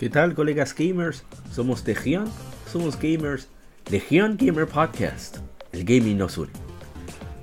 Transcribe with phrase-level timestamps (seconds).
[0.00, 1.24] ¿Qué tal, colegas gamers?
[1.52, 2.24] Somos Legion,
[2.72, 3.48] somos gamers,
[3.90, 5.36] Legion Gamer Podcast,
[5.72, 6.50] el gaming nos une.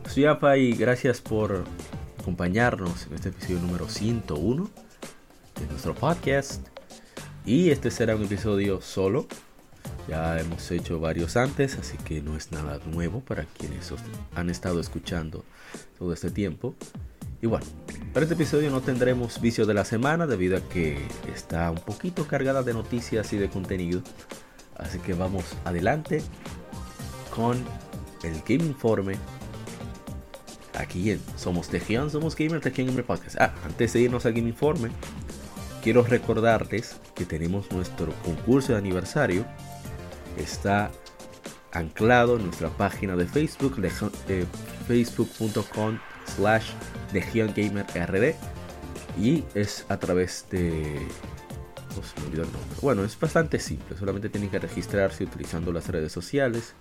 [0.10, 1.66] Soy Apa y gracias por
[2.18, 4.72] acompañarnos en este episodio número 101
[5.60, 6.68] de nuestro podcast.
[7.46, 9.28] Y este será un episodio solo.
[10.08, 13.94] Ya hemos hecho varios antes, así que no es nada nuevo para quienes
[14.34, 15.46] han estado escuchando
[16.00, 16.74] todo este tiempo.
[17.42, 17.66] Y bueno,
[18.14, 20.98] para este episodio no tendremos vicio de la semana debido a que
[21.34, 24.02] está un poquito cargada de noticias y de contenido.
[24.76, 26.24] Así que vamos adelante
[27.36, 27.64] con
[28.24, 29.18] el Game Informe.
[30.76, 33.36] Aquí en Somos Tejión, Somos Gamer, Tejión Gamer Podcast.
[33.40, 34.90] Ah, antes de irnos al Game Informe,
[35.84, 39.46] quiero recordarles que tenemos nuestro concurso de aniversario.
[40.38, 40.92] Está
[41.72, 43.80] anclado en nuestra página de Facebook,
[44.28, 44.46] eh,
[44.88, 46.00] facebook.com
[46.36, 46.72] slash
[47.14, 48.36] Legion Gamer RD
[49.20, 51.08] y es a través de
[51.96, 52.78] pues, me olvidó el nombre.
[52.82, 56.76] Bueno, es bastante simple, solamente tienen que registrarse utilizando las redes sociales.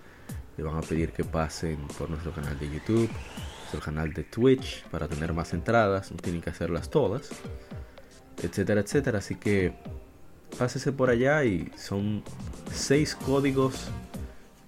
[0.57, 3.09] Le van a pedir que pasen por nuestro canal de YouTube,
[3.59, 7.29] nuestro canal de Twitch para tener más entradas, no tienen que hacerlas todas,
[8.41, 9.19] etcétera, etcétera.
[9.19, 9.73] Así que
[10.57, 12.23] pásese por allá y son
[12.71, 13.89] seis códigos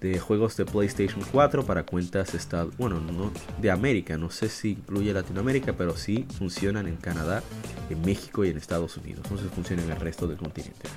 [0.00, 4.70] de juegos de PlayStation 4 para cuentas estado, bueno, no de América, no sé si
[4.72, 7.42] incluye Latinoamérica, pero sí funcionan en Canadá,
[7.90, 9.30] en México y en Estados Unidos.
[9.30, 10.88] No funcionan en el resto del continente.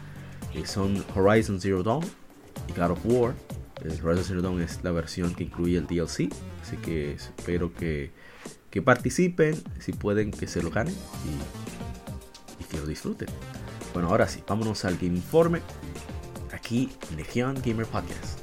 [0.53, 2.05] Y son Horizon Zero Dawn
[2.67, 3.33] y God of War.
[3.81, 6.31] Horizon Zero Dawn es la versión que incluye el DLC,
[6.61, 8.11] así que espero que,
[8.69, 13.27] que participen, si pueden que se lo ganen y, y que lo disfruten.
[13.93, 15.59] Bueno, ahora sí, vámonos al Game Informe
[16.51, 18.42] aquí en Legion Gamer Podcast.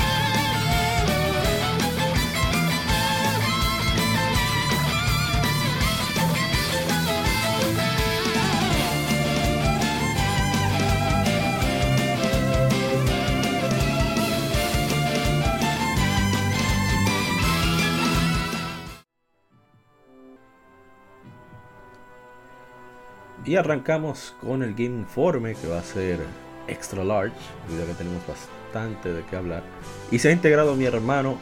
[23.51, 26.21] Y arrancamos con el Game Informe que va a ser
[26.69, 27.35] extra large,
[27.67, 29.61] debido que tenemos bastante de qué hablar.
[30.09, 31.37] Y se ha integrado mi hermano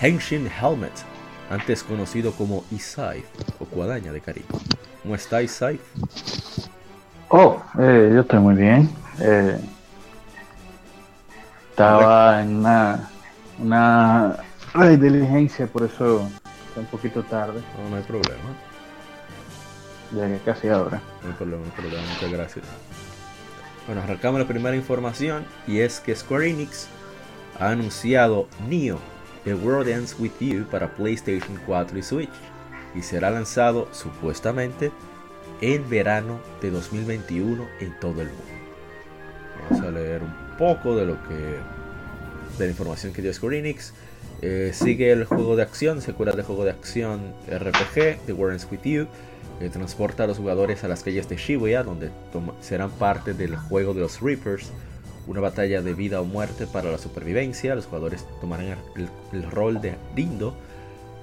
[0.00, 0.90] Henshin Helmet,
[1.48, 3.22] antes conocido como Isai
[3.60, 4.48] o Cuadaña de cariño.
[5.04, 5.78] ¿Cómo está Isai?
[7.28, 8.90] Oh, eh, yo estoy muy bien.
[9.20, 9.56] Eh,
[11.70, 13.08] estaba en una,
[13.60, 14.36] una
[14.98, 16.28] diligencia, por eso
[16.66, 17.62] está un poquito tarde.
[17.78, 18.65] No, no hay problema.
[20.12, 21.00] Ya que casi ahora.
[21.24, 22.64] Hay problema, muchas gracias.
[23.86, 26.88] Bueno, arrancamos la primera información y es que Square Enix
[27.58, 28.98] ha anunciado Neo,
[29.44, 32.30] The World Ends With You para PlayStation 4 y Switch
[32.94, 34.90] y será lanzado supuestamente
[35.60, 38.44] en verano de 2021 en todo el mundo.
[39.70, 41.58] Vamos a leer un poco de lo que
[42.58, 43.92] de la información que dio Square Enix.
[44.42, 48.82] Eh, sigue el juego de acción, secuela de juego de acción RPG, The Ends With
[48.84, 49.06] You
[49.72, 52.10] transporta a los jugadores a las calles de Shibuya, donde
[52.60, 54.70] serán parte del juego de los Reapers,
[55.26, 57.74] una batalla de vida o muerte para la supervivencia.
[57.74, 58.76] Los jugadores tomarán
[59.32, 60.54] el, rol de Dindo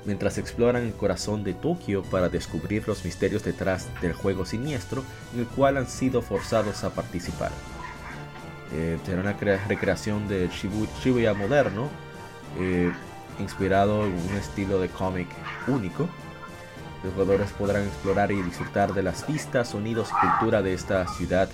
[0.05, 5.03] mientras exploran el corazón de Tokio para descubrir los misterios detrás del juego siniestro
[5.33, 7.51] en el cual han sido forzados a participar.
[8.73, 11.89] Eh, será una recreación de Shibuya moderno,
[12.59, 12.91] eh,
[13.39, 15.27] inspirado en un estilo de cómic
[15.67, 16.07] único.
[17.03, 21.49] Los jugadores podrán explorar y disfrutar de las vistas, sonidos y cultura de esta ciudad.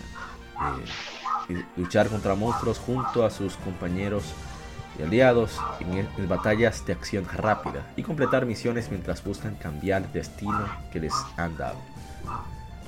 [1.49, 4.23] Eh, luchar contra monstruos junto a sus compañeros
[4.99, 10.65] y aliados en, batallas de acción rápida y completar misiones mientras buscan cambiar el destino
[10.91, 11.77] que les han dado.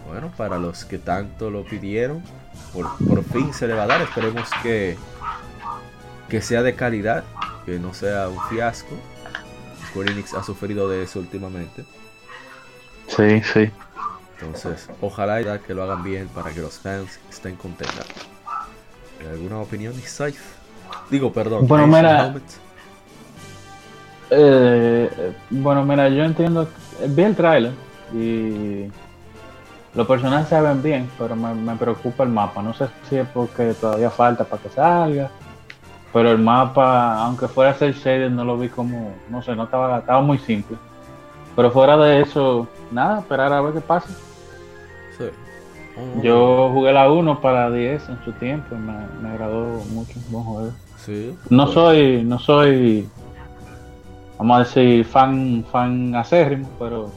[0.07, 2.21] Bueno, para los que tanto lo pidieron,
[2.73, 4.01] por, por fin se le va a dar.
[4.01, 4.97] Esperemos que,
[6.27, 7.23] que sea de calidad,
[7.65, 8.95] que no sea un fiasco.
[9.89, 11.83] Square Enix ha sufrido de eso últimamente.
[13.07, 13.69] Sí, sí.
[14.39, 18.05] Entonces, ojalá que lo hagan bien para que los fans estén contentos.
[19.29, 20.39] ¿Alguna opinión Scythe?
[21.09, 21.67] Digo, perdón.
[21.67, 22.33] Bueno, mira.
[24.29, 26.69] Eh, bueno, mira, yo entiendo,
[27.05, 27.73] vi el tráiler
[28.13, 28.85] y
[29.93, 32.61] los personajes se ven bien, pero me, me preocupa el mapa.
[32.61, 35.29] No sé si es porque todavía falta para que salga,
[36.13, 39.99] pero el mapa, aunque fuera ser shaded, no lo vi como, no sé, no estaba,
[39.99, 40.77] estaba muy simple.
[41.55, 44.09] Pero fuera de eso, nada, esperar a ver qué pasa.
[45.17, 45.25] Sí.
[45.97, 50.13] Oh, Yo jugué la 1 para 10 en su tiempo y me, me agradó mucho,
[50.29, 50.71] buen juego.
[50.97, 51.35] Sí.
[51.49, 53.07] No pues, soy, no soy,
[54.37, 57.09] vamos a decir, fan, fan acérrimo, pero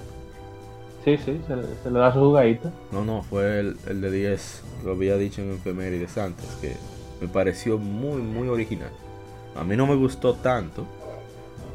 [1.05, 2.71] sí, sí, se, le- se le da su jugadita.
[2.91, 4.63] No, no, fue el, el de 10.
[4.85, 6.77] Lo había dicho en Efemérides antes, que
[7.25, 8.91] me pareció muy, muy original.
[9.57, 10.87] A mí no me gustó tanto,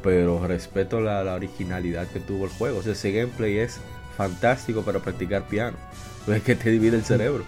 [0.02, 2.78] pero respeto la, la originalidad que tuvo el juego.
[2.78, 3.80] O sea, ese gameplay es
[4.16, 5.76] fantástico para practicar piano.
[6.28, 7.42] Es que te divide el cerebro.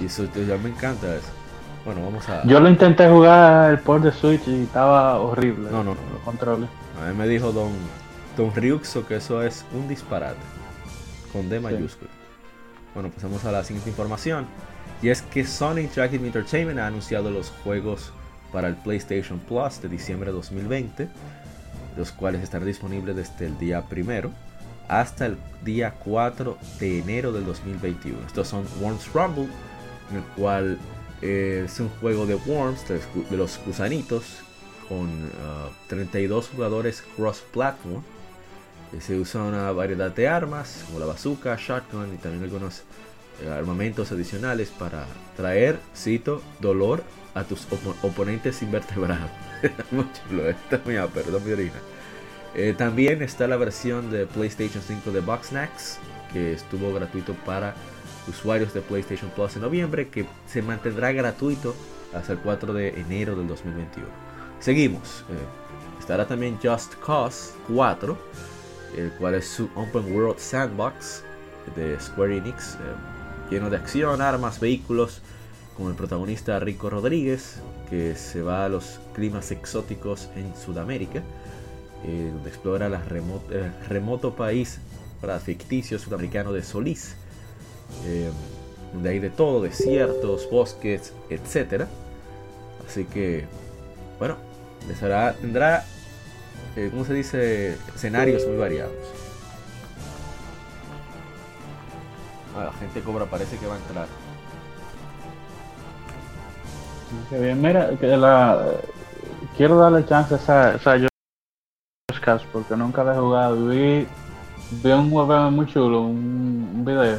[0.00, 1.28] Y eso ya me encanta eso.
[1.84, 2.46] Bueno, vamos a.
[2.46, 5.70] Yo lo intenté jugar el port de Switch y estaba horrible.
[5.70, 6.00] No, no, no.
[6.14, 6.70] Los controles.
[7.02, 7.72] A mí me dijo Don,
[8.36, 10.38] Don Ryuxo que eso es un disparate.
[11.32, 12.10] Con D mayúscula.
[12.94, 14.46] Bueno, pasamos a la siguiente información.
[15.02, 18.12] Y es que Sony Interactive Entertainment ha anunciado los juegos
[18.52, 21.08] para el PlayStation Plus de diciembre de 2020,
[21.96, 24.30] los cuales estarán disponibles desde el día primero
[24.88, 28.26] hasta el día 4 de enero del 2021.
[28.26, 29.48] Estos son Worms Rumble,
[30.10, 30.78] en el cual
[31.22, 33.00] eh, es un juego de Worms, de,
[33.30, 34.24] de los gusanitos,
[34.88, 38.02] con ah, 32 jugadores cross-platform.
[39.00, 42.82] Se usa una variedad de armas, como la bazooka, shotgun y también algunos
[43.48, 45.06] armamentos adicionales para
[45.36, 47.02] traer, cito, dolor
[47.34, 49.30] a tus opo- oponentes invertebrados.
[49.90, 51.74] muy chulo, esta es muy perdón, mi orina.
[52.54, 55.98] Eh, también está la versión de PlayStation 5 de Boxnax,
[56.32, 57.74] que estuvo gratuito para
[58.28, 61.74] usuarios de PlayStation Plus en noviembre, que se mantendrá gratuito
[62.12, 64.08] hasta el 4 de enero del 2021.
[64.58, 65.24] Seguimos.
[65.30, 65.34] eh,
[66.00, 68.18] estará también Just Cause 4,
[68.96, 71.22] el cual es su Open World Sandbox
[71.76, 72.78] de Square Enix, eh,
[73.50, 75.20] lleno de acción, armas, vehículos,
[75.76, 81.22] con el protagonista Rico Rodríguez, que se va a los climas exóticos en Sudamérica,
[82.04, 82.96] eh, donde explora el
[83.88, 84.78] remoto país
[85.44, 87.14] ficticio sudamericano de Solís,
[88.06, 88.30] eh,
[88.92, 91.84] donde hay de todo, desiertos, bosques, etc.
[92.86, 93.44] Así que,
[94.18, 94.36] bueno,
[94.88, 94.98] les
[95.40, 95.84] tendrá,
[96.76, 97.76] eh, ¿cómo se dice?
[97.94, 99.29] Escenarios muy variados.
[102.64, 104.06] La gente cobra, parece que va a entrar.
[107.56, 107.90] Mira,
[109.56, 113.66] quiero darle chance a esa, esa Just Cause porque nunca la he jugado.
[113.66, 114.06] Vi,
[114.82, 117.18] vi un juego muy chulo, un, un video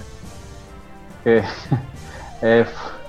[1.24, 1.44] que
[2.42, 2.66] eh,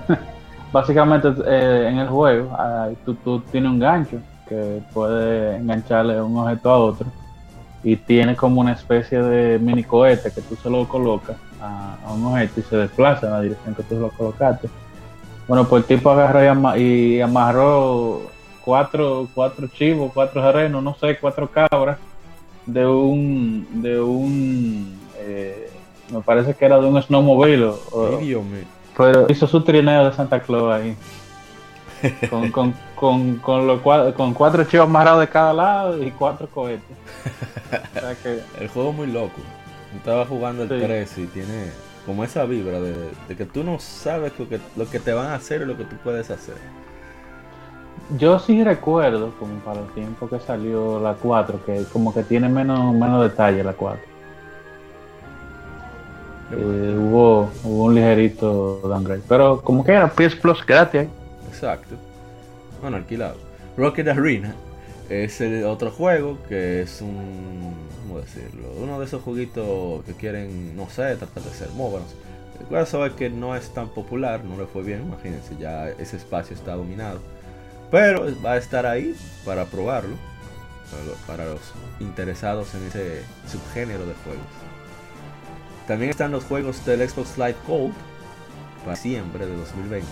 [0.73, 4.19] básicamente eh, en el juego ah, tú, tú tienes un gancho
[4.49, 7.07] que puede engancharle un objeto a otro
[7.83, 12.13] y tiene como una especie de mini cohete que tú se lo colocas a, a
[12.13, 14.69] un objeto y se desplaza en la dirección que tú lo colocaste.
[15.49, 18.23] Bueno, pues el tipo agarró y, ama- y amarró
[18.65, 21.99] cuatro, cuatro chivos, cuatro renos, no sé, cuatro cabras
[22.67, 25.69] de un, de un, eh,
[26.13, 28.07] me parece que era de un snowmobile, o- o-
[28.97, 30.97] pero hizo su trineo de Santa Claus ahí.
[32.31, 36.49] Con, con, con, con, los cua- con cuatro chivos amarrados de cada lado y cuatro
[36.49, 36.97] cohetes.
[37.97, 39.41] O sea que, El juego es muy loco.
[39.97, 40.77] Estaba jugando el Sí.
[40.81, 41.67] 3 y tiene
[42.07, 42.95] como esa vibra de,
[43.29, 45.77] de que tú no sabes lo que, lo que te van a hacer y lo
[45.77, 46.57] que tú puedes hacer.
[48.19, 52.49] yo sí recuerdo, como para el tiempo que salió la 4, que como que tiene
[52.49, 54.01] menos, menos detalle la 4.
[56.51, 59.23] Qué Eh, hubo, hubo un ligerito downgrade.
[59.29, 61.07] Pero como que era PS Plus gratis.
[61.49, 61.95] Exacto.
[62.81, 63.37] Bueno, alquilado.
[63.77, 64.55] Rocket Arena
[65.09, 67.75] es el otro juego que es un.
[68.07, 68.69] ¿Cómo decirlo?
[68.79, 72.15] Uno de esos jueguitos que quieren, no sé, tratar de ser móviles.
[72.71, 76.55] Caso es que no es tan popular, no le fue bien, imagínense, ya ese espacio
[76.55, 77.21] está dominado.
[77.91, 80.15] Pero va a estar ahí para probarlo,
[80.91, 81.61] para lo- para los
[82.01, 84.47] interesados en ese subgénero de juegos.
[85.89, 87.95] También están los juegos del Xbox Live Gold
[88.85, 90.07] para diciembre de 2020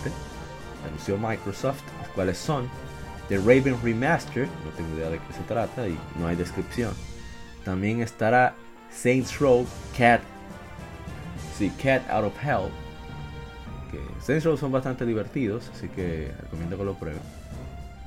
[0.87, 2.67] anunció Microsoft, los cuales son
[3.31, 6.93] The Raven Remaster, no tengo idea de qué se trata y no hay descripción.
[7.63, 8.55] También estará
[8.93, 9.65] Saints Row
[9.97, 10.19] Cat,
[11.57, 12.69] sí, Cat Out of Hell.
[13.89, 17.21] Que Saints Row son bastante divertidos, así que recomiendo que lo prueben.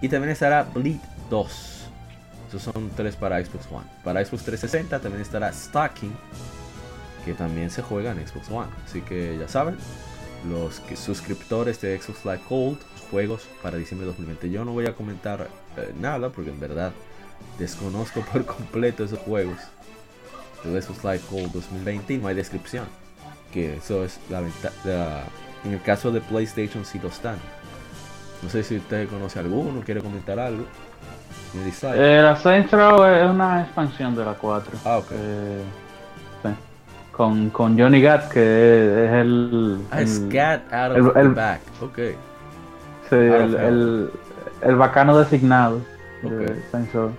[0.02, 1.00] Y también estará Bleed
[1.30, 1.88] 2.
[2.48, 3.86] Esos son tres para Xbox One.
[4.04, 6.12] Para Xbox 360 también estará Stalking,
[7.24, 8.68] que también se juega en Xbox One.
[8.86, 9.78] Así que ya saben,
[10.50, 12.78] los suscriptores de Xbox Live Gold
[13.10, 14.50] juegos para diciembre de 2020.
[14.50, 16.92] Yo no voy a comentar eh, nada porque en verdad
[17.58, 19.58] desconozco por completo esos juegos
[20.64, 22.84] de Xbox Live Gold 2020 y no hay descripción.
[23.52, 25.24] Que eso es la ventaja.
[25.64, 27.36] En el caso de PlayStation sí lo están.
[28.42, 30.64] No sé si usted conoce alguno, quiere comentar algo.
[31.94, 32.34] Eh, la
[32.72, 34.72] Row es una expansión de la 4.
[34.84, 35.06] Ah, ok.
[35.12, 35.62] Eh,
[36.42, 36.48] sí.
[37.12, 38.40] con, con Johnny Gat, que
[39.06, 39.78] es el.
[39.90, 41.60] Ah, es el- Cat out el- of the el- back.
[41.80, 41.98] Ok.
[43.14, 44.10] Sí, of el, el,
[44.62, 45.76] el bacano designado
[46.22, 46.30] Ok.
[46.32, 47.10] de Saints Row.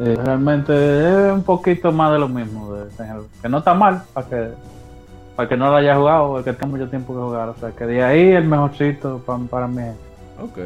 [0.00, 2.88] Eh, realmente es un poquito más de lo mismo de.
[3.42, 4.48] Que no está mal, para que,
[5.34, 7.48] para que no lo haya jugado, o el que tenga mucho tiempo que jugar.
[7.48, 9.82] O sea, que de ahí el mejorcito pa- para mí.
[10.40, 10.58] Ok.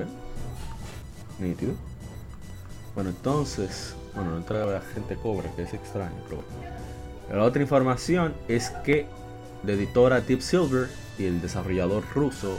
[1.39, 1.73] Nítido.
[2.95, 6.73] Bueno, entonces, bueno, no entra la gente cobra, que es extraño, pero bueno.
[7.41, 9.07] La otra información es que
[9.65, 12.59] la editora Deep Silver y el desarrollador ruso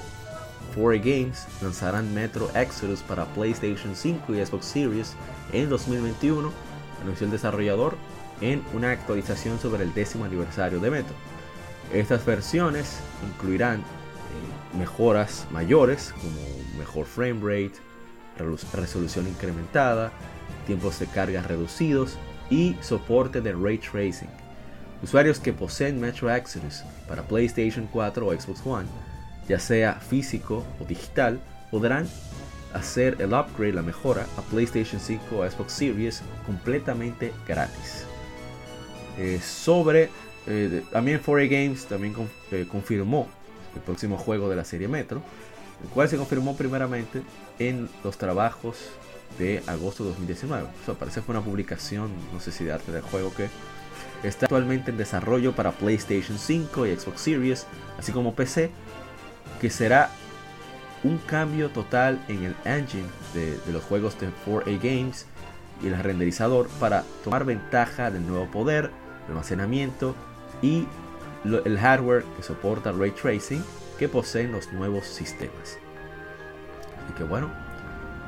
[0.75, 5.15] 4A Games lanzarán Metro Exodus para PlayStation 5 y Xbox Series
[5.51, 6.51] en 2021,
[7.01, 7.95] anunció el desarrollador
[8.41, 11.15] en una actualización sobre el décimo aniversario de Metro.
[11.93, 17.79] Estas versiones incluirán eh, mejoras mayores como mejor frame rate,
[18.73, 20.11] resolución incrementada,
[20.65, 22.17] tiempos de carga reducidos
[22.49, 24.29] y soporte de ray tracing.
[25.01, 28.87] Usuarios que poseen Metro Exodus para PlayStation 4 o Xbox One,
[29.47, 31.39] ya sea físico o digital,
[31.71, 32.07] podrán
[32.73, 38.05] hacer el upgrade, la mejora a PlayStation 5 o Xbox Series completamente gratis.
[39.17, 40.09] Eh, sobre
[40.47, 42.15] eh, también 4A Games también
[42.51, 43.27] eh, confirmó
[43.75, 45.21] el próximo juego de la serie Metro,
[45.83, 47.21] el cual se confirmó primeramente
[47.59, 48.77] en los trabajos
[49.37, 50.67] de agosto de 2019.
[50.81, 53.49] Eso parece fue una publicación, no sé si de arte del juego que
[54.23, 58.71] está actualmente en desarrollo para PlayStation 5 y Xbox Series, así como PC,
[59.63, 60.09] que será
[61.05, 65.25] un cambio total en el engine de, los juegos de 4A Games
[65.81, 68.91] y el renderizador para tomar ventaja del nuevo poder,
[69.29, 70.15] almacenamiento
[70.61, 70.85] y
[71.45, 73.63] el hardware que soporta ray tracing
[73.97, 75.77] que poseen los nuevos sistemas.
[77.05, 77.49] Así que bueno,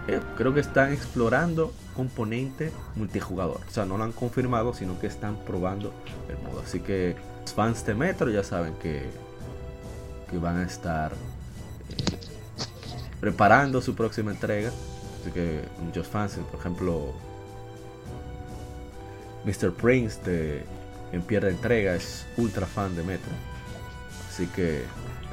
[0.07, 3.59] eh, creo que están explorando componente multijugador.
[3.67, 5.91] O sea, no lo han confirmado, sino que están probando
[6.29, 6.61] el modo.
[6.61, 9.09] Así que los fans de Metro ya saben que,
[10.29, 12.17] que van a estar eh,
[13.19, 14.71] preparando su próxima entrega.
[15.21, 17.13] Así que muchos fans, por ejemplo,
[19.45, 19.73] Mr.
[19.73, 20.63] Prince de
[21.11, 23.31] En Pierda Entrega es ultra fan de Metro.
[24.29, 24.83] Así que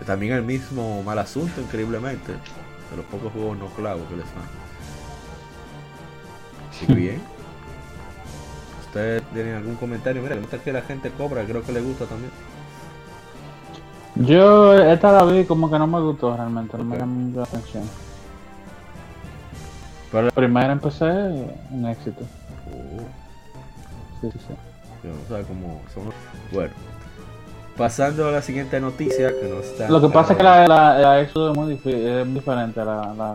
[0.06, 4.42] también el mismo Mal Asunto, increíblemente, de los pocos juegos no clavos que les fan.
[6.70, 7.22] Así que bien.
[8.87, 10.22] ¿Ustedes tienen algún comentario?
[10.22, 12.30] Mira, le gusta que la gente cobra, creo que le gusta también.
[14.16, 17.00] Yo esta la vi como que no me gustó realmente, no me Ok.
[17.00, 17.85] llamó la atención.
[20.11, 21.04] Pero- La primera empecé
[21.71, 22.21] un éxito.
[22.71, 23.00] Oh,
[24.21, 24.54] Sí, sí, sí.
[25.02, 26.04] yo no sabe cómo son.
[26.52, 26.73] Bueno,
[27.76, 29.88] pasando a la siguiente noticia que no está.
[29.88, 33.14] Lo que pasa es que la, la, la es muy, es muy diferente a la,
[33.14, 33.33] la,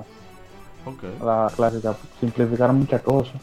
[0.86, 1.04] Ok.
[1.22, 1.96] a la clásica.
[2.20, 3.34] Simplificaron muchas cosas.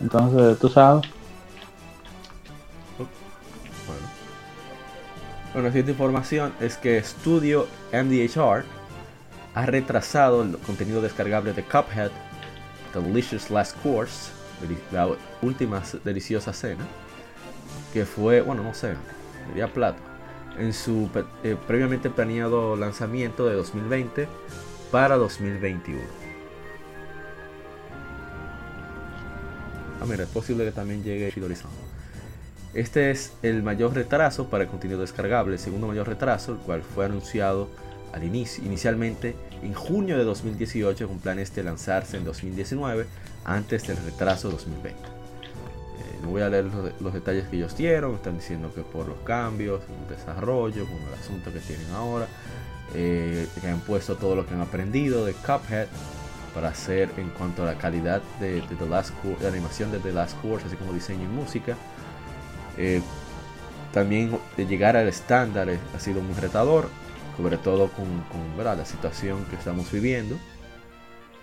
[0.00, 1.02] Entonces, tú sabes.
[5.52, 8.64] Bueno, la siguiente información es que Studio MDHR
[9.54, 12.10] ha retrasado el contenido descargable de Cuphead,
[12.94, 14.30] The Delicious Last Course,
[14.92, 15.10] la
[15.42, 16.86] última deliciosa cena,
[17.92, 18.94] que fue, bueno, no sé,
[19.48, 19.98] diría plato,
[20.58, 21.10] en su
[21.44, 24.28] eh, previamente planeado lanzamiento de 2020
[24.90, 26.00] para 2021.
[30.00, 31.81] Ah, mira, es posible que también llegue Shidori-san.
[32.74, 36.82] Este es el mayor retraso para el contenido descargable, el segundo mayor retraso, el cual
[36.82, 37.68] fue anunciado
[38.12, 43.06] al inicio, inicialmente en junio de 2018 con planes de lanzarse en 2019
[43.44, 44.98] antes del retraso de 2020.
[44.98, 49.06] Eh, no voy a leer los, los detalles que ellos dieron, están diciendo que por
[49.06, 52.26] los cambios, el desarrollo, con el asunto que tienen ahora,
[52.94, 55.88] eh, que han puesto todo lo que han aprendido de Cuphead
[56.54, 60.12] para hacer en cuanto a la calidad de, de The Last de animación de The
[60.12, 61.76] Last Course, así como diseño y música.
[62.78, 63.02] Eh,
[63.92, 66.88] también de llegar al estándar ha sido muy retador,
[67.36, 68.06] sobre todo con,
[68.62, 70.36] la situación que estamos viviendo,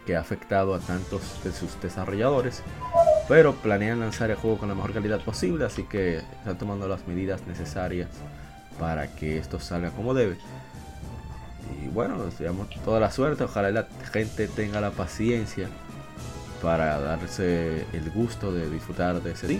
[0.06, 2.64] que ha afectado a tantos de sus desarrolladores,
[3.28, 7.08] pero planean lanzar el juego con la mejor calidad posible, así que están tomando las
[7.08, 8.10] medidas necesarias
[8.80, 10.38] para que esto salga como debe.
[11.84, 15.68] Y bueno, les deseamos toda la suerte, ojalá la gente tenga la paciencia
[16.64, 19.60] para darse el gusto de disfrutar de ese día,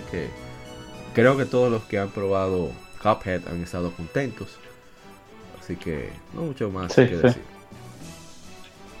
[1.14, 2.70] creo que todos los que han probado
[3.02, 4.58] Cuphead han estado contentos.
[5.60, 7.22] Así que no mucho más Sí, que sí.
[7.22, 7.42] decir.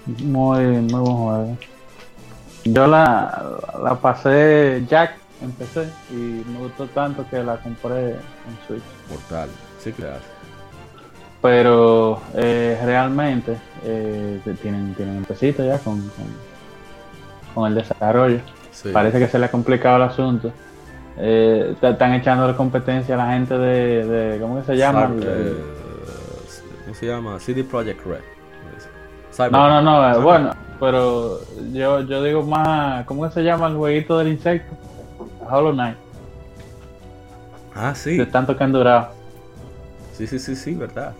[0.06, 1.56] Muy, muy buen juego.
[2.64, 5.12] Yo la, la pasé Jack,
[5.42, 8.16] empecé y me gustó tanto que la compré en
[8.66, 8.82] Switch.
[9.08, 9.48] Mortal.
[9.82, 10.24] Sí que hace.
[11.42, 16.26] Pero eh, realmente eh, tienen, tienen un pesito ya con, con,
[17.54, 18.40] con el desarrollo.
[18.72, 18.90] Sí.
[18.92, 20.52] Parece que se le ha complicado el asunto.
[21.22, 25.08] Eh, te- están echando de competencia a la gente de, de- ¿cómo que se llama?
[25.08, 25.56] Cyber- eh,
[26.84, 27.38] ¿Cómo se llama?
[27.40, 28.20] CD Projekt Red.
[29.36, 31.40] Cyber- No, no, no, eh, bueno, pero
[31.72, 34.74] yo, yo digo más, ¿cómo que se llama el jueguito del insecto?
[35.48, 35.96] Hollow Knight,
[37.74, 38.16] Ah, sí.
[38.16, 39.08] de tanto que han durado.
[40.14, 41.12] Sí, sí, sí, sí, verdad.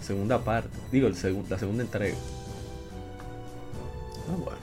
[0.00, 0.70] Segunda parte.
[0.90, 2.14] Digo, el segun- la segunda entrega.
[4.30, 4.58] Ah, bueno.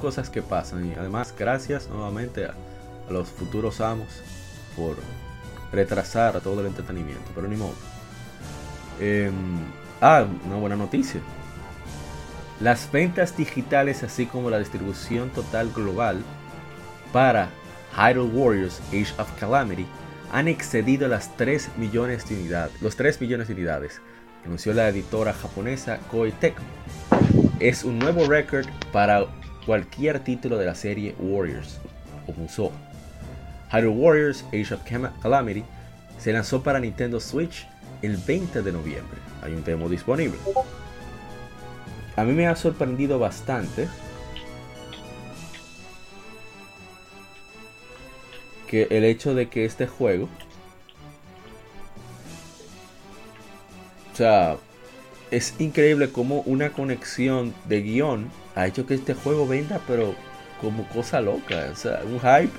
[0.00, 0.86] Cosas que pasan.
[0.86, 2.54] Y además, gracias nuevamente a,
[3.10, 4.08] los futuros amos
[4.76, 4.96] por
[5.72, 7.30] retrasar todo el entretenimiento.
[7.34, 7.74] Pero ni modo.
[9.00, 9.32] Em,
[10.00, 11.20] ah, una buena noticia.
[12.60, 16.22] Las ventas digitales, así como la distribución total global
[17.12, 17.50] para
[17.96, 19.86] Hyrule Warriors Age of Calamity
[20.32, 24.00] han excedido las 3 millones de unidades, los 3 millones de unidades,
[24.44, 26.66] anunció la editora japonesa Koei Tecmo.
[27.60, 29.26] Es un nuevo récord para
[29.64, 31.78] cualquier título de la serie Warriors
[32.26, 32.72] o Musou.
[33.70, 34.80] Hyrule Warriors Age of
[35.22, 35.64] Calamity
[36.18, 37.66] se lanzó para Nintendo Switch
[38.02, 39.18] el 20 de noviembre.
[39.42, 40.38] Hay un demo disponible.
[42.16, 43.88] A mí me ha sorprendido bastante
[48.66, 50.28] que el hecho de que este juego
[54.12, 54.56] o sea
[55.30, 60.14] es increíble como una conexión de guion ha hecho que este juego venda pero
[60.60, 62.52] como cosa loca o sea un hype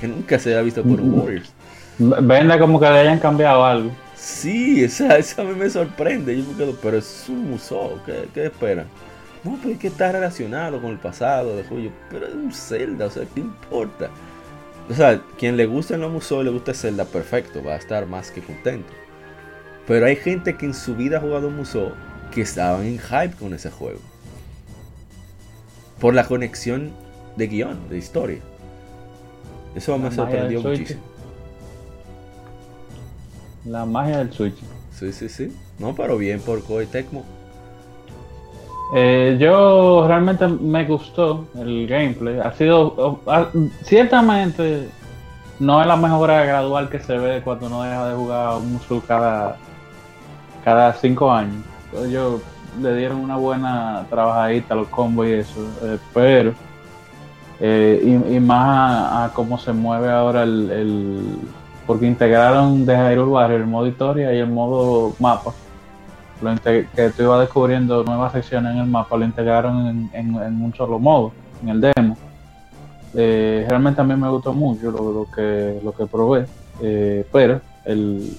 [0.00, 1.52] que nunca se había visto por un Warriors
[1.98, 3.90] V- Venda como que le hayan cambiado algo.
[4.14, 8.28] sí esa, esa a mí me sorprende yo me quedo pero es un museo ¿qué,
[8.34, 8.86] qué esperan?
[9.44, 13.06] no pero es que está relacionado con el pasado de Julio pero es un Zelda
[13.06, 14.10] o sea ¿qué importa?
[14.90, 18.06] O sea, quien le gusta los museos y le gusta Zelda, perfecto, va a estar
[18.06, 18.88] más que contento.
[19.86, 21.92] Pero hay gente que en su vida ha jugado un museo
[22.30, 24.00] que estaban en hype con ese juego.
[26.00, 26.92] Por la conexión
[27.36, 28.38] de guion, de historia.
[29.74, 31.00] Eso me sorprendió muchísimo.
[33.64, 34.56] La magia del Switch.
[34.92, 35.56] Sí, sí, sí.
[35.78, 37.24] No, pero bien por Koei Tecmo.
[38.94, 42.38] Eh, yo realmente me gustó el gameplay.
[42.40, 43.20] Ha sido,
[43.82, 44.88] ciertamente,
[45.58, 49.02] no es la mejora gradual que se ve cuando uno deja de jugar un Musou
[49.06, 49.56] cada,
[50.64, 51.62] cada cinco años.
[51.94, 52.40] Ellos
[52.80, 56.54] le dieron una buena trabajadita a los combos y eso, eh, pero
[57.60, 61.38] eh, y, más a, a cómo se mueve ahora el, el-
[61.86, 65.52] porque integraron de Hyrule Warrior el modo historia y el modo mapa
[66.40, 70.72] lo que tú ibas descubriendo nuevas secciones en el mapa, lo integraron en, en- un
[70.74, 72.16] solo modo, en el demo.
[73.14, 76.46] Eh, realmente a mí me gustó mucho lo, lo que, lo que probé,
[76.80, 78.30] eh, pero el,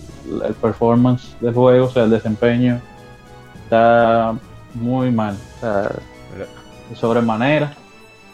[0.45, 2.79] el performance del juego, o sea, el desempeño,
[3.63, 4.33] está
[4.75, 5.91] muy mal, o sea,
[6.95, 7.73] sobremanera.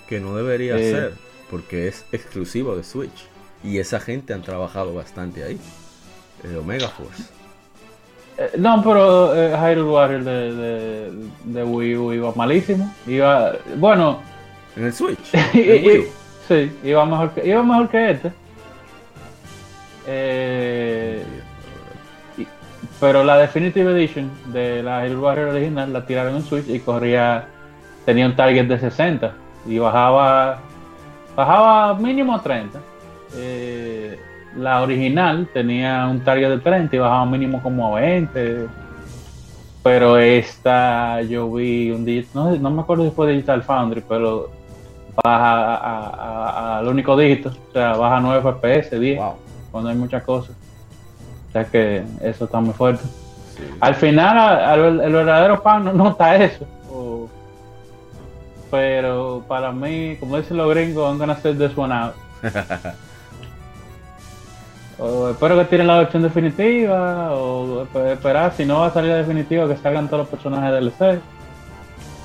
[0.07, 0.91] Que no debería Eh.
[0.91, 1.13] ser,
[1.49, 3.27] porque es exclusivo de Switch.
[3.63, 5.59] Y esa gente han trabajado bastante ahí.
[6.43, 7.23] El Omega Force.
[8.37, 11.11] Eh, no, pero eh, Hyrule Warrior de, de,
[11.45, 12.93] de Wii U iba malísimo.
[13.07, 14.19] Iba, bueno,
[14.75, 15.33] En el Switch.
[15.53, 16.01] Y- en Wii U.
[16.03, 16.07] y-
[16.47, 18.31] sí, iba mejor que, iba mejor que este.
[20.07, 21.23] Eh,
[22.37, 22.47] y-
[22.99, 27.47] pero la Definitive Edition de la Hyrule Warrior original la tiraron en Switch y corría,
[28.05, 29.33] tenía un target de 60
[29.65, 30.59] y bajaba,
[31.35, 32.79] bajaba mínimo 30.
[33.35, 34.19] Eh,
[34.57, 38.67] la original tenía un target de 30 y bajaba mínimo como a 20.
[39.83, 44.49] Pero esta yo vi un digi- no, no me acuerdo si fue Digital Foundry, pero
[45.23, 49.33] baja a- al único dígito, o sea, baja 9 FPS, 10, Wow.
[49.71, 50.55] cuando hay muchas cosas.
[51.49, 53.03] O sea que eso está muy fuerte.
[53.55, 53.63] Sí.
[53.79, 56.65] Al final, al- el verdadero pan no nota eso.
[58.71, 62.13] Pero para mí, como dicen los gringos, I'm gonna set this one out.
[64.97, 69.11] O espero que tiren la versión definitiva, o esp- esperar, si no va a salir
[69.11, 71.19] la definitiva, que salgan todos los personajes de DLC.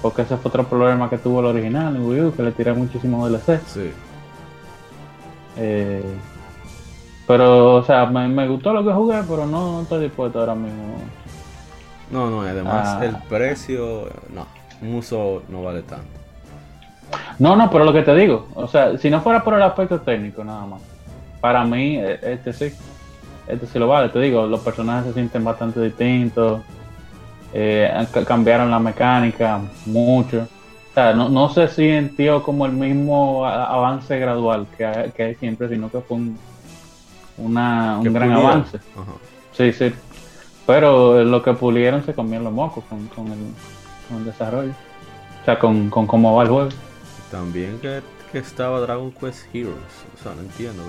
[0.01, 2.73] Porque ese fue otro problema que tuvo el original en Wii U, que le tiré
[2.73, 3.61] muchísimos DLC.
[3.67, 3.91] Sí.
[5.57, 6.05] Eh,
[7.27, 10.55] pero, o sea, me, me gustó lo que jugué, pero no, no estoy dispuesto ahora
[10.55, 10.95] mismo.
[12.13, 13.05] No, no, y además Ah.
[13.05, 14.47] el precio, no,
[14.81, 16.20] un uso no vale tanto.
[17.39, 20.01] No, no, pero lo que te digo, o sea, si no fuera por el aspecto
[20.01, 20.81] técnico nada más,
[21.41, 22.73] para mí eh, este sí.
[23.47, 24.11] este sí lo vale.
[24.11, 26.61] Te digo, los personajes se sienten bastante distintos.
[27.53, 27.91] Eh,
[28.27, 30.47] cambiaron la mecánica mucho.
[30.91, 35.91] O sea, no, no se sintió como el mismo avance gradual que hay, siempre, sino
[35.91, 36.39] que fue un,
[37.39, 38.79] una, un gran avance.
[39.53, 39.93] Sí, sí.
[40.67, 43.39] Pero lo que pulieron se comieron los mocos con, con, el,
[44.09, 44.73] con el desarrollo.
[45.41, 46.69] O sea, con, con cómo va el juego.
[47.31, 49.77] También que, que estaba Dragon Quest Heroes.
[50.19, 50.83] O sea, no entiendo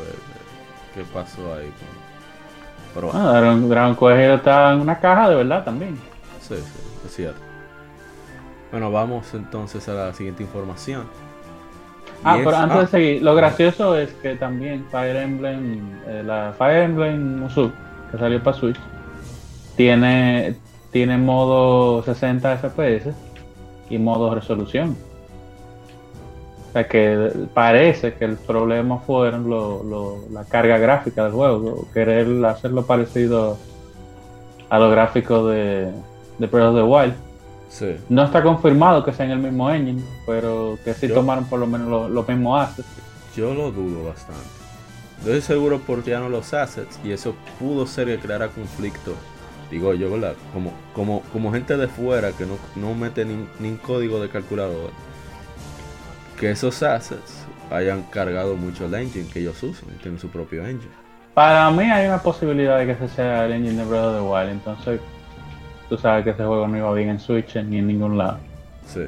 [0.94, 1.72] qué, pasó ahí.
[2.94, 3.28] Pero bueno.
[3.28, 5.96] ah, Dragon, Dragon, Quest Heroes está en una caja de verdad también.
[6.42, 6.64] Sí, sí,
[7.06, 7.40] es cierto.
[8.72, 11.04] Bueno, vamos entonces a la siguiente información.
[12.24, 12.88] Ah, pero antes de ah.
[12.88, 17.72] seguir, lo gracioso es que también Fire Emblem, eh, la Fire Emblem Musou,
[18.12, 18.80] que salió para Switch,
[19.76, 20.56] tiene,
[20.92, 23.14] tiene modo 60 FPS
[23.90, 24.96] y modo resolución.
[26.72, 29.50] O sea que parece que el problema fueron
[30.34, 33.58] la carga gráfica del juego, querer hacerlo parecido
[34.70, 35.92] a los gráficos de,
[36.40, 37.14] de Breath of the Wild.
[38.08, 41.68] No está confirmado que sea en el mismo engine, pero que sí tomaron por lo
[41.68, 42.88] menos los mismos assets.
[43.36, 44.42] Yo lo dudo bastante.
[45.26, 49.14] Yo estoy seguro porque ya no los assets y eso pudo ser que creara conflicto
[49.72, 50.36] digo yo, ¿verdad?
[50.54, 54.92] Como, como, como gente de fuera que no, mete ni, ni código de calculador,
[56.42, 60.92] que esos assets hayan cargado mucho el engine que ellos usan, tienen su propio engine.
[61.36, 64.22] Para mí hay una posibilidad de que ese sea el engine de Breath of the
[64.22, 65.00] Wild, entonces
[65.88, 68.40] tú sabes que ese juego no iba bien en Switch ni en ningún lado.
[68.88, 69.02] Sí.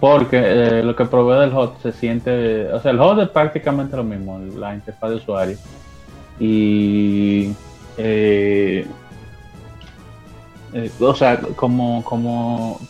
[0.00, 3.94] Porque eh, lo que probé del HOT se siente, o sea, el HOT es prácticamente
[3.94, 5.58] lo mismo, la interfaz de usuario.
[6.40, 7.52] Y
[7.98, 8.86] eh,
[10.72, 12.80] eh, o sea, como, como,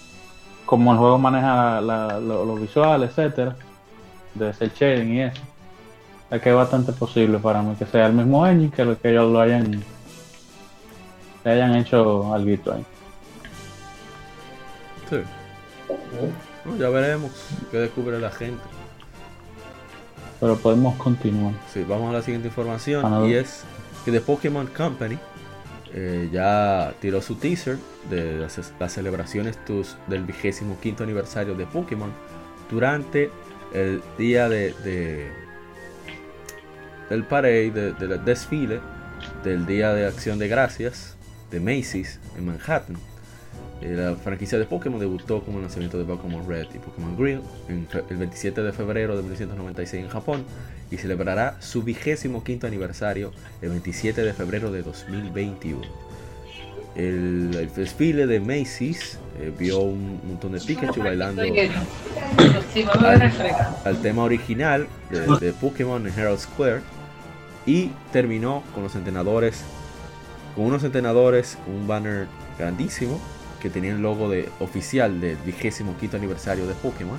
[0.64, 3.56] como el juego maneja los visuales, etcétera,
[4.34, 5.42] debe ser shading y eso.
[6.30, 9.10] Es que es bastante posible para mí que sea el mismo engine que, lo, que
[9.10, 9.82] ellos lo hayan,
[11.44, 12.84] le hayan hecho algo ahí.
[15.08, 15.16] Sí.
[16.78, 17.30] ya veremos
[17.70, 18.62] qué descubre la gente.
[20.40, 21.54] Pero podemos continuar.
[21.72, 23.64] Sí, vamos a la siguiente información y es
[24.04, 25.18] que The Pokémon Company
[25.94, 27.78] eh, ya tiró su teaser
[28.10, 29.58] de las, celebraciones
[30.06, 32.10] del vigésimo quinto aniversario de Pokémon
[32.70, 33.30] durante
[33.72, 34.74] el día de,
[37.10, 38.80] del parade, del desfile
[39.44, 41.16] del Día de Acción de Gracias
[41.50, 42.96] de Macy's en Manhattan.
[43.80, 47.42] Eh, la franquicia de Pokémon debutó como el lanzamiento de Pokémon Red y Pokémon Green
[47.68, 50.44] el 27 de febrero de 1996 en Japón
[50.90, 56.07] y celebrará su vigésimo quinto aniversario el 27 de febrero de 2021.
[56.98, 61.42] El, desfile de Macy's eh, vio un montón de Pikachu bailando
[63.84, 66.80] al, tema original de, de Pokémon en Herald Square
[67.66, 69.64] y terminó con los entrenadores,
[70.56, 72.26] con unos entrenadores, un banner
[72.58, 73.20] grandísimo
[73.60, 77.18] que tenía el logo de oficial del vigésimo quinto aniversario de Pokémon.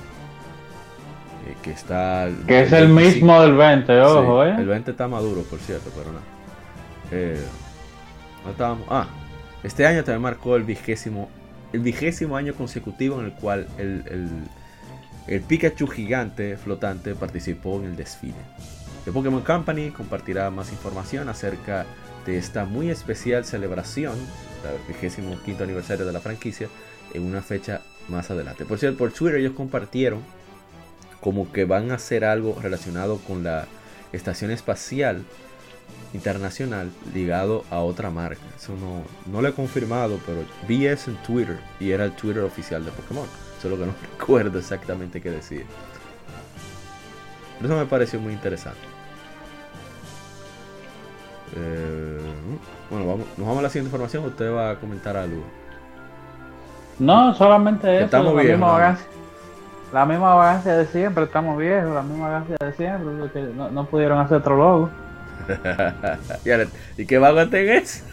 [1.46, 2.28] Eh, que está.
[2.46, 4.54] Que es el mismo del 20, ojo, eh.
[4.58, 6.18] El 20 está maduro, por cierto, pero no.
[7.10, 7.40] Eh,
[8.44, 8.86] no estábamos.
[8.90, 9.06] Ah,
[9.62, 11.28] este año también marcó el vigésimo.
[11.72, 14.48] El vigésimo año consecutivo en el cual el,
[15.28, 18.34] el, Pikachu gigante flotante participó en el desfile.
[19.04, 21.86] The Pokémon Company compartirá más información acerca
[22.26, 24.14] de esta muy especial celebración
[24.68, 26.68] el 25 aniversario de la franquicia,
[27.14, 28.64] en una fecha más adelante.
[28.64, 30.20] Por cierto, por Twitter ellos compartieron
[31.20, 33.66] como que van a hacer algo relacionado con la
[34.12, 35.24] estación espacial
[36.12, 38.42] internacional ligado a otra marca.
[38.56, 42.42] Eso no, no lo he confirmado, pero vi eso en Twitter y era el Twitter
[42.42, 43.26] oficial de Pokémon.
[43.60, 45.66] Solo que no recuerdo exactamente qué decir.
[47.58, 48.80] Pero eso me pareció muy interesante.
[51.56, 52.20] Eh,
[52.88, 54.24] bueno, vamos, nos vamos a la siguiente información.
[54.24, 55.42] Usted va a comentar algo.
[56.98, 58.04] No, solamente eso.
[58.04, 59.06] Estamos la, misma vagancia,
[59.92, 61.24] la misma vagancia de siempre.
[61.24, 63.14] Estamos viejos, la misma vagancia de siempre.
[63.18, 63.40] Porque
[63.72, 64.90] no, pudieron hacer otro logo.
[66.96, 68.04] ¿Y qué vago es?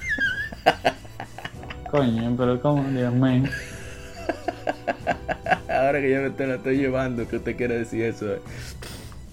[1.91, 3.43] Coño, pero como, Dios mío.
[5.69, 8.25] Ahora que yo me te la estoy llevando, ¿qué usted quiere decir eso?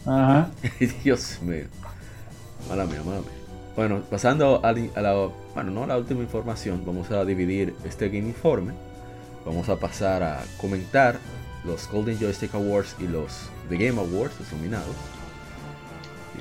[0.06, 0.50] Ajá.
[1.04, 1.64] Dios mío.
[2.68, 3.30] Mala mía, mala mía.
[3.76, 5.14] Bueno, pasando a, la,
[5.54, 8.72] bueno, no la última información, vamos a dividir este Game Informe.
[9.44, 11.16] Vamos a pasar a comentar
[11.64, 14.94] los Golden Joystick Awards y los The Game Awards, los nominados.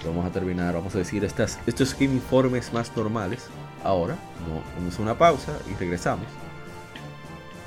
[0.01, 3.47] Y vamos a terminar, vamos a decir estas, estos Game Informes más normales.
[3.83, 4.15] Ahora,
[4.47, 6.25] no, vamos a una pausa y regresamos.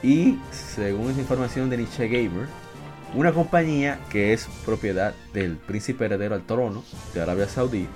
[0.02, 2.46] Y según esa información de Nietzsche Gamer,
[3.14, 6.82] una compañía que es propiedad del príncipe heredero al trono
[7.14, 7.88] de Arabia Saudí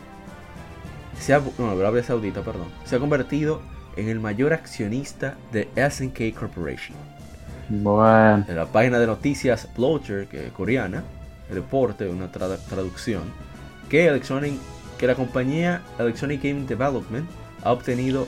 [1.19, 3.61] se ha, no, Arabia Saudita, perdón, se ha convertido
[3.97, 6.97] en el mayor accionista de SNK Corporation.
[7.69, 8.45] Bueno.
[8.49, 11.05] En la página de noticias Bloacher, que es coreana,
[11.51, 13.25] reporte, una trad- traducción,
[13.91, 14.55] que, Electronic,
[14.99, 17.29] que la compañía Electronic Gaming Development
[17.63, 18.27] ha obtenido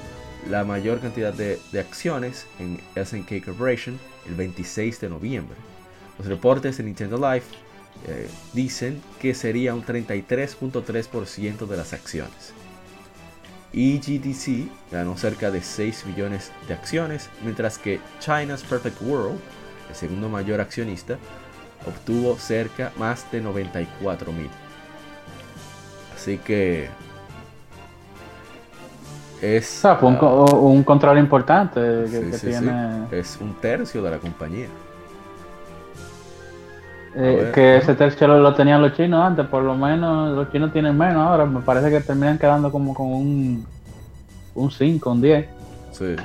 [0.50, 5.56] la mayor cantidad de, acciones en SNK Corporation el 26 de noviembre.
[6.18, 7.46] Los reportes de Nintendo Life
[8.06, 12.52] eh, dicen que sería un 33.3% de las acciones.
[13.72, 19.40] EGDC ganó cerca de 6 millones de acciones, mientras que China's Perfect World,
[19.88, 21.18] el segundo mayor accionista,
[21.86, 24.50] obtuvo cerca más de 94 mil.
[26.22, 26.96] Así que
[29.40, 33.08] es, O sea, fue un, ah, un control importante que, sí, que sí, sí, tiene.
[33.10, 34.72] es un tercio de la compañía.
[37.14, 40.72] eh, que ese tercio lo, lo tenían los chinos antes, por lo menos los chinos
[40.72, 41.46] tienen menos ahora.
[41.46, 43.70] Me parece que terminan quedando como con un,
[44.54, 45.48] un 5, un 10.
[45.90, 46.16] Sí,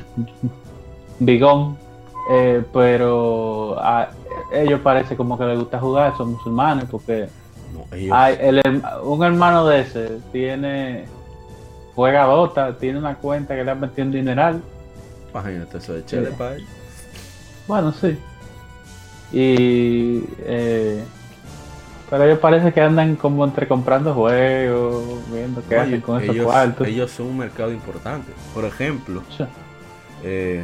[1.20, 1.80] bigón,
[2.26, 4.18] eh, pero a
[4.52, 7.32] ellos parece como que les gusta jugar, son musulmanes, porque
[7.92, 11.06] ellos, el un hermano de ese tiene,
[11.96, 14.62] juega Dota, tiene una cuenta que le han metido un dineral,
[15.32, 16.36] imagínate eso de Chile Sí.
[16.38, 16.56] para
[17.68, 18.18] bueno, sí,
[19.32, 21.04] y eh,
[22.10, 26.22] pero ellos parece que andan como entre comprando juegos, viendo qué No, hacen ellos- con
[26.24, 26.88] esos ellos, cuartos.
[26.88, 28.32] ellos son un mercado importante.
[28.54, 29.44] Por ejemplo, Sí.
[30.24, 30.64] eh,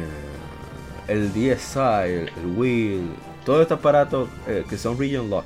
[1.06, 3.10] el DSi, el, el Wii,
[3.44, 5.44] todos estos aparatos eh, que son region que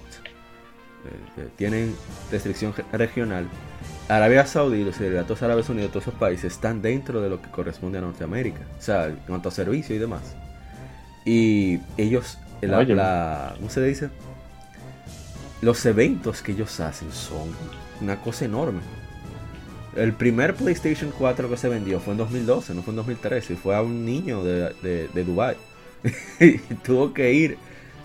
[1.56, 1.94] tienen
[2.30, 3.46] restricción regional.
[4.08, 7.98] Arabia Saudí, los Emiratos Árabes Unidos, todos esos países están dentro de lo que corresponde
[7.98, 10.22] a Norteamérica, o sea, en cuanto a servicio y demás.
[11.24, 12.38] Y ellos,
[12.94, 14.08] la- ¿cómo se dice?
[15.60, 17.50] Los eventos que ellos hacen son
[18.00, 18.80] una cosa enorme.
[19.96, 23.56] El primer PlayStation 4 que se vendió fue en 2012, no fue en 2013, y
[23.56, 25.56] fue a un niño de, de, de Dubai.
[26.40, 27.58] y tuvo que ir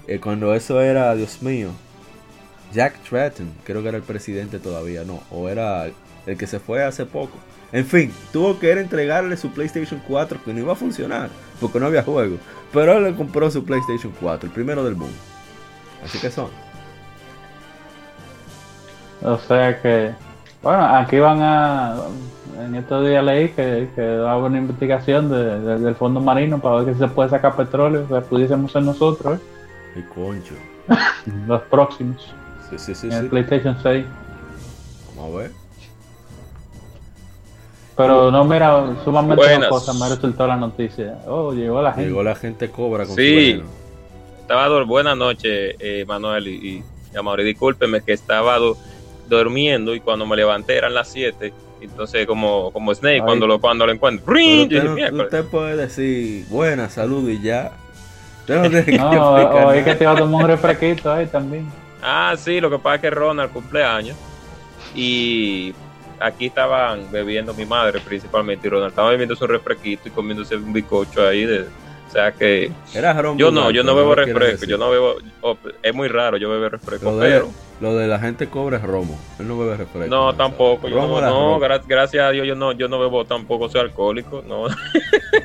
[0.07, 1.69] eh, cuando eso era, Dios mío,
[2.73, 5.85] Jack Tratton, creo que era el presidente todavía, no, o era
[6.25, 7.37] el que se fue hace poco.
[7.71, 11.29] En fin, tuvo que ir a entregarle su PlayStation 4 que no iba a funcionar,
[11.59, 12.37] porque no había juego.
[12.71, 15.15] Pero él le compró su PlayStation 4, el primero del mundo.
[16.03, 16.49] Así que son.
[19.21, 20.11] O sea que,
[20.61, 21.95] bueno, aquí van a,
[22.65, 26.81] en estos días leí que, que haber una investigación de- de- del fondo marino para
[26.81, 29.99] ver si se puede sacar petróleo, que pudiésemos ser nosotros, ¿eh?
[29.99, 30.55] Y concho.
[31.47, 32.33] los próximos,
[32.77, 33.27] Sí, sí, sí, en el.
[33.27, 34.05] PlayStation 6.
[35.15, 35.51] Vamos a ver.
[37.95, 39.69] Pero no, mira, sumamente Buenas.
[39.69, 41.19] cosa me resultó la noticia.
[41.27, 42.09] Oh, llegó la gente.
[42.09, 43.61] Llegó la gente cobra con Sí.
[43.61, 43.63] su.
[44.41, 46.83] Estaba dor- buenas noches, eh, Manuel y, y,
[47.13, 47.43] y Amaury.
[47.43, 48.77] Discúlpeme que estaba do-
[49.29, 51.53] durmiendo y cuando me levanté eran las 7.
[51.81, 53.21] Entonces, como, como Snake, Ay.
[53.21, 54.33] cuando lo, cuando lo encuentro.
[54.33, 54.71] ¡ring!
[55.13, 57.73] usted, puede decir buena salud y ya.
[58.41, 61.11] Usted no tiene que No, explicar o es que te iba a tomar un refresquito
[61.13, 61.67] ahí también.
[62.03, 64.17] Ah, sí, lo que pasa es que Ronald cumpleaños.
[64.93, 65.73] Y
[66.19, 68.67] aquí estaban bebiendo mi madre principalmente.
[68.67, 71.45] Y Ronald estaba bebiendo su refresquito y comiéndose un bizcocho ahí.
[71.45, 71.67] De,
[72.07, 74.51] o sea que Era ron yo no, yo no bebo refresco.
[74.51, 74.69] decir.
[74.69, 75.15] Yo no bebo.
[75.41, 77.49] oh, es muy raro yo beber refresco, Lo de, pero.
[77.81, 79.17] lo de la gente cobra es romo.
[79.39, 80.13] Él no bebe refresco.
[80.15, 80.87] No, tampoco.
[80.87, 84.43] Yo no, gra- gracias a Dios yo no, yo no bebo tampoco, soy alcohólico.
[84.47, 84.67] No,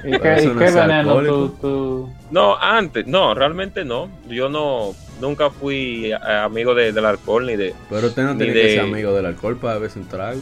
[0.05, 4.11] ¿Y qué, y veneno tú, tú- no, antes, no, realmente no.
[4.29, 7.75] Yo no, nunca fui amigo de- del alcohol ni de.
[7.89, 10.41] Pero usted no tiene que ser amigo del alcohol para beberse un trago.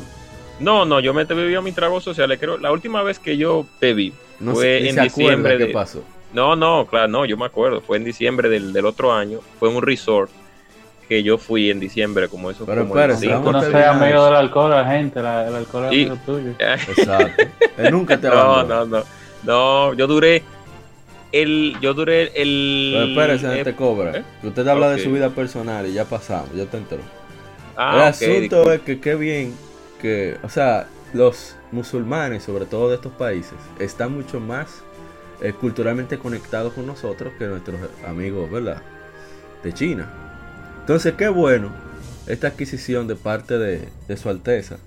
[0.58, 2.38] No, no, yo me bebía mis tragos sociales.
[2.40, 5.72] Creo la última vez que yo bebí No Fue sé, en se diciembre qué de-
[5.72, 6.02] pasó.
[6.32, 7.80] No, no, claro, no, yo me acuerdo.
[7.80, 9.40] Fue en diciembre del, del otro año.
[9.58, 10.30] Fue en un resort
[11.08, 12.66] que yo fui en diciembre, como eso.
[12.66, 13.52] Pero como cinco.
[13.52, 16.50] no seas amigo del alcohol, la gente, la- el alcohol es amigo tuyo.
[16.58, 17.44] Exacto.
[17.78, 18.84] Él nunca te No, abandona.
[18.84, 19.04] no, no.
[19.44, 20.42] No, yo duré.
[21.32, 22.92] El, yo duré el.
[23.14, 24.18] Pero espérese, no eh, te cobra.
[24.18, 24.22] ¿eh?
[24.42, 27.02] Usted habla de su vida personal y ya pasamos, ya te enteró.
[27.76, 29.54] ah, el asunto es que qué bien
[30.00, 34.84] que, o sea, los musulmanes, sobre todo de estos países, están mucho más
[35.40, 38.82] eh, culturalmente conectados con nosotros que nuestros amigos, ¿verdad?
[39.62, 40.10] De China.
[40.80, 41.72] Entonces, qué bueno
[42.26, 44.78] esta adquisición de parte de, de su Alteza.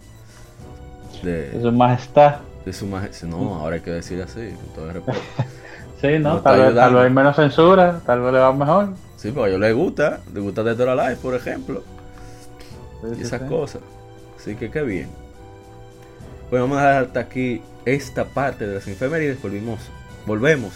[1.21, 2.41] De, es majestad.
[2.65, 3.27] de su majestad.
[3.27, 5.27] No, ahora hay que decir así, con todo el respeto.
[6.01, 6.41] Sí, ¿no?
[6.41, 6.99] Tal, vez, tal ayudando.
[6.99, 8.97] vez hay menos censura, tal vez le va mejor.
[9.15, 11.85] Sí, porque a ellos les gusta, les gusta de Dora Live, por ejemplo.
[13.01, 13.47] Sí, y sí, esas sí.
[13.47, 13.83] cosas.
[14.37, 15.17] Así que qué bien.
[16.49, 19.39] Bueno, vamos a dejar hasta aquí esta parte de las efemérides.
[19.41, 19.79] Volvimos,
[20.25, 20.73] volvemos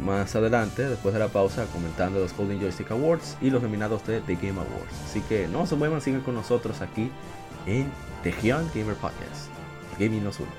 [0.00, 4.20] más adelante, después de la pausa, comentando los Golden Joystick Awards y los nominados de
[4.22, 4.94] The Game Awards.
[5.08, 7.12] Así que no se muevan, sigan con nosotros aquí
[7.66, 7.92] en
[8.24, 9.46] The Hyun Gamer Podcast.
[10.00, 10.50] Gaming nos une.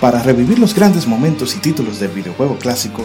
[0.00, 3.04] Para revivir los grandes momentos y títulos del videojuego clásico,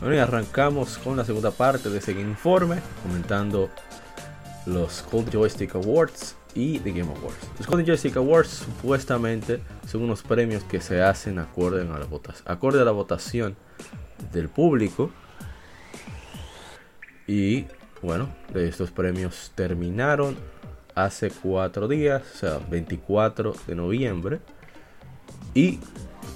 [0.00, 3.68] Bueno, y arrancamos con la segunda parte de ese informe, comentando
[4.64, 7.36] los Cold Joystick Awards y The Game Awards.
[7.58, 13.56] Los Cold Joystick Awards supuestamente son unos premios que se hacen acorde a la, votación,
[14.32, 15.10] del público.
[17.26, 17.66] Y
[18.00, 20.34] bueno, estos premios terminaron
[20.94, 24.40] hace cuatro días, o sea, 24 de noviembre.
[25.52, 25.78] Y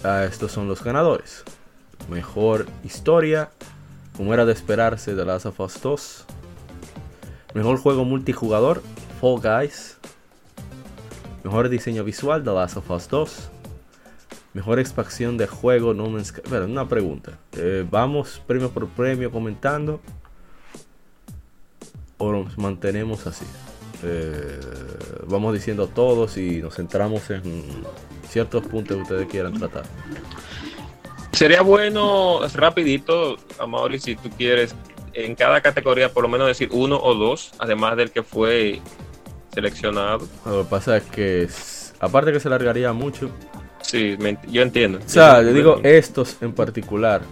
[0.04, 1.44] uh, estos son los ganadores.
[2.08, 3.50] Mejor historia,
[4.16, 6.24] como era de esperarse, de Last of Us 2.
[7.54, 8.82] Mejor juego multijugador,
[9.20, 9.96] Fall Guys.
[11.44, 13.50] Mejor diseño visual, The Last of Us 2.
[14.54, 16.42] Mejor expansión de juego, No Man's Sky.
[16.52, 17.38] Una pregunta.
[17.52, 20.00] Eh, ¿Vamos premio por premio comentando?
[22.18, 23.46] ¿O nos mantenemos así?
[24.02, 24.60] Eh,
[25.26, 27.42] vamos diciendo todos y nos centramos en
[28.28, 29.84] ciertos puntos que ustedes quieran tratar.
[31.34, 34.74] Sería bueno, rapidito, Amaury, si tú quieres,
[35.12, 38.80] en cada categoría por lo menos decir uno o dos, además del que fue
[39.52, 40.26] seleccionado.
[40.46, 41.48] Lo que pasa es que,
[41.98, 43.30] aparte que se largaría mucho.
[43.82, 44.16] Sí,
[44.48, 44.98] yo entiendo.
[45.04, 47.22] O sea, yo digo estos en particular.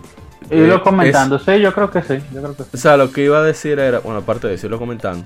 [0.51, 2.71] Irlo eh, comentando, es, sí, yo creo que sí, yo creo que sí.
[2.75, 5.25] O sea, lo que iba a decir era, bueno, aparte de decirlo comentando,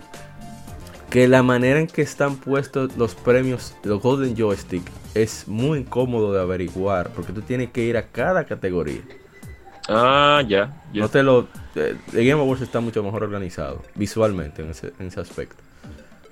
[1.16, 4.82] que la manera en que están puestos los premios, los Golden Joystick,
[5.14, 9.00] es muy incómodo de averiguar, porque tú tienes que ir a cada categoría.
[9.88, 10.76] Ah, ya.
[10.92, 11.00] ya.
[11.00, 11.48] No te lo.
[11.74, 15.56] El Game Awards está mucho mejor organizado visualmente en ese, en ese, aspecto.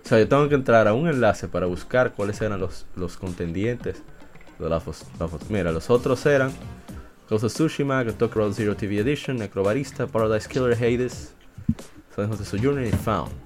[0.04, 3.16] O sea, yo tengo que entrar a un enlace para buscar cuáles eran los, los
[3.16, 4.02] contendientes
[4.58, 4.82] de la,
[5.18, 6.52] la, Mira, los otros eran
[7.30, 11.34] Ghost of Tsushima, Talk Road Zero TV Edition, Necrobarista, Paradise Killer Hades,
[12.14, 13.43] Silent of Sojourner y Found.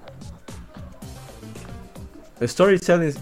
[2.41, 3.13] Storytelling,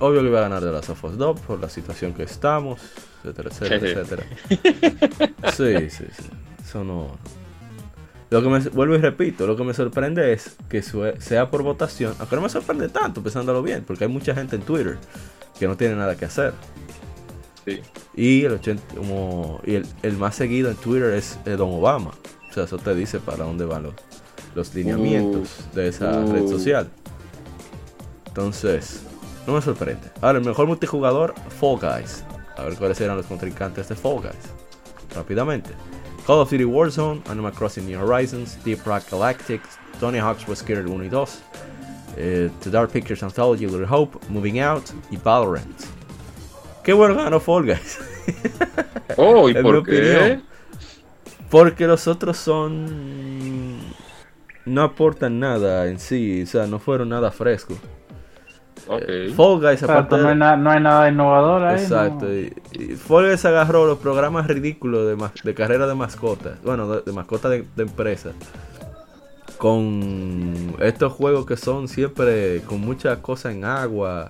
[0.00, 2.80] obvio que iba a ganar de las of Us 2 por la situación que estamos,
[3.24, 5.52] etcétera, etcétera, etcétera.
[5.52, 6.30] Sí, sí, sí.
[6.64, 7.16] Eso no.
[8.30, 12.14] Lo que me vuelvo y repito, lo que me sorprende es que sea por votación,
[12.18, 14.98] aunque no me sorprende tanto, pensándolo bien, porque hay mucha gente en Twitter
[15.58, 16.52] que no tiene nada que hacer.
[17.64, 17.80] Sí.
[18.14, 22.12] Y el 80, como, y el, el, más seguido en Twitter es Don Obama.
[22.50, 23.94] O sea, eso te dice para dónde van los,
[24.54, 26.32] los lineamientos uh, de esa uh.
[26.32, 26.88] red social.
[28.38, 29.02] Entonces,
[29.48, 30.08] no me sorprende.
[30.20, 32.22] Ahora, el mejor multijugador, Fall Guys.
[32.56, 34.54] A ver cuáles eran los contrincantes de Fall Guys.
[35.12, 35.70] Rápidamente.
[36.24, 39.60] Call of Duty Warzone, Animal Crossing New Horizons, Deep Rock Galactic,
[39.98, 41.42] Tony Hawk's Was Scared 1 y 2,
[42.16, 45.80] eh, The Dark Pictures Anthology, Little Hope, Moving Out y Valorant.
[46.84, 47.98] Qué bueno ganó Fall Guys.
[49.16, 50.12] Oh, ¿y por qué?
[50.14, 50.44] Opinión.
[51.50, 53.78] Porque los otros son.
[54.64, 57.78] No aportan nada en sí, o sea, no fueron nada frescos.
[58.88, 59.28] Okay.
[59.34, 61.82] Fall Guys, aparte no, hay nada, no hay nada innovador ahí.
[61.82, 62.24] Exacto.
[62.26, 62.32] No.
[62.34, 66.60] Y, y Fall Guys agarró los programas ridículos de, de carrera de mascotas.
[66.62, 68.30] Bueno, de, de mascotas de, de empresa.
[69.58, 74.28] Con estos juegos que son siempre con muchas cosas en agua.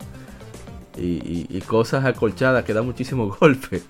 [0.96, 3.82] y, y- y cosas acolchadas que dan muchísimo golpe.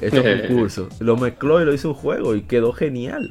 [0.00, 1.00] Estos concursos.
[1.00, 3.30] Lo mezcló y lo hizo un juego y quedó genial.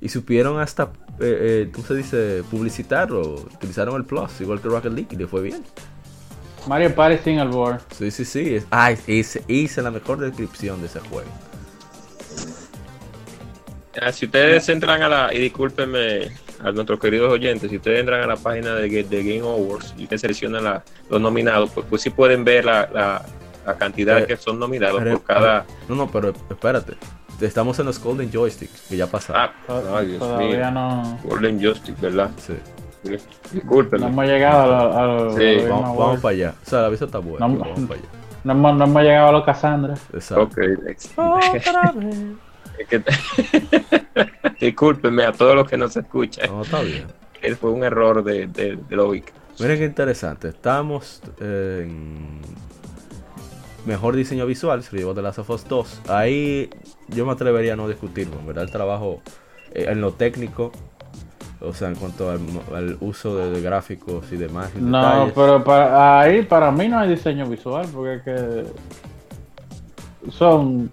[0.00, 2.42] Y supieron hasta, eh, eh, ¿cómo se dice?
[2.50, 3.34] Publicitarlo.
[3.54, 5.62] Utilizaron el Plus, igual que Rocket League, y le fue bien.
[6.66, 7.80] Mario Party Single Board.
[7.96, 8.58] Sí, sí, sí.
[8.70, 11.28] ah, hice, hice la mejor descripción de ese juego.
[14.00, 18.22] Ah, si ustedes entran a la, y discúlpenme a nuestros queridos oyentes, si ustedes entran
[18.22, 21.86] a la página de, Ga- de Game Awards y ustedes seleccionan la- los nominados, pues,
[21.88, 23.24] pues sí pueden ver la, la-
[23.64, 25.64] la cantidad Pero- que son nominados Pero- por cada...
[25.88, 26.94] No, no, pero espérate.
[27.40, 29.50] Estamos en los Golden Joystick, que ya pasaron.
[29.68, 30.70] Ah, ay, Dios Todavía mío.
[30.70, 32.30] no, Golden Justice, ¿verdad?
[32.38, 32.54] Sí.
[33.04, 33.16] no
[33.52, 34.06] Discúlpenme.
[34.06, 36.54] hemos llegado a los a los- Sí, Vamos, para allá.
[36.64, 37.46] O sea, la vista está buena.
[37.46, 38.08] No, pero vamos para allá.
[38.44, 39.94] No hemos, no hemos llegado a los Cassandra.
[40.12, 40.42] Exacto.
[40.44, 40.58] Ok,
[40.88, 41.10] es
[42.88, 43.02] que-
[44.60, 46.48] Discúlpenme a todos los que nos escuchan.
[46.50, 47.06] No, está bien.
[47.60, 49.32] Fue un error de, de, de lógica.
[49.58, 50.48] Miren qué interesante.
[50.48, 52.40] Estamos en
[53.86, 54.82] mejor diseño visual.
[54.82, 56.02] Se lo llevó The Last of Us 2.
[56.08, 56.70] Ahí
[57.08, 58.38] yo me atrevería a no discutirlo.
[58.38, 59.20] En verdad, el trabajo
[59.72, 60.72] eh, en lo técnico.
[61.60, 62.40] O sea, en cuanto al,
[62.74, 64.70] al uso de, de gráficos y demás.
[64.76, 65.32] y No, detalles.
[65.34, 68.64] pero para, ahí para mí no hay diseño visual, porque es que
[70.30, 70.90] son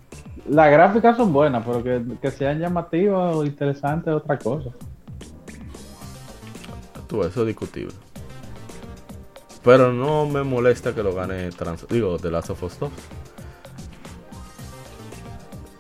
[0.48, 4.70] las gráficas son buenas, pero que, que sean llamativas o interesantes es otra cosa.
[7.08, 7.94] Tú, eso es discutible.
[9.64, 12.92] Pero no me molesta que lo gane trans digo, The Last of Us 2.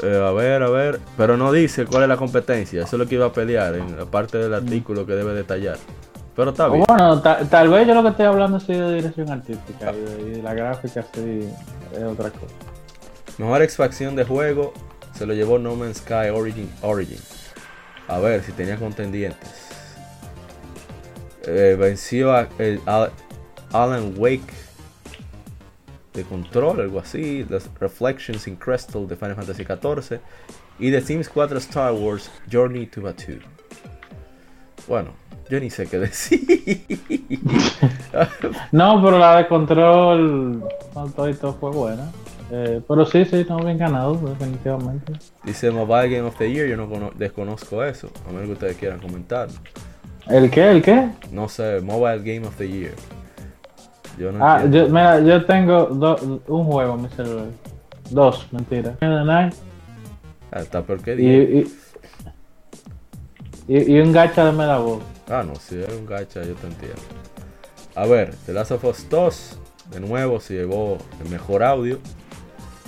[0.03, 0.99] Eh, a ver, a ver.
[1.17, 2.84] Pero no dice cuál es la competencia.
[2.84, 5.77] Eso es lo que iba a pelear en la parte del artículo que debe detallar.
[6.36, 6.86] Pero está bien.
[6.88, 10.21] bueno, ta- tal vez yo lo que estoy hablando sí de dirección artística y de,
[10.21, 11.47] y de la gráfica sí
[11.95, 12.53] es otra cosa.
[13.38, 14.73] Mejor expansión de juego
[15.15, 16.71] se lo llevó No Man's Sky Origin.
[16.82, 17.19] Origin.
[18.07, 19.49] A ver si tenía contendientes.
[21.45, 23.11] Eh, venció a el Al-
[23.74, 24.53] Alan Wake
[26.13, 27.45] de Control, algo así.
[27.49, 30.19] Las Reflections in Crystal de Final Fantasy XIV.
[30.80, 33.39] Y The Sims 4 Star Wars Journey to Batuu.
[34.88, 35.11] Bueno,
[35.49, 36.41] yo ni sé qué decir.
[38.72, 40.63] No, pero la de control,
[40.93, 42.09] con todo y todo fue buena.
[42.51, 45.13] Eh, pero sí, sí, estamos bien ganados, definitivamente.
[45.43, 46.67] Dice Mobile Game of the Year.
[46.67, 48.09] Yo no cono- desconozco eso.
[48.28, 49.47] A menos que ustedes quieran comentar.
[50.28, 50.69] ¿El qué?
[50.72, 51.09] ¿El qué?
[51.32, 52.93] No sé, Mobile Game of the Year.
[54.18, 57.45] Yo no Ah, yo, mira, yo tengo do- un juego en mi celular.
[58.09, 58.97] Dos, mentira.
[59.01, 59.49] Ah,
[60.59, 61.68] está peor que Y, 10.
[63.68, 65.01] y, un gacha de Medabot.
[65.30, 67.01] Ah, no, si es un gacha, yo te entiendo.
[67.95, 69.57] A ver, The Last of Us 2,
[69.91, 71.99] de nuevo, se llevó el mejor audio.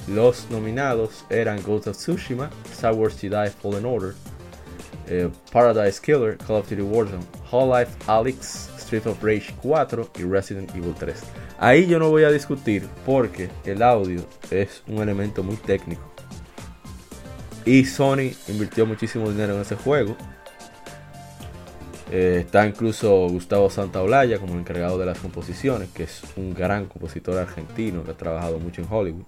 [0.07, 4.13] Los nominados eran Ghost of Tsushima, Star Wars Jedi Fallen Order,
[5.07, 10.93] eh, Paradise Killer, Call of Duty Warzone, Half-Life Alyx, Of Rage 4 y Resident Evil
[10.97, 11.15] 3.
[11.59, 16.13] Ahí yo no voy a discutir porque el audio es un elemento muy técnico.
[17.65, 20.15] Y Sony invirtió muchísimo dinero en ese juego.
[22.11, 26.85] Eh, está incluso Gustavo Santaolalla como el encargado de las composiciones, que es un gran
[26.85, 29.23] compositor argentino que ha trabajado mucho en Hollywood.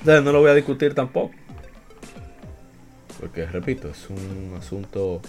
[0.00, 1.34] Entonces, no lo voy a discutir tampoco.
[3.18, 5.20] Porque, repito, es un asunto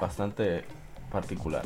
[0.00, 0.64] bastante
[1.10, 1.64] particular.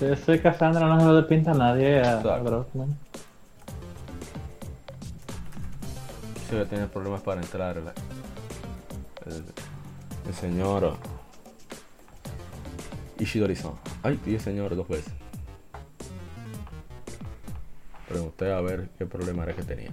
[0.00, 2.38] Ese Cassandra no se lo pinta a nadie a, a.
[2.38, 2.98] Grossman.
[6.50, 7.78] Sí, que tiene problemas para entrar.
[7.78, 9.44] el,
[10.26, 10.96] el señor
[13.18, 13.72] Ishidori-san.
[14.02, 15.12] Ay, dije señor dos veces.
[18.08, 19.90] Pregunté a ver qué problema era que tenía.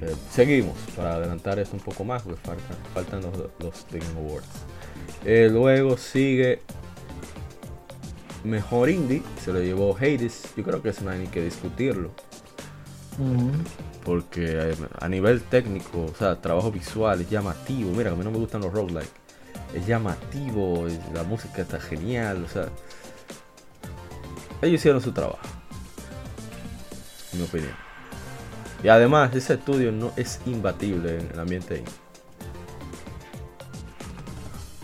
[0.00, 3.86] Eh, seguimos para adelantar esto un poco más, porque faltan, faltan los, los
[4.16, 4.46] Awards.
[5.24, 6.62] Eh, luego sigue
[8.44, 10.54] Mejor Indie, se lo llevó Hades.
[10.56, 12.12] Yo creo que eso no hay ni que discutirlo.
[14.04, 17.90] Porque eh, a nivel técnico, o sea, trabajo visual es llamativo.
[17.90, 19.10] Mira, a mí no me gustan los roguelike.
[19.74, 22.68] Es llamativo, la música está genial, o sea.
[24.62, 25.38] Ellos hicieron su trabajo.
[27.32, 27.87] En mi opinión.
[28.82, 31.92] Y además, ese estudio no es imbatible en el ambiente indie.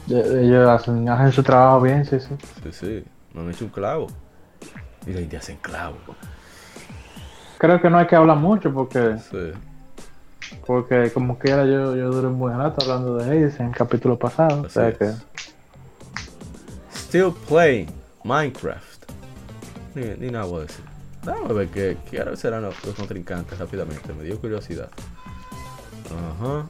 [0.08, 2.34] Ellos ellos hacen, hacen su trabajo bien, sí, sí.
[2.62, 3.04] Sí, sí.
[3.32, 4.08] No han hecho un clavo.
[5.06, 5.96] Y la India hacen clavo.
[7.58, 9.52] Creo que no hay que hablar mucho porque, Sí.
[10.66, 14.18] porque como quiera yo, yo duré un buen rato hablando de Hades en el capítulo
[14.18, 14.62] pasado.
[14.62, 14.98] o Así sea es.
[14.98, 15.10] que
[16.94, 17.88] Still playing
[18.24, 19.04] Minecraft.
[19.94, 20.84] Ni, ni nada voy a decir.
[21.24, 24.12] Déjame ver qué, qué serán los, los contrincantes rápidamente.
[24.12, 24.88] Me dio curiosidad.
[26.06, 26.66] Ajá.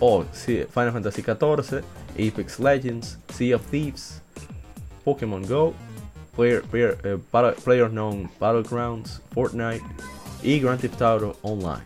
[0.00, 1.82] Oh, sí, Final Fantasy XIV,
[2.12, 4.20] Apex Legends, Sea of Thieves,
[5.04, 5.72] Pokémon Go,
[6.34, 9.82] Player, player, eh, Battle- PlayerUnknown Battlegrounds, Fortnite
[10.42, 11.82] y Grand Theft Auto Online.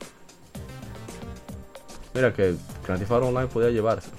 [2.14, 4.10] Mira que Grand Theft Auto Online podía llevarse.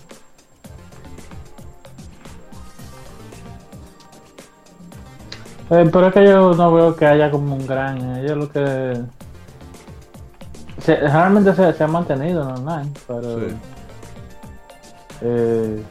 [5.72, 8.18] Eh, pero es que yo no veo que haya como un gran.
[8.18, 9.02] Ellos lo que.
[10.80, 13.40] Se, realmente se, se ha mantenido en online, pero.
[13.40, 13.56] Sí.
[15.22, 15.84] eh,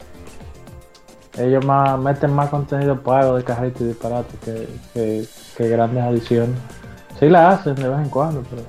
[1.37, 5.27] ellos más, meten más contenido pago de carrito y disparate que, que,
[5.57, 6.55] que grandes adiciones.
[7.19, 8.63] Sí la hacen de vez en cuando, pero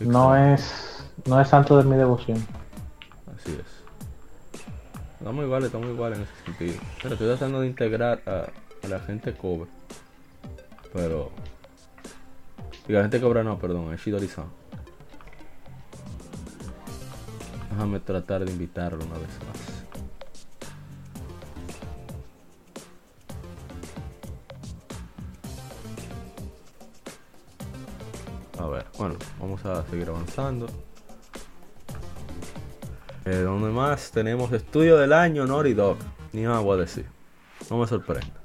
[0.00, 2.44] no es no es santo de mi devoción.
[5.24, 6.74] Estamos iguales, estamos iguales en ese sentido.
[7.00, 8.46] Pero estoy tratando de integrar a,
[8.86, 9.68] la gente cover.
[10.92, 11.30] Pero.
[12.86, 14.44] Y la gente cobra no, perdón, es Shidori-san.
[17.70, 19.30] Déjame tratar de invitarlo una vez
[28.58, 28.62] más.
[28.62, 30.66] A ver, bueno, vamos a seguir avanzando.
[33.26, 35.96] Eh, donde más tenemos estudio del año Naughty Dog.
[36.32, 37.06] Ni nada voy a decir.
[37.70, 38.44] No me sorprende.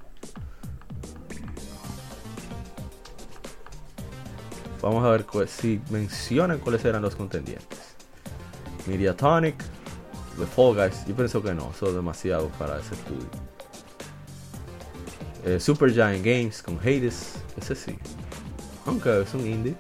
[4.82, 7.80] Vamos a ver si mencionan cuáles eran los contendientes.
[8.88, 9.58] Mediatonic,
[10.38, 11.06] The Fall Guys.
[11.06, 13.28] Yo pienso que no, eso es demasiado para ese estudio.
[15.46, 18.00] Eh, Super Giant Games con Hades, ese sí.
[18.86, 19.76] Aunque es un indie.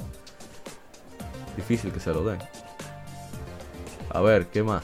[1.55, 2.39] Difícil que se lo den.
[4.11, 4.83] A ver, ¿qué más?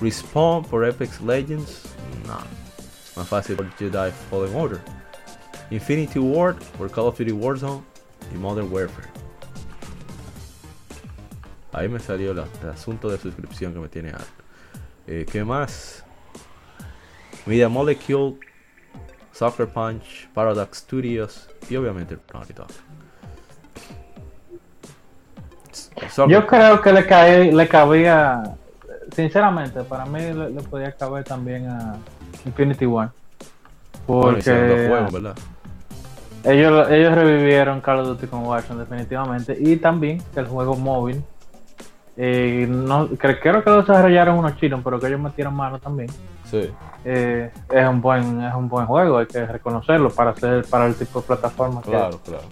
[0.00, 1.82] Respawn por Apex Legends.
[2.26, 2.38] No.
[3.16, 4.80] Más fácil por Jedi Fallen Order.
[5.70, 7.82] Infinity Ward por Call of Duty Warzone
[8.34, 9.08] y Modern Warfare.
[11.72, 14.26] Ahí me salió el asunto de suscripción que me tiene alto.
[15.06, 16.04] Eh, ¿Qué más?
[17.46, 18.38] Media Molecule,
[19.32, 22.68] Soccer Punch, Paradox Studios y obviamente Naughty Dog.
[26.28, 28.42] Yo creo que le cae, le cabía,
[29.14, 31.96] sinceramente, para mí le, le podía caber también a
[32.46, 33.10] Infinity War.
[34.06, 34.50] Bueno, Porque
[36.44, 39.56] ellos, ellos revivieron Call of Duty con Warzone definitivamente.
[39.58, 41.22] Y también que el juego móvil.
[42.16, 46.10] eh, no, cre- creo que lo desarrollaron unos chinos, pero que ellos metieron mano también.
[46.50, 46.68] Sí.
[47.04, 50.94] Eh, es un buen es un buen juego, hay que reconocerlo para hacer para el
[50.94, 52.42] tipo de plataforma que Claro, claro.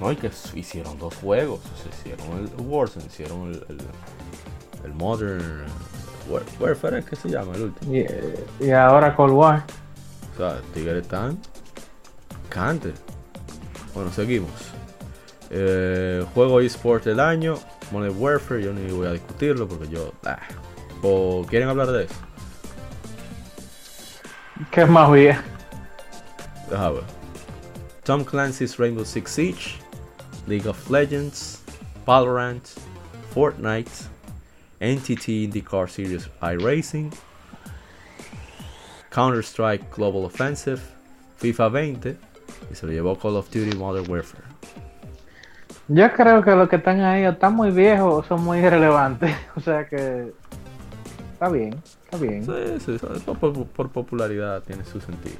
[0.00, 1.60] No, y que hicieron dos juegos.
[1.60, 3.78] O sea, hicieron el Warzone, hicieron el, el,
[4.84, 5.64] el Modern
[6.30, 7.94] War- Warfare, ¿qué se llama el último?
[7.94, 8.06] Y,
[8.64, 9.64] y ahora Cold War.
[10.34, 11.38] O sea, Tigre tan
[12.48, 12.92] cante.
[13.94, 14.50] Bueno, seguimos.
[15.50, 17.58] Eh, juego eSport del año,
[17.90, 20.12] Modern Warfare, yo ni voy a discutirlo porque yo...
[20.24, 20.38] ah.
[21.02, 22.14] ¿O quieren hablar de eso?
[24.70, 25.38] ¿Qué más bien?
[26.68, 27.04] Deja ver.
[28.02, 29.78] Tom Clancy's Rainbow Six Siege,
[30.48, 31.62] League of Legends,
[32.06, 32.62] Valorant,
[33.34, 33.90] Fortnite,
[34.80, 37.10] NTT IndyCar Series iRacing,
[39.10, 40.80] Counter-Strike Global Offensive,
[41.38, 42.16] FIFA 20
[42.70, 44.44] y se lo llevó Call of Duty Modern Warfare.
[45.88, 49.34] Yo creo que los que están ahí están muy viejos son muy irrelevantes.
[49.56, 50.32] O sea que
[51.32, 51.74] está bien,
[52.04, 52.44] está bien.
[52.44, 53.06] Sí, sí,
[53.40, 55.36] por- por popularidad tiene su sentido.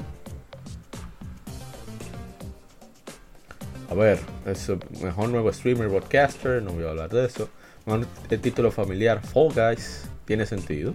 [3.91, 4.71] A ver, es
[5.03, 7.49] mejor nuevo streamer broadcaster, no voy a hablar de eso.
[7.87, 10.95] Mejor el título familiar Fall Guys tiene sentido.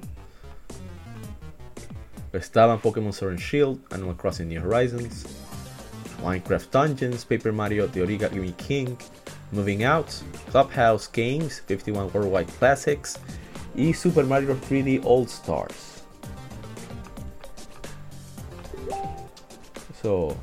[2.34, 5.26] Estaban Pokémon Sword and Shield, Animal Crossing New Horizons,
[6.24, 8.96] Minecraft Dungeons, Paper Mario The Origami King,
[9.52, 10.08] Moving Out,
[10.52, 13.20] Clubhouse Games, 51 Worldwide Classics
[13.76, 16.04] y Super Mario 3D All Stars.
[19.92, 20.38] Eso.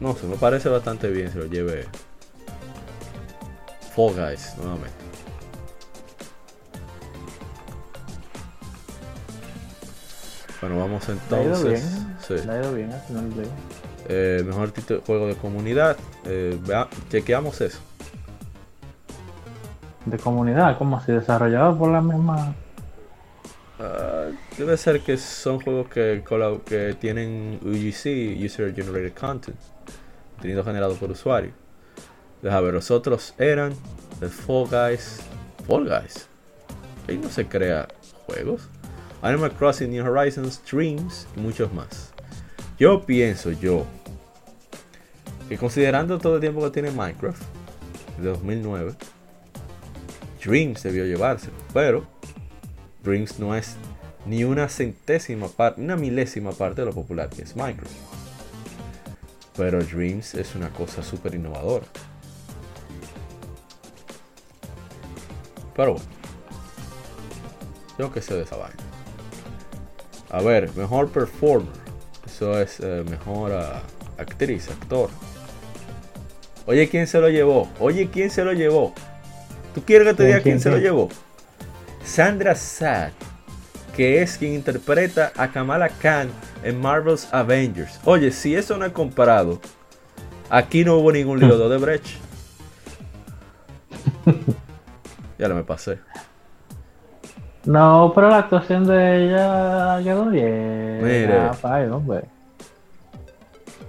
[0.00, 1.86] No sé, me parece bastante bien si lo lleve
[3.94, 4.90] Fall Guys nuevamente.
[10.60, 11.94] Bueno, vamos Le ha ido entonces.
[11.96, 12.16] bien.
[12.40, 12.46] Sí.
[12.46, 13.52] Le ha ido bien al final del día.
[14.08, 15.96] Eh, mejor título juego de comunidad.
[16.24, 17.78] Eh, vea- chequeamos eso.
[20.06, 22.54] De comunidad, como así desarrollado por la misma.
[23.84, 29.56] Ah, debe ser que son juegos que, tienen UGC, User Generated Content,
[30.34, 31.50] contenido generado por usuario.
[32.42, 33.74] Deja ver, los otros eran
[34.20, 35.20] The Fall Guys.
[35.66, 36.28] Fall Guys.
[37.08, 37.88] Ahí no se crea
[38.26, 38.68] juegos.
[39.20, 42.12] Animal Crossing New Horizons, Dreams y muchos más.
[42.78, 43.84] Yo pienso, yo,
[45.48, 47.42] que considerando todo el tiempo que tiene Minecraft,
[48.18, 48.94] de 2009,
[50.44, 52.06] Dreams debió llevarse, pero
[53.02, 53.76] Dreams no es
[54.26, 57.92] ni una centésima parte, una milésima parte de lo popular que es Minecraft.
[59.56, 61.86] Pero Dreams es una cosa súper innovadora.
[65.74, 66.08] Pero bueno.
[67.98, 68.76] Yo que sé de esa vaina.
[70.30, 71.82] A ver, mejor performer.
[72.26, 73.82] Eso es eh, mejor ah,
[74.16, 75.10] actriz, actor.
[76.66, 77.68] Oye, ¿quién se lo llevó?
[77.78, 78.94] Oye, ¿quién se lo llevó?
[79.74, 81.08] ¿Tú quieres que te diga quién, se lo llevó?
[82.04, 83.10] Sandra Sad,
[83.96, 86.28] que es quien interpreta a Kamala Khan
[86.62, 88.00] en Marvel's Avengers.
[88.04, 89.60] Oye, si eso no es comparado,
[90.50, 92.06] aquí no hubo ningún lío de Odebrecht.
[95.38, 95.98] ya lo me pasé.
[97.64, 100.98] No, pero la actuación de ella quedó bien.
[101.02, 101.38] Mire.
[101.38, 101.82] Ah.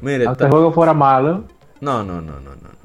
[0.02, 1.46] Mire, Aunque el juego fuera malo.
[1.82, 2.83] No, no, no, no, no.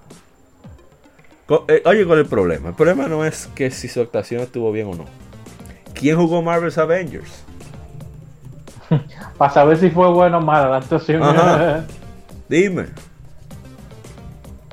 [1.69, 2.69] Eh, oye, ¿cuál es el problema?
[2.71, 5.05] El problema no es que si su actuación estuvo bien o no.
[5.95, 7.45] ¿Quién jugó Marvel's Avengers?
[9.39, 11.23] Para saber si fue bueno o mala la actuación.
[11.23, 11.85] Ajá.
[12.49, 12.87] Dime.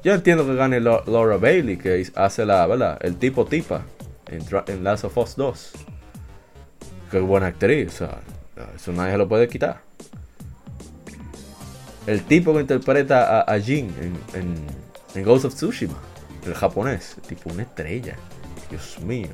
[0.03, 2.99] Yo entiendo que gane Laura Bailey, que hace la, ¿verdad?
[3.01, 3.81] El tipo tipa
[4.27, 5.71] en, en Last of Us 2.
[7.09, 8.19] Qué buena actriz, o sea,
[8.75, 9.81] eso nadie se lo puede quitar.
[12.05, 14.55] El tipo que interpreta a, a Jin en, en,
[15.15, 15.97] en Ghost of Tsushima,
[16.45, 18.15] el japonés, tipo una estrella.
[18.69, 19.29] Dios mío.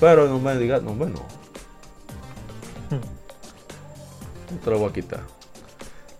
[0.00, 1.24] Pero no me digas, no, bueno.
[4.50, 5.20] No te lo voy a quitar.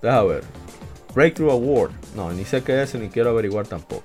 [0.00, 0.44] Deja ver.
[1.14, 1.92] Breakthrough Award.
[2.16, 4.04] No, ni sé qué es ni quiero averiguar tampoco.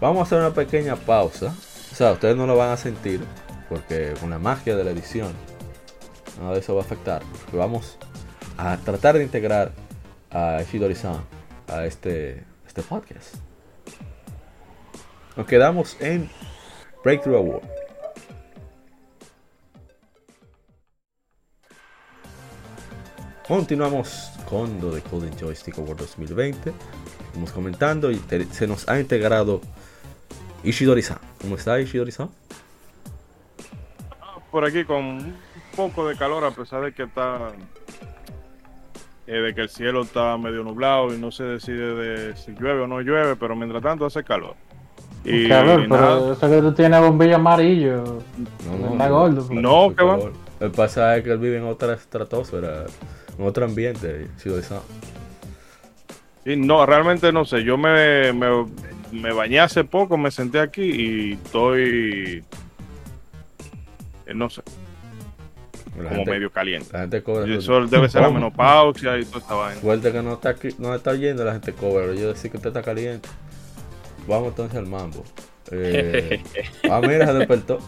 [0.00, 1.54] Vamos a hacer una pequeña pausa.
[1.92, 3.24] O sea, ustedes no lo van a sentir
[3.68, 5.32] porque con la magia de la edición
[6.38, 7.22] nada de eso va a afectar.
[7.44, 7.98] Porque vamos
[8.56, 9.72] a tratar de integrar
[10.30, 11.22] a Shidori-san
[11.68, 13.34] a este, este podcast.
[15.36, 16.28] Nos quedamos en
[17.04, 17.62] Breakthrough Award.
[23.46, 26.72] Continuamos con lo de Golden Joystick Award 2020.
[27.26, 29.60] Estamos comentando y se nos ha integrado
[30.64, 31.18] Ishidori-san.
[31.40, 32.30] ¿Cómo está Ishidori-san?
[34.56, 35.36] por aquí con un
[35.76, 37.52] poco de calor a pesar de que está
[39.26, 42.82] eh, de que el cielo está medio nublado y no se decide de si llueve
[42.82, 44.54] o no llueve pero mientras tanto hace calor
[45.24, 48.22] y Calor, pero nada, eso que tú tienes bombillo amarillo.
[48.64, 49.46] No, Está gordo.
[49.48, 49.60] pues.
[49.60, 50.16] No, que va.
[50.18, 50.30] Lo
[50.70, 52.84] que pasa es que él vive en otra estratosfera,
[53.36, 54.28] en otro ambiente.
[54.36, 54.78] Ishidori-san.
[56.44, 58.66] y no realmente no sé yo me, me,
[59.10, 62.44] me bañé hace poco me senté aquí y estoy
[64.26, 64.62] eh, no sé
[65.96, 67.46] La como gente, medio caliente la gente cobra.
[67.46, 70.74] y eso debe ser la menopausia y toda esta vaina Suerte que no está, aquí-
[70.78, 72.06] no está yendo, la gente cobra.
[72.14, 73.28] Yo decir que usted está caliente.
[74.26, 75.22] Vamos entonces al mambo.
[75.70, 76.42] Eh,
[76.90, 77.78] ah, mira, se despertó.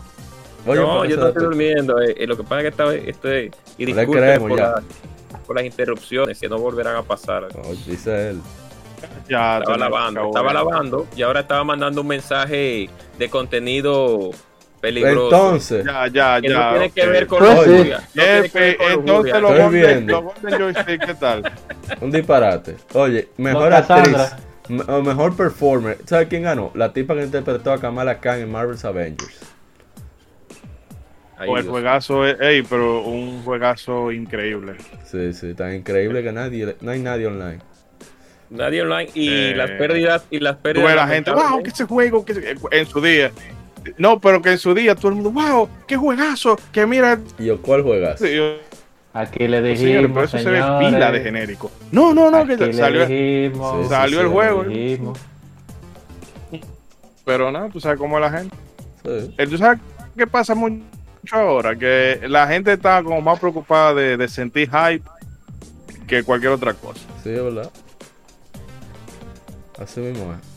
[0.67, 2.01] Oye, no, ¿por qué yo no estoy durmiendo.
[2.03, 3.51] eh, eh, lo que pasa es que estaba, estoy.
[3.79, 4.67] Y disculpen creemos por, ya.
[4.71, 4.83] la-
[5.47, 7.49] por las interrupciones que no volverán a pasar.
[7.55, 8.41] No, dice él.
[9.29, 14.31] ya Estaba lavando, estaba lavando y ahora estaba mandando un mensaje de contenido
[14.81, 15.25] peligroso.
[15.37, 17.09] Entonces, ya ya ya no tiene que ok.
[17.09, 17.57] ver con Pues.
[17.57, 17.65] No
[18.13, 19.71] tiene que ver con entonces los Estoy Golden,
[20.07, 20.13] viendo.
[20.23, 21.53] los Golden Joystick, ¿qué tal?
[22.01, 22.77] un disparate.
[22.95, 24.17] Oye, mejor actriz.
[24.87, 25.97] O mejor performer.
[26.05, 26.71] ¿Sabes quién ganó?
[26.75, 29.39] La tipa que interpretó a Kamala Khan en Marvel's Avengers.
[31.39, 31.71] Ay, O el Dios.
[31.73, 34.75] juegazo, es- ey, pero un juegazo increíble.
[35.05, 37.61] Sí, sí, tan increíble que nadie, no hay nadie online.
[38.51, 40.89] Nadie online y Eh, las pérdidas y las pérdidas.
[40.89, 43.31] ves la gente, wow, que ese juego, que ese-" en su día.
[43.97, 47.19] No, pero que en su día todo el mundo, wow, qué juegazo, que mira.
[47.39, 48.19] ¿Y yo cuál juegas?
[48.21, 48.57] Sí, yo-
[49.15, 50.11] Aquí le señores, dijimos.
[50.15, 51.71] pero eso se ve señores, pila de genérico.
[51.91, 53.07] No, no, no, aquí que le salió.
[53.07, 54.65] dijimos, Sí, sí, Salió sí, el juego.
[57.25, 58.57] Pero no, tú sabes cómo es la gente.
[59.05, 59.35] Sí.
[59.39, 59.81] Eh, ¿Tú sabes
[60.17, 60.83] qué pasa mucho
[61.33, 61.77] ahora?
[61.77, 65.05] Que la gente está como más preocupada de, de sentir hype
[66.07, 67.01] que cualquier otra cosa.
[67.23, 67.71] Sí, es verdad.
[69.79, 70.48] Así mismo es.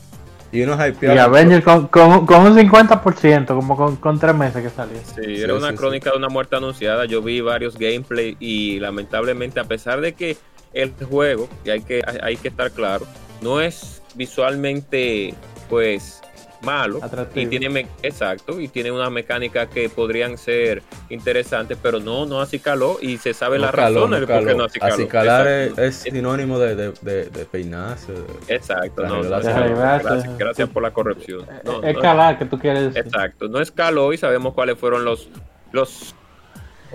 [0.52, 1.22] Y uno Y hypeado.
[1.22, 4.98] Avengers con, con, con un 50%, como con, con tres meses que salió.
[4.98, 7.06] Sí, Sí, era una sí, crónica de una muerte anunciada.
[7.06, 10.36] Yo vi varios gameplay y lamentablemente, a pesar de que
[10.74, 13.06] el juego, y hay que, hay que estar claro,
[13.40, 15.34] no es visualmente,
[15.70, 16.20] pues,
[16.62, 16.98] malo.
[17.02, 17.40] Atractivo.
[17.52, 22.98] Y tiene, exacto, y tiene una mecánica que podrían ser interesantes, pero no, no acicaló
[23.00, 24.58] y se sabe No las caló, razones no por qué caló.
[24.58, 24.94] no acicaló.
[24.94, 28.12] Acicalar es, sinónimo de, de, de, de peinarse.
[28.12, 31.46] de- Exacto, no, gracias, gracias por la corrección.
[31.64, 33.02] No, es no, calar que tú quieres decir.
[33.06, 35.28] Exacto, no escaló y sabemos cuáles fueron los,
[35.72, 36.14] los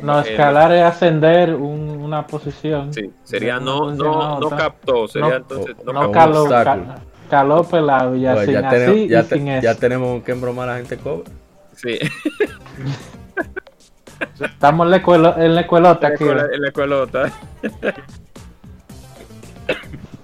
[0.02, 2.94] No, eh, escalar es ascender un- una posición.
[2.94, 6.12] Sí, sería no, no, no captó, sería No, entonces no, No
[7.30, 7.64] Como un caló, obstáculo.
[7.64, 9.64] ca- caló pelado y Pues así, ya, así tenemos, ya, y te- sin eso.
[9.64, 11.32] ya tenemos que embromar a la gente cobre.
[11.76, 12.00] Sí,
[14.44, 16.24] Estamos en la, escuela, en la escuelota aquí.
[16.24, 17.32] en la escuelota.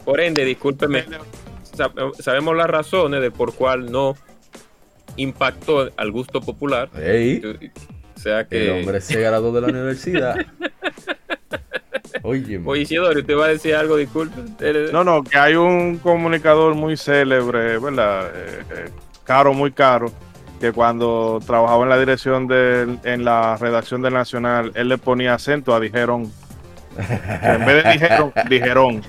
[0.04, 1.06] Por ende, discúlpeme,
[1.76, 4.16] sab- sabemos las razones de por cuál no
[5.16, 6.90] impactó al gusto popular.
[6.98, 7.42] Ey,
[8.16, 8.64] O sea que.
[8.64, 10.36] el hombre se graduó de la universidad.
[12.26, 13.98] Oye, Oye, Isidoro, ¿usted va a decir algo?
[13.98, 14.42] Disculpe.
[14.94, 18.32] No, no, que hay un comunicador muy célebre, ¿verdad?
[18.34, 18.90] Eh, eh,
[19.26, 20.10] caro, muy caro,
[20.62, 25.34] que cuando trabajaba en la dirección de, en la redacción del Nacional, él le ponía
[25.34, 26.32] acento a dijeron.
[26.98, 29.02] En vez de dijeron, dijeron.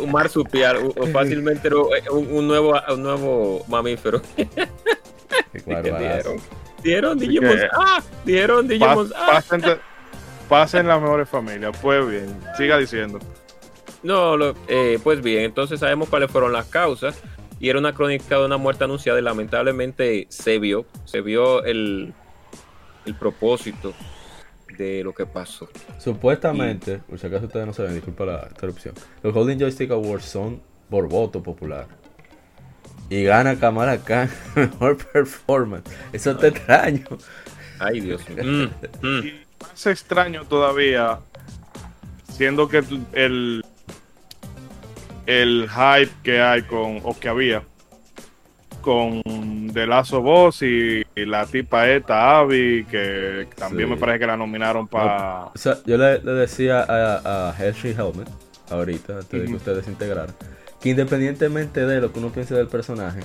[0.00, 1.76] Un marsupial, o, fácilmente era
[2.12, 4.22] un, un nuevo, un nuevo mamífero.
[4.36, 4.48] Qué.
[5.66, 6.36] Dijeron,
[6.82, 9.26] dijeron, dijimos, que- ah, dijeron, dijimos, Pa- ah.
[9.32, 9.62] pasen,
[10.48, 11.76] pasen las mejores familias.
[11.80, 12.26] Pues bien,
[12.56, 13.18] siga diciendo.
[14.02, 17.20] No, lo- eh, pues bien, entonces sabemos cuáles fueron las causas.
[17.58, 22.12] Y era una crónica de una muerte anunciada y lamentablemente se vio, se vio el,
[23.06, 23.94] el propósito
[24.76, 25.66] de lo que pasó.
[25.98, 28.94] Supuestamente, por si acaso ustedes no saben, disculpa la interrupción.
[29.22, 31.86] Los Golden Joystick Awards son por voto popular.
[33.08, 35.90] Y gana Kamala Khan mejor performance.
[36.12, 37.06] Eso está extraño.
[37.78, 38.44] Ay, Dios mío.
[38.44, 39.45] Mm, mm.
[39.60, 41.18] Más extraño todavía,
[42.32, 42.82] siendo que
[43.12, 43.64] el,
[45.26, 47.62] el hype que hay con, o que había
[48.80, 49.20] con
[49.72, 53.94] The Last of Us y, y la tipa esta, Abby, que también Sí.
[53.94, 55.46] me parece que la nominaron para...
[55.46, 58.28] O sea, yo le, le decía a, a Hershey Helmet,
[58.70, 60.32] ahorita, antes de que ustedes se integraran,
[60.80, 63.20] que independientemente de lo que uno piense del personaje,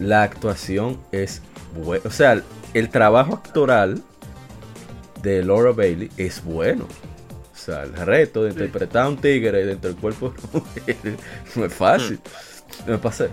[0.00, 1.40] la actuación es
[1.84, 2.02] buena.
[2.06, 2.42] O sea,
[2.74, 4.02] el trabajo actoral
[5.22, 6.86] de Laura Bailey es bueno.
[7.52, 10.96] O sea, el reto de interpretar a un tigre dentro del cuerpo de una mujer
[11.56, 12.20] no es fácil.
[12.86, 13.28] Me pasé.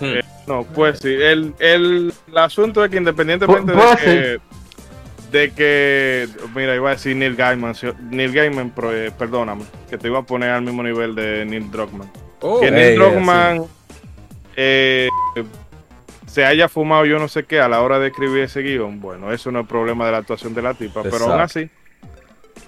[0.00, 4.40] Eh, no, pues sí, el, el, el asunto es que independientemente de que,
[5.30, 7.74] de que, mira, iba a decir Neil Gaiman,
[8.10, 12.10] Neil Gaiman, eh, perdóname, que te iba a poner al mismo nivel de Neil Druckmann.
[12.40, 13.66] Oh, que Neil Druckmann
[14.56, 15.08] eh,
[16.30, 19.32] se haya fumado yo no sé qué a la hora de escribir ese guion, bueno,
[19.32, 21.68] eso no es problema de la actuación de la tipa, pero aún así,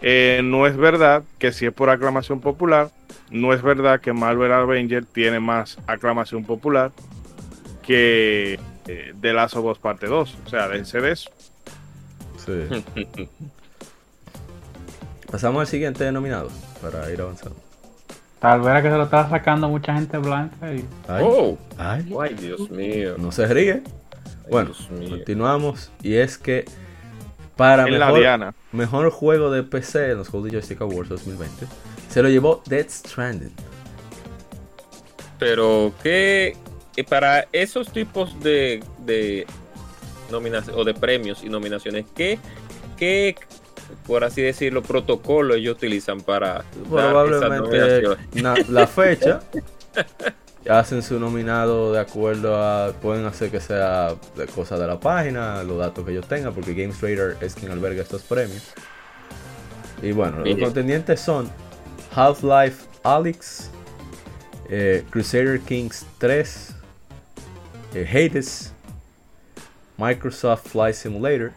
[0.01, 2.91] eh, no es verdad que si es por aclamación popular,
[3.31, 6.91] no es verdad que Marvel Avenger tiene más aclamación popular
[7.83, 8.59] que
[8.89, 10.39] eh, The Last of Us Parte 2.
[10.45, 11.31] O sea, dense de eso.
[12.45, 12.85] Sí.
[15.31, 16.51] Pasamos al siguiente denominado
[16.81, 17.62] para ir avanzando.
[18.43, 22.13] Tal vez era que se lo estaba sacando mucha gente blanca y Ay, oh, ay,
[22.21, 23.15] ay, Dios mío.
[23.17, 23.85] no se ríe.
[24.51, 24.73] Bueno,
[25.09, 25.93] continuamos.
[26.03, 26.65] Y es que
[27.57, 31.67] para mejor, mejor juego de PC en los Golden Joystick Awards 2020
[32.09, 33.53] se lo llevó Dead Stranding.
[35.39, 36.57] Pero que
[36.97, 39.47] eh, para esos tipos de, de
[40.33, 42.41] nominaciones o de premios y nominaciones, ¿qué,
[42.97, 43.37] qué,
[44.07, 48.03] por así decirlo, protocolo ellos utilizan para Probablemente
[48.35, 49.41] na- la fecha.
[50.69, 52.93] Hacen su nominado de acuerdo a.
[52.93, 56.73] Pueden hacer que sea de cosas de la página, los datos que ellos tengan, porque
[56.73, 58.73] Games Trader es quien alberga estos premios.
[60.01, 60.61] Y bueno, los Bien.
[60.61, 61.51] contendientes son
[62.15, 63.71] Half-Life Alyx,
[64.69, 66.75] eh, Crusader Kings 3,
[67.95, 68.73] eh, Hades,
[69.99, 71.51] Microsoft Flight Simulator,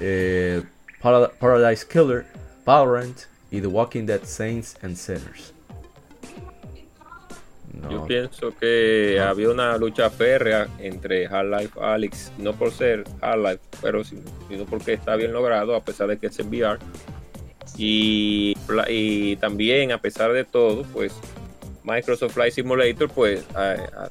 [0.00, 0.62] eh,
[1.02, 2.24] Paradise Killer,
[2.64, 3.18] Valorant
[3.50, 5.52] y The Walking Dead Saints and Sinners.
[7.90, 9.24] Yo pienso que No.
[9.24, 14.22] había una lucha férrea entre Half-Life Alyx, no por ser Half-Life, pero sino
[14.70, 16.78] porque está bien logrado, a pesar de que es en VR.
[17.76, 18.56] Y,
[18.88, 21.12] y también, a pesar de todo, pues
[21.82, 24.10] Microsoft Flight Simulator, pues a- a-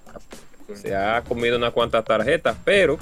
[0.74, 2.98] a- se ha comido unas cuantas tarjetas, pero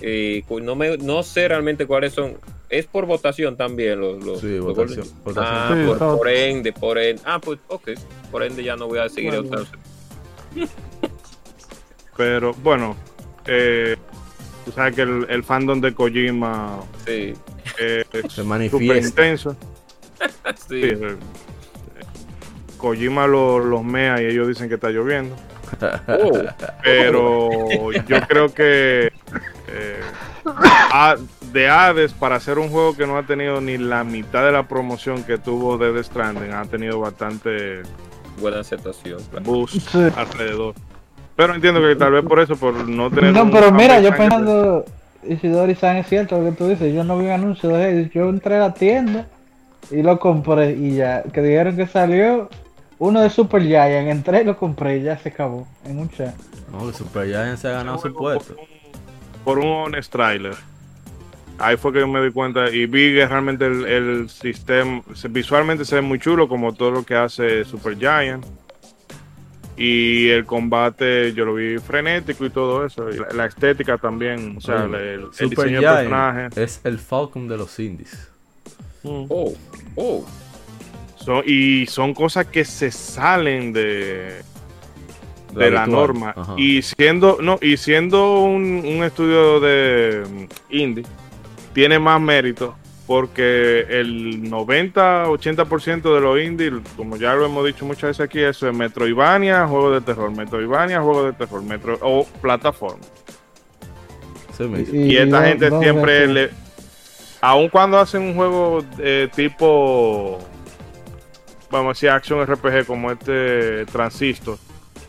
[0.00, 2.34] eh, no, me, no sé realmente cuáles son.
[2.68, 5.06] Es por votación también los, los, Sí, los votación.
[5.36, 7.20] Ah, Sí, por, ende, por ende.
[7.24, 7.90] Ah, pues, ok.
[8.30, 9.44] Por ende ya no voy a seguir Bueno.
[9.48, 9.78] entonces.
[12.16, 12.96] Pero bueno,
[13.46, 13.96] eh,
[14.64, 17.34] tú sabes que el, el fandom de Kojima Sí,
[17.78, 19.08] eh, es Se súper manifiesta.
[19.08, 19.56] intenso.
[20.68, 20.82] sí.
[20.82, 21.16] Sí, eh,
[22.76, 25.34] Kojima lo- los mea y ellos dicen que está lloviendo.
[26.08, 26.42] Oh,
[26.82, 29.12] Pero yo creo que
[29.72, 30.00] eh,
[30.92, 31.16] a-
[31.52, 34.68] de Hades, para hacer un juego que no ha tenido ni la mitad de la
[34.68, 37.82] promoción que tuvo Dead Stranding, ha tenido bastante
[38.40, 39.20] buena aceptación.
[39.30, 39.44] claro.
[39.44, 39.98] boost Sí.
[40.16, 40.74] alrededor.
[41.36, 43.32] Pero entiendo que tal vez por eso, por no tener.
[43.32, 44.84] No, pero mira, yo pensando,
[45.26, 46.92] Isidori-san, es cierto lo que tú dices.
[46.94, 48.10] Yo no vi un anuncio de él.
[48.14, 49.26] Yo entré a la tienda
[49.90, 51.22] y lo compré y ya.
[51.22, 52.48] Que dijeron que salió
[52.98, 54.08] uno de Super Giant.
[54.10, 56.34] Entré y lo compré y ya se acabó en un chat.
[56.70, 58.54] No, que Super Giant se ha ganado su puesto.
[59.44, 60.54] Por un honest trailer.
[61.58, 65.84] Ahí fue que yo me di cuenta y vi que realmente el, el sistema visualmente
[65.84, 68.44] se ve muy chulo como todo lo que hace Super Giant.
[69.76, 73.08] Y el combate yo lo vi frenético y todo eso.
[73.10, 76.62] Y la, la estética también, o sea, el, el Super diseño Giant personaje.
[76.62, 78.28] es el Falcon de los indies.
[79.02, 79.24] Mm.
[79.30, 79.54] Oh,
[79.96, 80.26] oh.
[81.16, 84.42] Son- y son cosas que se salen de,
[85.52, 86.34] de la norma.
[86.36, 86.54] Ajá.
[86.56, 91.04] Y siendo, no, y siendo un, un estudio de mm, indie,
[91.72, 92.76] tiene más mérito
[93.10, 98.68] porque el 90-80% de los indie, como ya lo hemos dicho muchas veces aquí, eso
[98.68, 103.02] es Metroidvania, juego de terror, Metroidvania, juego de terror, Metro o plataforma.
[104.56, 104.64] Sí.
[104.92, 106.50] Y, esta gente siempre le...
[107.40, 110.38] Aun cuando hacen un juego eh, tipo,
[111.68, 114.56] vamos a decir, Action RPG como este Transistor,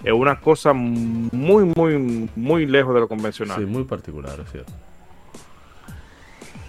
[0.04, 3.60] es una cosa muy, muy, muy lejos de lo convencional.
[3.60, 4.72] Sí, muy particular, es cierto.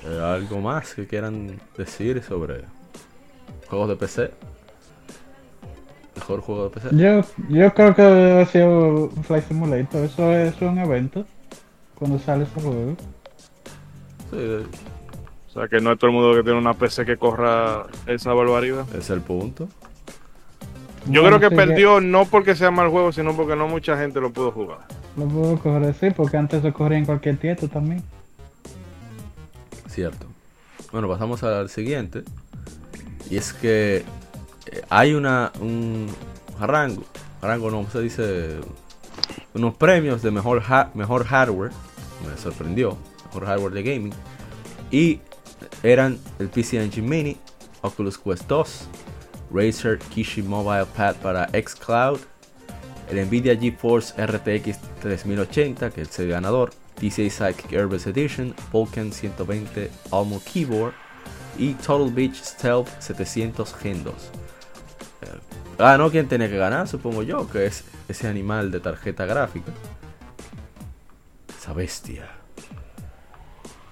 [0.04, 2.62] Eh, ¿Algo más que quieran decir sobre
[3.68, 4.30] juegos de PC?
[6.16, 6.88] ¿Mejor juego de PC?
[6.96, 10.04] Yo, yo creo que haber sido Flight Simulator.
[10.04, 11.24] Eso es un evento
[11.94, 12.96] cuando sale ese juego.
[14.30, 14.66] Sí,
[15.48, 18.32] O sea, que no es todo el mundo que tiene una PC que corra esa
[18.32, 18.84] barbaridad.
[18.94, 19.68] es el punto.
[21.06, 23.96] Yo Bueno, creo que sí perdió no porque sea mal juego, sino porque no mucha
[23.98, 24.78] gente lo pudo jugar.
[25.16, 28.02] Lo puedo correr, sí, porque antes se corría en cualquier tieto también.
[29.88, 30.26] Cierto.
[30.92, 32.22] Bueno, pasamos al siguiente.
[33.30, 34.04] Y es que
[34.66, 36.06] eh, hay una un
[36.60, 37.02] rango,
[37.40, 38.60] rango no, se dice
[39.54, 41.72] unos premios de mejor ha- mejor hardware.
[42.30, 42.96] Me sorprendió,
[43.26, 44.12] mejor hardware de gaming.
[44.90, 45.20] Y
[45.82, 47.36] eran el PC Engine Mini,
[47.80, 48.88] Oculus Quest 2,
[49.52, 52.20] Razer Kishi Mobile Pad para xCloud,
[53.10, 59.90] el Nvidia GeForce RTX 3080, que es el ganador, DCI Psychic Airbus Edition, Vulcan 120
[60.10, 60.94] Almo Keyboard
[61.58, 64.14] y Total Beach Stealth 700 Gen 2.
[64.14, 65.26] Eh,
[65.78, 69.72] Ganó quien tenía que ganar, supongo yo, que es ese animal de tarjeta gráfica.
[71.58, 72.41] Esa bestia.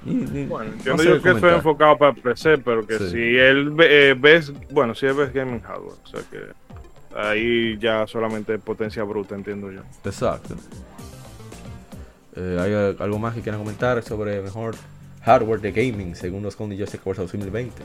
[0.07, 1.53] Y- y- Bueno, no entiendo yo que eso es comentar.
[1.55, 3.11] enfocado para PC, pero que Sí.
[3.11, 8.07] si él eh, ves, bueno, si él ves gaming hardware, o sea que ahí ya
[8.07, 9.83] solamente potencia bruta, entiendo yo.
[10.05, 10.55] Exacto.
[12.37, 14.75] Eh, ¿Hay algo más que quieran comentar sobre mejor
[15.23, 17.83] hardware de gaming según los Conde Joystick Awards 2020?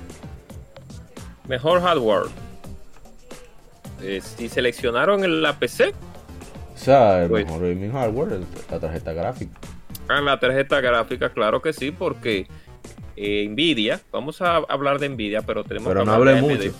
[1.49, 2.27] Mejor hardware.
[4.01, 5.93] Eh, si seleccionaron la PC,
[6.73, 8.39] O sea, el Pues- mejor gaming hardware,
[8.69, 9.57] la tarjeta gráfica.
[10.09, 12.47] En la tarjeta gráfica, claro que sí, porque
[13.15, 16.69] eh, Nvidia, vamos a hablar de Nvidia, pero tenemos Pero que no hablar hable de
[16.69, 16.77] mucho.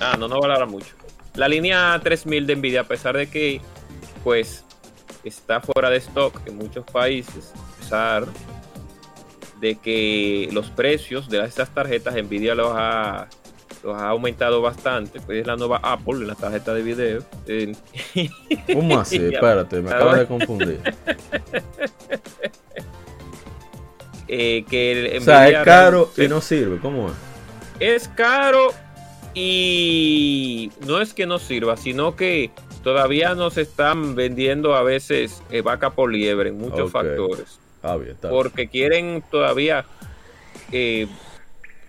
[0.00, 0.94] Ah, no, no va a hablar mucho.
[1.34, 3.60] La línea 3000 de Nvidia, a pesar de que,
[4.24, 4.64] pues,
[5.24, 8.26] está fuera de stock en muchos países, a pesar
[9.60, 13.28] de que los precios de estas tarjetas Nvidia los ha,
[13.86, 17.22] los ha aumentado bastante, pues es la nueva Apple en la tarjeta de video.
[17.46, 17.74] Eh,
[18.74, 19.16] ¿Cómo así?
[19.32, 20.80] Espérate, me acabas de confundir.
[24.28, 26.78] eh, que O sea, es caro y no sirve.
[26.78, 27.14] ¿Cómo es?
[27.80, 28.68] es caro
[29.34, 32.50] y no es que no sirva, sino que
[32.82, 38.12] todavía nos están vendiendo a veces eh, vaca por liebre en muchos factores, Ah, bien,
[38.12, 39.84] está porque quieren todavía
[40.72, 41.06] eh,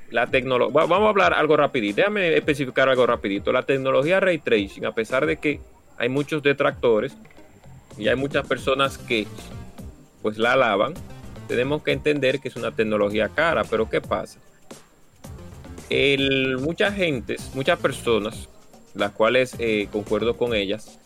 [0.09, 0.73] la tecnología.
[0.73, 3.51] Vamos a hablar algo rapidito, déjame especificar algo rapidito.
[3.51, 5.59] La tecnología ray tracing, a pesar de que
[5.97, 7.15] hay muchos detractores
[7.97, 9.27] y hay muchas personas que
[10.21, 10.93] pues la alaban,
[11.47, 14.39] tenemos que entender que es una tecnología cara, pero ¿qué pasa?
[15.89, 18.49] El, muchas gentes, muchas personas,
[18.93, 20.99] las cuales eh, concuerdo con ellas,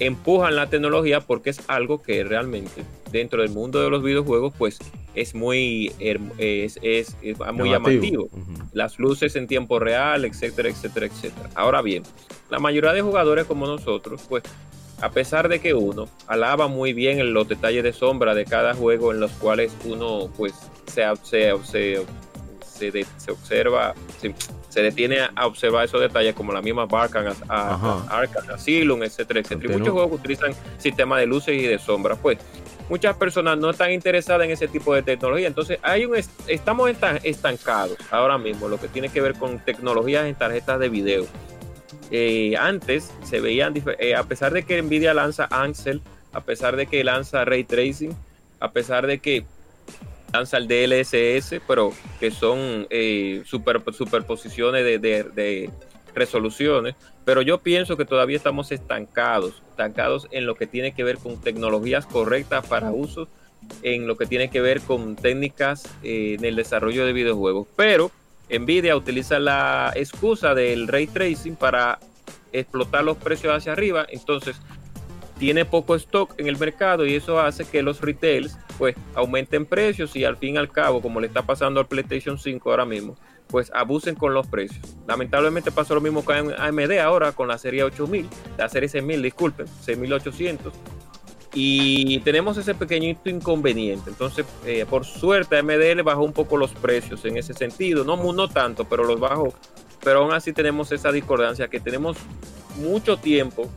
[0.00, 4.78] empujan la tecnología porque es algo que realmente dentro del mundo de los videojuegos pues
[5.20, 8.28] es muy, es, es- es muy llamativo.
[8.72, 11.50] las luces en tiempo real, etcétera, etcétera, etcétera.
[11.54, 12.02] Ahora bien,
[12.50, 14.42] la mayoría de jugadores como nosotros, pues,
[15.00, 18.74] a pesar de que uno alaba muy bien en los detalles de sombra de cada
[18.74, 20.52] juego en los cuales uno, pues,
[20.86, 22.02] se, se, se,
[22.66, 24.34] se, de- se observa, se,
[24.68, 26.86] se detiene a observar esos detalles como la misma
[27.48, 27.74] a-
[28.10, 29.72] Arkham Asylum, etcétera, etcétera.
[29.72, 32.38] Y muchos juegos que utilizan sistemas de luces y de sombra, pues,
[32.88, 35.46] muchas personas no están interesadas en ese tipo de tecnología.
[35.46, 39.58] Entonces, hay un est- estamos estan- estancados ahora mismo, lo que tiene que ver con
[39.64, 41.26] tecnologías en tarjetas de video.
[42.10, 46.00] Eh, antes se veían, eh, a pesar de que Nvidia lanza Ansel,
[46.32, 48.16] a pesar de que lanza Ray Tracing,
[48.60, 49.44] a pesar de que
[50.32, 55.70] lanza el DLSS, pero que son eh, super, superposiciones de, de
[56.14, 59.62] resoluciones, pero yo pienso que todavía estamos estancados,
[60.30, 63.28] en lo que tiene que ver con tecnologías correctas para uso,
[63.82, 67.66] en lo que tiene que ver con técnicas eh, en el desarrollo de videojuegos.
[67.76, 68.10] Pero
[68.50, 71.98] Nvidia utiliza la excusa del ray tracing para
[72.52, 74.56] explotar los precios hacia arriba, entonces
[75.38, 80.16] tiene poco stock en el mercado y eso hace que los retails pues aumenten precios
[80.16, 83.16] y al fin y al cabo, como le está pasando al PlayStation 5 ahora mismo,
[83.48, 84.96] pues abusen con los precios.
[85.06, 89.66] Lamentablemente pasó lo mismo con AMD ahora con la serie 8000, la serie 6000, disculpen,
[89.66, 90.72] 6800.
[91.54, 94.10] Y tenemos ese pequeñito inconveniente.
[94.10, 98.04] Entonces, eh, por suerte, AMD le bajó un poco los precios en ese sentido.
[98.04, 99.52] No, no tanto, pero los bajó.
[100.04, 102.16] Pero aún así tenemos esa discordancia que tenemos
[102.76, 103.68] mucho tiempo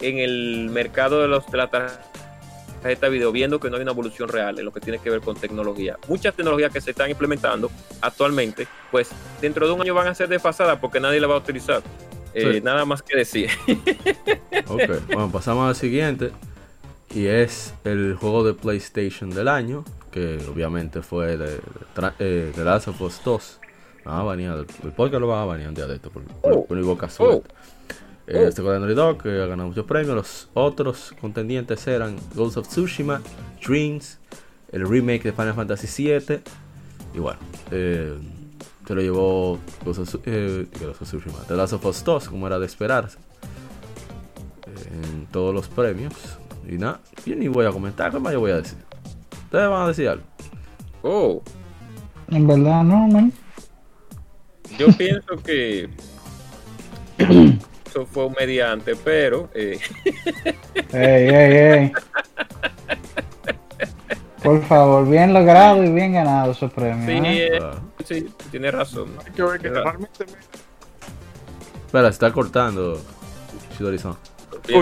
[0.00, 1.58] en el mercado de, los, de
[3.10, 5.36] video, viendo que no hay una evolución real en lo que tiene que ver con
[5.36, 5.98] tecnología.
[6.08, 7.70] Muchas tecnologías que se están implementando
[8.00, 9.10] actualmente, pues
[9.40, 11.82] dentro de un año van a ser desfasadas porque nadie la va a utilizar.
[12.34, 12.60] Eh, Sí.
[12.62, 13.50] Nada más que decir.
[14.68, 16.30] Ok, bueno, pasamos al siguiente.
[17.14, 19.84] Y es el juego de PlayStation del año.
[20.10, 21.60] Que obviamente fue de, de,
[22.18, 23.60] eh, de Last of Us 2.
[24.04, 26.22] Me van a banear, el, podcast lo van a banear un día de esto por,
[26.22, 26.64] por, Oh.
[26.66, 27.48] por mi boca suelta.
[28.30, 28.44] Eh.
[28.48, 30.14] Este Naughty Dog que ha ganado muchos premios.
[30.14, 33.22] Los otros contendientes eran Ghost of Tsushima,
[33.66, 34.18] Dreams,
[34.70, 36.40] el remake de Final Fantasy VII.
[37.14, 37.38] Y bueno,
[37.70, 38.14] eh,
[38.86, 42.28] se lo llevó Ghost of, Tsu- eh, Ghost of Tsushima, The Last of Us 2,
[42.28, 43.16] como era de esperarse
[44.66, 46.12] en todos los premios.
[46.68, 48.76] Y nada, yo ni voy a comentar, ¿qué más yo voy a decir?
[49.44, 50.24] Ustedes van a decir algo.
[51.02, 51.42] Oh,
[52.30, 53.32] En verdad, no, man.
[54.78, 55.88] yo pienso que
[57.88, 59.78] eso fue un mediante, pero eh,
[60.92, 61.92] Ey, ey, ey.
[64.42, 67.06] Por favor, bien logrado y bien ganado esos premios.
[67.06, 67.48] sí, ¿eh?
[67.56, 67.78] eh, Ah.
[68.04, 69.08] sí, tiene razón.
[69.26, 69.84] Hay que ver que Claro.
[69.84, 70.24] normalmente
[71.86, 73.00] Espera, se está cortando
[73.76, 74.14] Shidori-san.
[74.66, 74.74] Que,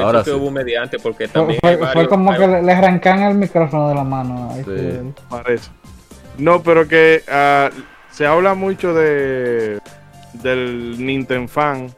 [0.00, 0.36] Ahora que sí.
[0.36, 2.72] hubo un mediante porque Fue, también fue- hay fue varios- como hay- que le, le
[2.72, 4.50] arrancan el micrófono de la mano.
[4.52, 4.70] Ahí Sí.
[4.76, 5.12] sí.
[5.30, 5.70] parece.
[6.38, 7.70] No, pero que ah,
[8.10, 9.78] se habla mucho de
[10.34, 11.94] del Nintendo fan,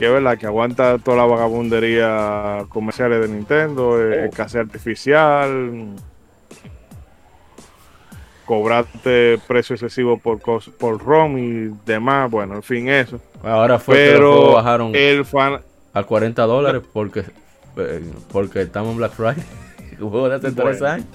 [0.00, 4.24] que es verdad que aguanta toda la vagabundería comerciales de Nintendo, eh, Oh.
[4.30, 5.94] escasez artificial,
[8.46, 13.20] cobrarte precio excesivo por por ROM y demás, bueno, en fin, eso.
[13.42, 15.60] Ahora fue que Pero bajaron el fan,
[15.92, 17.24] a 40 dólares porque,
[17.76, 19.44] eh, porque estamos en Black Friday.
[19.98, 20.70] Juego de hace Bueno.
[20.70, 21.06] 3 años.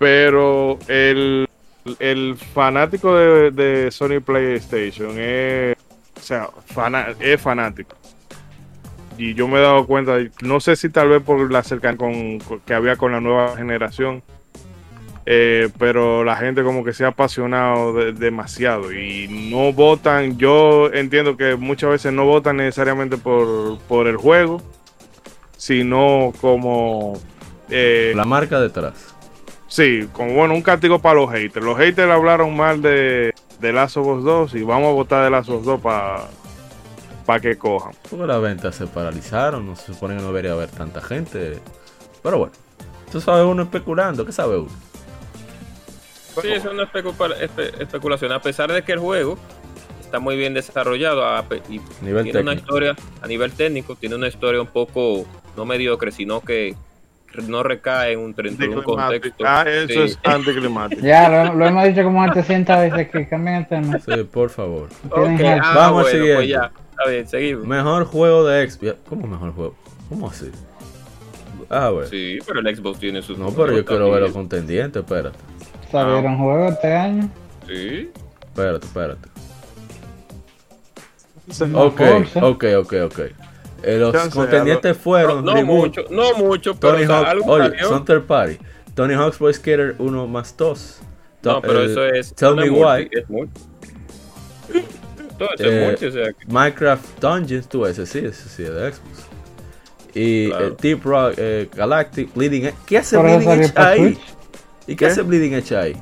[0.00, 1.48] pero el,
[2.00, 5.76] el fanático de, de Sony PlayStation es,
[6.16, 6.48] o sea,
[7.20, 7.96] es fanático.
[9.16, 12.38] Y yo me he dado cuenta, no sé si tal vez por la cercanía con,
[12.40, 14.22] con- que había con la nueva generación,
[15.26, 20.92] eh, pero la gente como que se ha apasionado de- demasiado y no votan, yo
[20.92, 24.60] entiendo que muchas veces no votan necesariamente por, por el juego,
[25.56, 27.14] sino como...
[27.70, 29.14] eh, La marca detrás.
[29.68, 31.64] Sí, como bueno, un castigo para los haters.
[31.64, 33.32] Los haters hablaron mal de,
[33.64, 37.40] de Last of Us 2 y vamos a votar de Last of Us 2 para
[37.40, 37.92] que cojan.
[38.10, 39.66] Porque las ventas se paralizaron.
[39.66, 41.58] No se supone que no debería haber tanta gente.
[42.22, 42.52] Pero bueno,
[43.08, 44.24] eso sabe uno especulando.
[44.26, 44.70] ¿Qué sabe uno?
[46.42, 48.32] Sí, es una especu- espe- especulación.
[48.32, 49.38] A pesar de que el juego
[50.00, 54.26] está muy bien desarrollado a y Nivel tiene una historia a nivel técnico, tiene una
[54.28, 55.24] historia un poco
[55.56, 56.74] no mediocre, sino que
[57.42, 59.44] no recae en un, de un contexto.
[59.46, 59.98] Ah, eso Sí.
[60.00, 61.02] es anticlimático.
[61.02, 63.98] Ya, lo, lo hemos dicho como 700 veces que cambien el tema.
[64.00, 64.88] Sí, por favor.
[65.04, 66.34] Ah, Vamos al bueno, siguiente.
[66.36, 67.66] pues ya, está bien, seguimos.
[67.66, 68.94] Mejor juego de Xbox.
[69.08, 69.74] ¿Cómo mejor juego?
[70.08, 70.50] ¿Cómo así?
[71.70, 72.08] Ah, bueno.
[72.08, 75.02] Sí, pero el Xbox tiene sus No, pero yo quiero ver los contendientes.
[75.02, 75.38] Espérate.
[75.90, 77.28] Salieron juegos este año.
[77.66, 78.10] Sí.
[78.42, 79.28] Espérate, espérate.
[81.74, 82.00] Ok,
[82.42, 83.20] ok, ok, ok.
[83.86, 87.26] Eh, los Chance, contendientes No, fueron no mucho, no mucho, pero Tony o sea, Hawk,
[87.28, 88.58] algo oye, son third party.
[88.94, 91.00] Tony Hawk's Pro Skater 1 más 2.
[91.42, 92.34] No, pero eso es.
[92.34, 93.08] Tell me why.
[93.10, 93.60] es multi.
[95.38, 98.62] Todo eso Eh, es multi, o sea, que- Minecraft Dungeons, tú ese sí, ese sí
[98.62, 99.26] es de Xbox.
[100.14, 100.66] Y Claro.
[100.68, 102.74] eh, Deep Rock eh, Galactic, Bleeding Edge.
[102.86, 104.18] ¿Qué hace Bleeding Edge ahí?
[104.86, 105.06] ¿Y qué, ¿Qué?
[105.06, 105.96] hace Bleeding Edge ahí?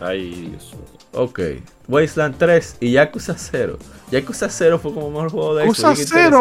[0.00, 0.84] Ay, Dios mío.
[1.12, 1.40] Ok.
[1.88, 3.78] Wasteland 3 y Yakuza 0.
[4.10, 5.90] Yakuza 0 fue como mejor juego de cero,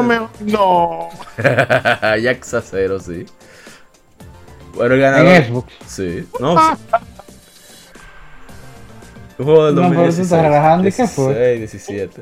[0.01, 0.20] interesante.
[0.45, 0.51] me...
[0.51, 1.09] No.
[2.22, 3.26] Yakuza 0, sí.
[4.74, 5.28] Bueno, el ganador.
[5.28, 5.74] En Xbox.
[5.88, 6.28] Sí.
[6.39, 6.78] No, sí.
[9.39, 10.20] Un juego del No, pero tú 2016.
[10.26, 11.55] estás relajando, ¿y qué fue?
[11.57, 12.22] 16, 17.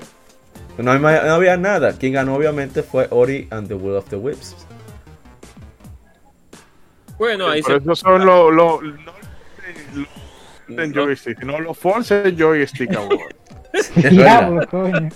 [0.78, 1.94] No, hay no había nada.
[1.94, 4.56] Quien ganó, obviamente, fue Ori and the Will of the Whips.
[7.18, 7.84] Bueno, ahí Pero se.
[7.84, 8.92] esos son los los- no
[10.68, 13.36] los en joystick, sino los Force Joystick Awards.
[13.76, 14.70] Es Diablo, verdad.
[14.70, 15.10] coño.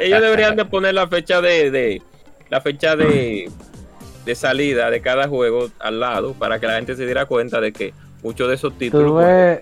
[0.00, 2.02] Ellos deberían de poner la fecha de, de
[2.48, 3.50] la fecha de,
[4.24, 7.72] de salida de cada juego al lado para que la gente se diera cuenta de
[7.72, 9.60] que muchos de esos títulos Tú ves,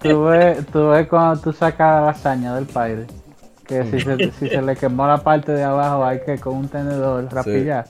[0.00, 3.06] tú ves, tú ves cuando tú sacas la lasaña del padre.
[3.66, 6.68] Que si se, si se le quemó la parte de abajo hay que con un
[6.68, 7.86] tenedor rapillar.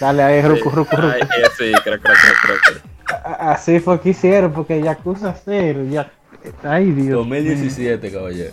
[0.00, 1.12] Dale ahí, rucu, rucu, rucu.
[1.14, 1.20] Ay,
[1.56, 6.10] sí, creo, creo, creo, creo que- A- Así fue que hicieron, porque Yakuza 0, ya.
[6.64, 7.18] Ay, Dios.
[7.18, 8.52] 2017, caballero.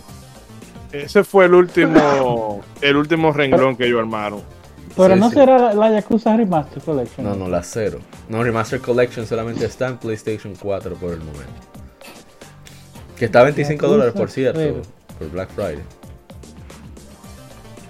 [0.92, 4.42] Ese fue el último el último renglón que ellos armaron.
[4.96, 5.34] Pero Sí, no sí.
[5.36, 7.24] será la, la Yakuza Remaster Collection.
[7.26, 8.00] No, no, la cero.
[8.28, 11.52] No, Remaster Collection solamente está en PlayStation 4 por el momento.
[13.16, 14.82] Que está a 25 Yakuza dólares, por cierto, cero.
[15.18, 15.82] por Black Friday.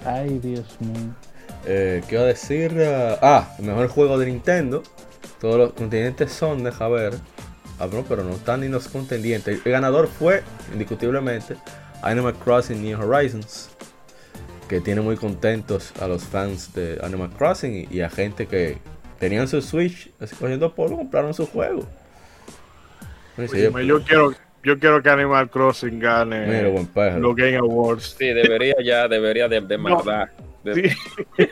[0.05, 1.13] Ay, Dios mío.
[1.65, 2.75] Eh, ¿Qué iba a decir?
[2.87, 4.83] Ah, Ah, el mejor juego de Nintendo.
[5.39, 7.13] Todos los contendientes son, deja ver.
[7.79, 9.59] Ah, no, pero no están ni los contendientes.
[9.65, 11.55] El ganador fue, indiscutiblemente,
[12.01, 13.69] Animal Crossing New Horizons.
[14.67, 18.77] Que tiene muy contentos a los fans de Animal Crossing y, y a gente que
[19.19, 21.85] tenían su Switch así cogiendo polvo, compraron su juego.
[23.85, 24.33] Yo quiero
[24.63, 27.19] yo quiero que Animal Crossing gane Mira, buen perro.
[27.19, 28.15] los Game Awards.
[28.17, 30.27] Sí, debería ya, debería de, de maldad.
[30.63, 30.95] De- Sí.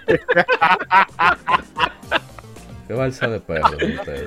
[2.88, 3.78] Qué balsa de perro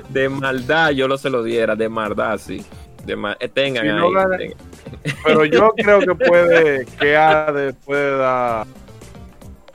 [0.09, 2.65] de maldad yo lo se lo diera, de maldad, sí.
[3.05, 3.95] De ma- eh, tengan Si ahí.
[3.97, 4.57] no gana- tengan.
[5.23, 8.67] Pero yo creo que puede que Ade puede dar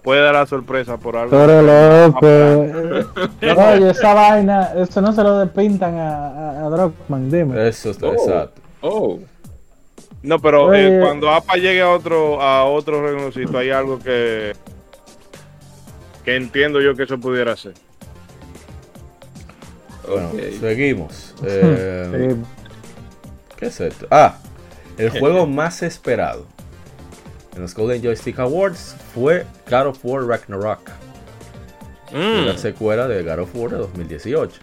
[0.03, 1.31] puede dar la sorpresa por algo.
[1.31, 2.27] Pero loco.
[3.43, 7.69] Oye, esa vaina, eso no se lo despintan a, a, dime.
[7.69, 8.13] Eso está Oh.
[8.15, 8.61] exacto.
[8.81, 9.19] Oh,
[10.23, 14.55] No, pero eh, cuando APA llegue a otro a otro reconocimiento hay algo que
[16.25, 17.75] que entiendo yo que eso pudiera ser.
[20.09, 21.35] Bueno, seguimos.
[21.45, 22.37] Eh, Sí.
[23.57, 24.07] ¿Qué es esto?
[24.11, 24.37] Ah,
[24.99, 26.47] el juego más esperado
[27.55, 30.81] en los Golden Joystick Awards fue God of War Ragnarok,
[32.13, 34.61] Mm, la secuela de God of War de 2018.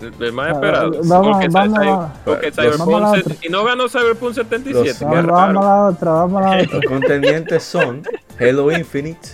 [0.00, 0.92] el- el más esperado.
[1.04, 2.10] Vamos, porque, vamos, Cyber- vamos.
[2.24, 3.34] porque Los- Cyberpunk vamos a la se- otra.
[3.42, 4.88] y no ganó Cyberpunk 77.
[4.88, 5.32] Los- qué Vamos, raro.
[5.34, 6.72] vamos a la otra, vamos a la otra.
[6.78, 8.02] Los contendientes son
[8.38, 9.28] Halo Infinite,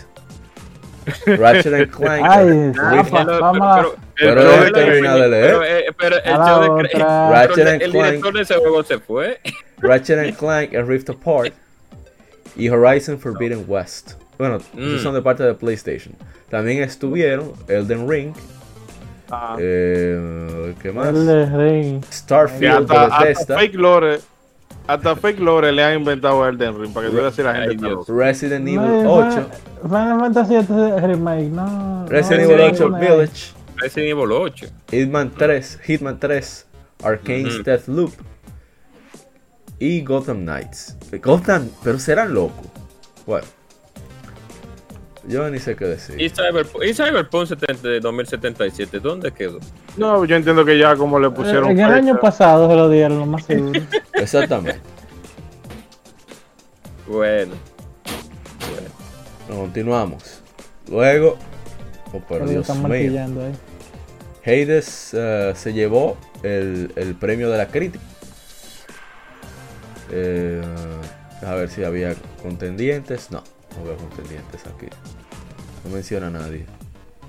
[1.27, 3.89] Ratchet and Clank, Ay, Rift- Rafa, pero- vamos a la-
[4.19, 5.47] Pero El él problema termina es- de leer.
[5.47, 6.89] Pero, eh, pero el A la show de- otra.
[6.93, 8.05] pero Ratchet and el Clank.
[8.07, 9.41] director de ese juego se fue.
[9.79, 11.53] Ratchet and Clank and Rift Apart
[12.57, 14.13] y Horizon Forbidden West.
[14.39, 15.03] Bueno, esos Mm.
[15.03, 16.15] son de parte de PlayStation.
[16.51, 18.33] También estuvieron Elden Ring,
[19.31, 21.09] Ah, eh, ¿qué más?
[22.13, 24.19] Starfield de hasta, hasta Bethesda, Fake Lore
[24.87, 27.55] hasta Fake Lore le han inventado a Elden Ring para que tú veas si la
[27.55, 28.13] gente Ay, está loca.
[28.13, 29.51] Resident Evil No, 8,
[29.83, 30.59] Final Fantasy
[31.07, 32.07] Remake, no.
[32.09, 34.67] Resident no, Evil Resident 8 no, Village, Resident Evil 8.
[34.91, 36.67] Hitman 3, Hitman 3,
[37.03, 37.63] Arcane's Ujú.
[37.65, 38.13] Deathloop
[39.79, 40.97] y Gotham Knights.
[41.23, 42.67] Gotham, pero serán locos.
[43.27, 43.47] Bueno,
[45.29, 46.33] yo ni sé qué Y decir.
[46.33, 49.59] Cyberpunk, y Cyberpunk 70 de 2077, ¿dónde quedó?
[49.97, 52.89] No, yo entiendo que ya como le pusieron En el fecha, año pasado se lo
[52.89, 53.81] dieron, lo más seguro.
[54.15, 54.81] Exactamente.
[57.07, 57.55] Bueno.
[59.49, 60.41] Bueno, continuamos.
[60.89, 61.37] Luego,
[62.13, 63.55] oh por Pero Dios están mío, ahí.
[64.45, 68.05] Hades eh, se llevó el, el premio de la crítica.
[70.13, 70.63] Eh,
[71.45, 73.31] a ver si había contendientes.
[73.31, 73.43] No,
[73.77, 74.87] no veo contendientes aquí.
[75.85, 76.67] No menciona a nadie.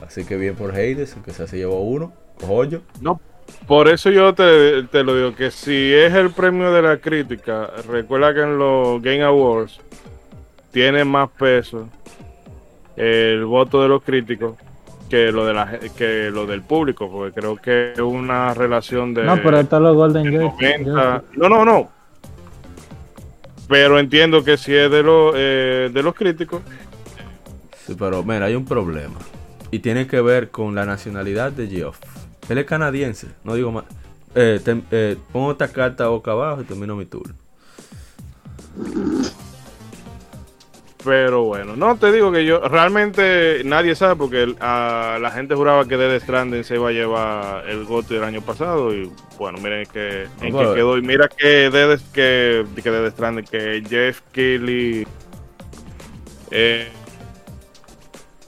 [0.05, 2.13] Así que bien por Hades, aunque sea se llevó uno.
[2.45, 2.81] Joyo.
[3.01, 3.19] No,
[3.67, 7.71] por eso yo te, te lo digo, que si es el premio de la crítica,
[7.87, 9.79] recuerda que en los Game Awards
[10.71, 11.89] tiene más peso
[12.95, 14.55] el voto de los críticos
[15.09, 19.23] que lo de la que lo del público, porque creo que es una relación de
[19.23, 20.87] No, pero los Golden del Joystick.
[20.87, 21.23] 90.
[21.35, 21.89] No, no, no.
[23.67, 26.61] Pero entiendo que si es de los eh, de los críticos,
[27.87, 29.15] Sí, pero mira, hay un problema.
[29.71, 31.99] Y tiene que ver con la nacionalidad de Geoff.
[32.49, 33.85] Él es canadiense, no digo más.
[34.35, 34.61] Eh,
[34.91, 37.33] eh, pongo esta carta boca abajo y termino mi turno.
[41.07, 45.55] Pero bueno, no te digo que yo realmente nadie sabe porque el- a la gente
[45.55, 49.09] juraba que Dead Stranding se iba a llevar el GOTY del año pasado y
[49.39, 53.81] bueno, miren que en qué quedó y mira que Dead que, que Dead Stranding que
[53.89, 55.07] Jeff Keighley
[56.51, 56.89] eh,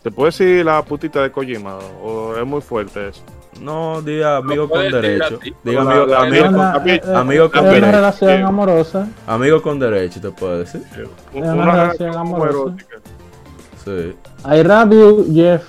[0.04, 3.24] ¿Se puede decir la putita de Kojima o es muy fuerte eso?
[3.62, 5.40] No, diga amigo con derecho.
[5.64, 7.92] Diga La- amigo, la- amigo, con- eh, eh, amigo con es una derecho.
[7.92, 9.08] relación amorosa.
[9.28, 10.82] amigo con derecho, te puedo decir.
[10.94, 11.08] Es
[11.42, 12.76] una Una relación amorosa.
[13.84, 14.16] Sí.
[14.46, 15.64] I love you, Jeff.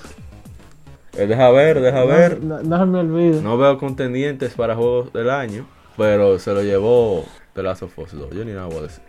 [1.16, 2.40] Eh, deja ver, deja ver.
[2.42, 3.42] No, no se me olvide.
[3.42, 8.12] No veo contendientes para juegos del año, pero se lo llevó The Last of Us
[8.12, 8.30] 2.
[8.30, 9.02] Yo ni nada voy a decir.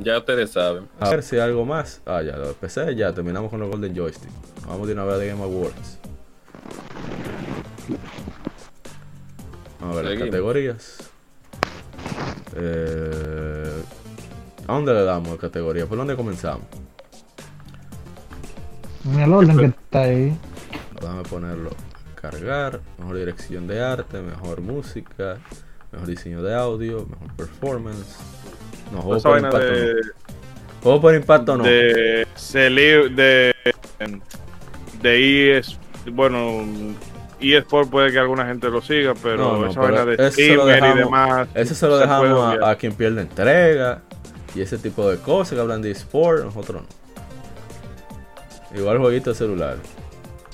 [0.00, 0.88] Ya ustedes saben.
[1.00, 2.00] A ver si hay algo más.
[2.06, 4.30] Ah, ya, lo empecé, ya terminamos con los Golden Joystick.
[4.66, 5.97] Vamos de una vez de Game Awards.
[9.80, 10.98] Vamos a ver las categorías.
[12.56, 13.82] Eh,
[14.66, 15.86] ¿A dónde le damos la categoría?
[15.86, 16.66] ¿Por dónde comenzamos?
[19.06, 20.36] En el orden que está ahí.
[21.00, 22.80] Déjame ponerlo a cargar.
[22.98, 25.38] Mejor dirección de arte, mejor música,
[25.92, 28.16] mejor diseño de audio, mejor performance.
[28.92, 30.00] No, juego por impacto de, no.
[30.82, 31.64] Juego por impacto no.
[31.64, 33.54] de, Celi- de,
[35.02, 35.78] de ES,
[36.12, 36.64] bueno,
[37.40, 40.98] eSport puede que alguna gente lo siga, pero No, no, esa vaina de streamer y
[40.98, 41.48] demás.
[41.54, 44.02] Eso se lo dejamos a, a quien pierde entrega
[44.54, 48.78] y ese tipo de cosas que hablan de eSport, nosotros no.
[48.78, 49.76] Igual jueguito de celular.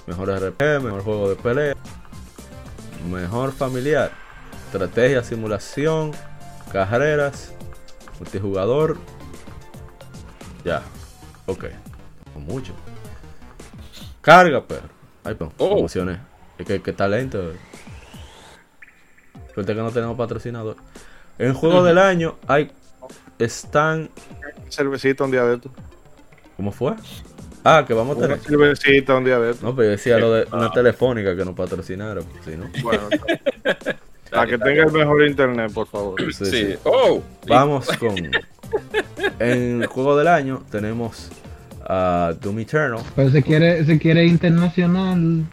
[0.06, 1.74] Mejor RP, mejor juego de pelea,
[3.10, 4.10] mejor familiar,
[4.66, 6.12] estrategia, simulación,
[6.70, 7.54] carreras,
[8.18, 8.98] multijugador.
[10.64, 10.82] Ya,
[11.46, 11.64] ok.
[12.36, 12.74] Mucho.
[14.20, 14.88] Carga, perro.
[15.24, 15.74] Ay, pero, Oh.
[15.74, 16.18] me emocioné.
[16.58, 17.52] Es que, que talento.
[19.54, 20.76] Suerte que no tenemos patrocinador.
[21.38, 22.70] En juego del año hay.
[23.38, 24.10] Están.
[24.70, 25.70] cervecita un día de esto.
[26.56, 26.94] ¿Cómo fue?
[27.64, 28.40] Ah, que vamos a Una tener.
[28.44, 29.66] cervecita un día de esto.
[29.66, 32.24] No, pero yo decía lo de una telefónica que nos patrocinaron.
[32.44, 32.68] Si no.
[32.82, 33.08] Bueno,
[34.30, 36.20] para que tenga el mejor internet, por favor.
[36.32, 36.50] Sí, Sí.
[36.50, 36.74] sí.
[36.84, 38.16] Oh, Vamos con.
[39.38, 41.30] En el juego del año tenemos
[41.86, 43.00] a Doom Eternal.
[43.14, 45.44] Pero se quiere, se quiere internacional.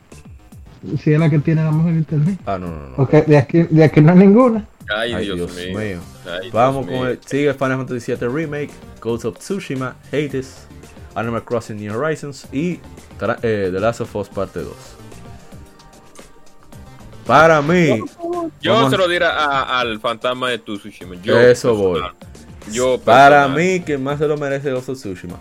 [1.03, 2.39] Si es la que tiene la mejor internet.
[2.45, 2.95] Ah, no, no, no.
[2.95, 4.65] Porque de aquí, de aquí no hay ninguna.
[4.95, 5.77] Ay, Ay, Dios, Dios mío.
[5.79, 5.99] mío.
[6.25, 7.11] Ay, Vamos Dios con mío.
[7.11, 7.19] el.
[7.25, 10.65] Sigue Final Fantasy VII Remake, Ghost of Tsushima, Hades,
[11.15, 12.79] Animal Crossing New Horizons y
[13.43, 14.73] eh, The Last of Us Parte 2.
[17.25, 17.99] Para mí,
[18.61, 21.15] Yo Vamos- se lo diré a- al fantasma de Tsushima.
[21.21, 22.01] Yo, Eso voy.
[22.01, 22.15] personal.
[22.71, 23.57] Yo, para personal.
[23.63, 25.35] mí, quien más se lo merece Ghost of Tsushima.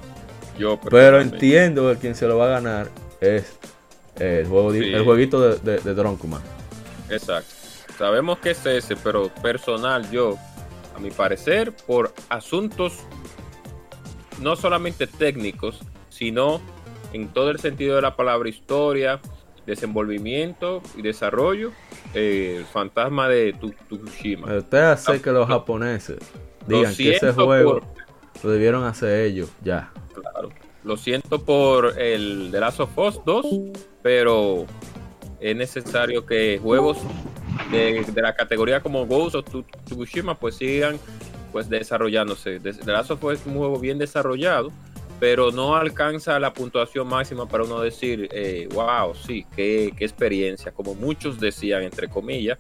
[0.61, 3.59] Yo, Pero entiendo que quien se lo va a ganar es
[4.19, 4.79] eh, el, juego Sí.
[4.93, 5.91] el jueguito de, de.
[7.09, 7.55] Exacto.
[7.99, 10.37] Sabemos que es ese, pero personal, yo,
[10.95, 13.01] a mi parecer, por asuntos
[14.41, 16.61] no solamente técnicos, sino
[17.13, 19.21] en todo el sentido de la palabra historia,
[19.67, 21.73] desenvolvimiento y desarrollo,
[22.15, 23.55] eh, el fantasma de
[23.89, 24.47] Tsushima.
[24.47, 26.19] Pero Usted hace que los japoneses
[26.67, 29.91] digan que ese juego por- lo debieron hacer ellos ya.
[30.21, 30.51] Claro.
[30.85, 33.47] Lo siento por el The Last of Us 2,
[34.03, 34.67] pero
[35.41, 36.99] es necesario que juegos
[37.71, 40.99] de, de la categoría como Ghost Tsu- Tsushima pues sigan
[41.53, 42.61] pues desarrollándose.
[42.61, 44.71] The Last of Us es un juego bien desarrollado,
[45.19, 50.73] pero no alcanza la puntuación máxima para uno decir, eh, wow, sí, qué, qué experiencia,
[50.73, 52.59] como muchos decían, entre comillas.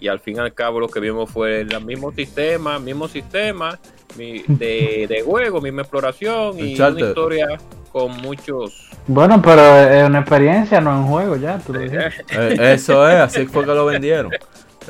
[0.00, 3.78] Y al fin y al cabo lo que vimos fue el mismo sistema, mismo sistema
[4.16, 6.96] mi- de, de juego, misma exploración y Uncharted.
[6.98, 7.46] una historia
[7.92, 8.90] con muchos...
[9.06, 11.58] Bueno, pero es una experiencia, no es un juego ya.
[11.58, 12.24] Tú lo dijiste.
[12.30, 14.30] Eh, eso es, así fue que lo vendieron.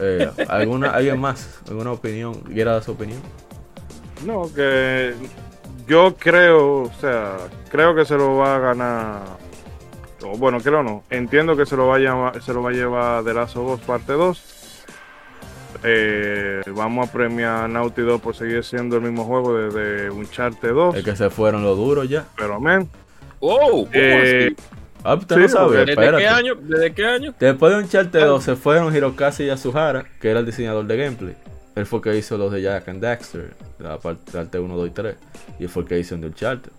[0.01, 1.61] Eh, ¿alguna, ¿Alguien más?
[1.69, 2.35] ¿Alguna opinión?
[2.35, 3.21] ¿Quiera dar su opinión?
[4.25, 5.15] No, que
[5.87, 7.37] yo creo, o sea,
[7.71, 9.21] creo que se lo va a ganar.
[10.25, 11.03] o bueno, creo no.
[11.11, 13.73] Entiendo que se lo va a llevar, se lo va a llevar The Last of
[13.73, 14.62] Us parte 2.
[15.85, 20.71] Eh, vamos a premiar a Naughty Dog por seguir siendo el mismo juego desde Uncharted
[20.73, 20.95] 2.
[20.97, 22.25] Es que se fueron los duros ya.
[22.37, 22.89] Pero, men,
[23.41, 23.85] ¡Oh!
[23.87, 24.67] ¿cómo eh, así?
[25.05, 26.55] Ah, usted sí, no porque- ¿Desde qué año?
[26.61, 27.35] ¿Desde qué año?
[27.41, 31.35] Después de Uncharted 2 se fueron Hirokazu Yasuhara, que era el diseñador de gameplay.
[31.75, 34.89] Él fue el que hizo los de Jack and Daxter, la parte parte 1, 2
[34.89, 35.17] y 3.
[35.59, 36.71] Y él fue el que hizo el de Uncharted.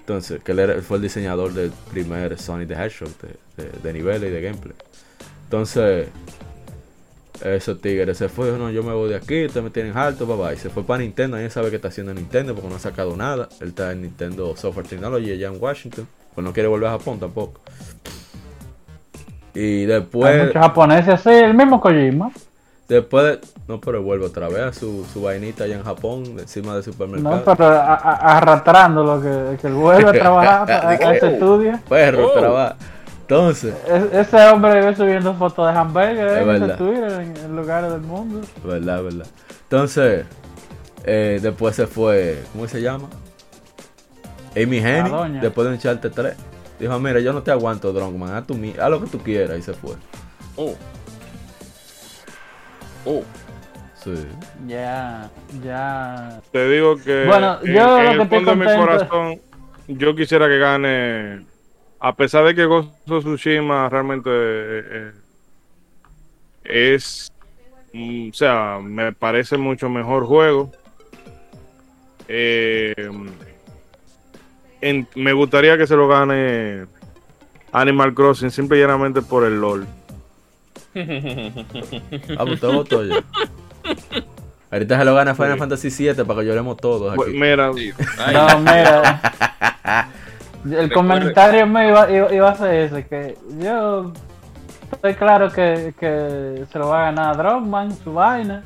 [0.00, 3.70] Entonces, que él, era- él fue el diseñador del primer Sonic the Hedgehog de, de,
[3.82, 4.74] de niveles y de gameplay.
[5.44, 6.08] Entonces,
[7.44, 10.36] esos tigres se fue, no, yo me voy de aquí, ustedes me tienen alto, bye
[10.36, 10.56] bye.
[10.56, 13.48] Se fue para Nintendo, nadie sabe qué está haciendo Nintendo porque no ha sacado nada.
[13.60, 17.18] Él está en Nintendo Software Technology allá en Washington, pues no quiere volver a Japón
[17.18, 17.60] tampoco.
[19.54, 22.30] Y Hay después, muchos japoneses así, el mismo Kojima.
[22.88, 26.74] después, de- no, pero vuelve otra vez a su, su vainita allá en Japón, encima
[26.74, 27.36] del supermercado.
[27.36, 31.26] No, pero a- a- arrastrando lo que, que él vuelve a trabajar a, a ese
[31.34, 31.78] estudio.
[31.88, 32.38] Perro, Oh.
[32.38, 32.76] trabaja.
[33.28, 36.78] Entonces, Es- ese hombre vive subiendo fotos de hamburgues Es en verdad.
[36.78, 38.40] Twitter en, en lugares del mundo.
[38.64, 39.26] verdad, verdad.
[39.64, 40.24] Entonces,
[41.04, 43.08] eh, después se fue, ¿cómo se llama?
[44.56, 46.36] Amy Hennig, después de echarte tres.
[46.80, 49.58] Dijo, mira, yo no te aguanto, Drunkman, haz, tu mi- haz lo que tú quieras.
[49.58, 49.94] Y se fue.
[50.56, 50.74] Oh.
[53.04, 53.22] Oh.
[54.02, 54.14] Sí.
[54.66, 55.28] Ya,
[55.62, 56.40] ya.
[56.52, 59.40] te digo que Bueno, en, yo en lo el que estoy fondo de mi corazón,
[59.88, 61.44] yo quisiera que gane
[62.00, 65.12] a pesar de que Ghost of Tsushima realmente eh,
[66.64, 67.32] eh, es,
[67.92, 70.70] mm, o sea, me parece mucho mejor juego.
[72.28, 72.94] eh,
[74.80, 76.84] en- me gustaría que se lo gane
[77.72, 79.86] Animal Crossing simple y llanamente por el LOL.
[80.94, 83.24] Ah, pues usted votó ya.
[84.70, 85.58] Ahorita se lo gana Final Sí.
[85.58, 87.38] Fantasy VII para que lloremos todos Pues, aquí.
[87.38, 87.92] mira, Sí.
[88.18, 90.12] Ay, No, mira.
[90.64, 94.12] El comentario mío iba, iba, iba a ser ese, que yo
[94.92, 98.62] estoy claro que, que se lo va a ganar Dropman, su vaina,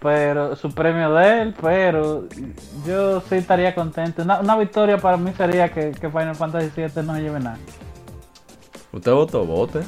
[0.00, 2.24] pero su premio de él, pero
[2.86, 4.22] yo sí estaría contento.
[4.22, 7.58] Una, una victoria para mí sería que, que Final Fantasy VII no se lleve nada.
[8.92, 9.80] Usted votó, vote.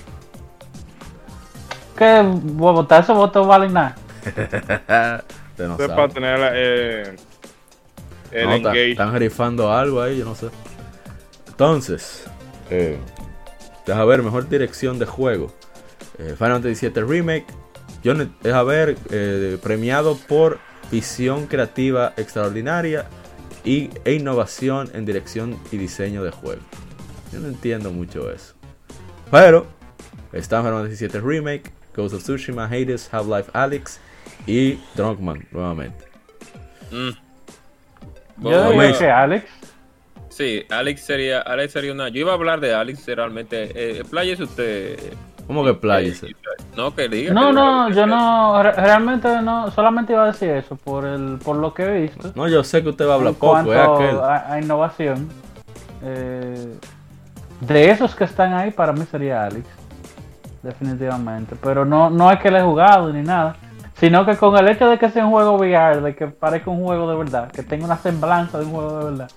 [1.97, 3.95] Que votar esos votos valen nada.
[5.53, 7.17] Usted no es para tener eh,
[8.33, 8.91] el No, ta- engage.
[8.93, 10.49] están rifando algo ahí, yo no sé.
[11.63, 12.25] Entonces,
[12.71, 12.99] eh,
[13.87, 15.53] deja ver, mejor dirección de juego.
[16.19, 17.47] Eh, Final Fantasy VII Remake.
[18.03, 20.59] Yo ne- deja ver, eh, premiado por
[20.91, 23.07] visión creativa extraordinaria
[23.65, 26.63] y, e innovación en dirección y diseño de juego.
[27.33, 28.55] Yo no entiendo mucho eso.
[29.31, 29.65] Pero
[30.33, 34.01] está Final Fantasy VII Remake, Ghost of Tsushima, Hades, Half-Life Alyx
[34.49, 36.07] y Drunkman nuevamente.
[36.91, 37.11] mm.
[38.43, 39.62] Yo que Alex.
[40.33, 42.09] Sí, Alex sería, Alex sería una.
[42.09, 43.71] Yo iba a hablar de Alex realmente.
[43.75, 44.03] Eh,
[44.41, 44.99] usted.
[45.47, 46.23] ¿Cómo que playas?
[46.23, 46.35] eh,
[46.77, 47.35] no, que diga.
[47.35, 51.39] No, que- no, yo no, re- realmente no, solamente iba a decir eso por el,
[51.45, 52.33] por lo que he visto.
[52.35, 54.21] No, yo sé que usted va a hablar en poco, cuanto es aquel.
[54.21, 55.29] a, a innovación,
[56.03, 56.75] eh,
[57.61, 59.67] de esos que están ahí, para mí sería Alex.
[60.63, 61.57] Definitivamente.
[61.63, 63.57] Pero no, no es que le he jugado ni nada.
[63.99, 66.83] Sino que con el hecho de que sea un juego VR, de que parezca un
[66.83, 69.31] juego de verdad, que tenga una semblanza de un juego de verdad,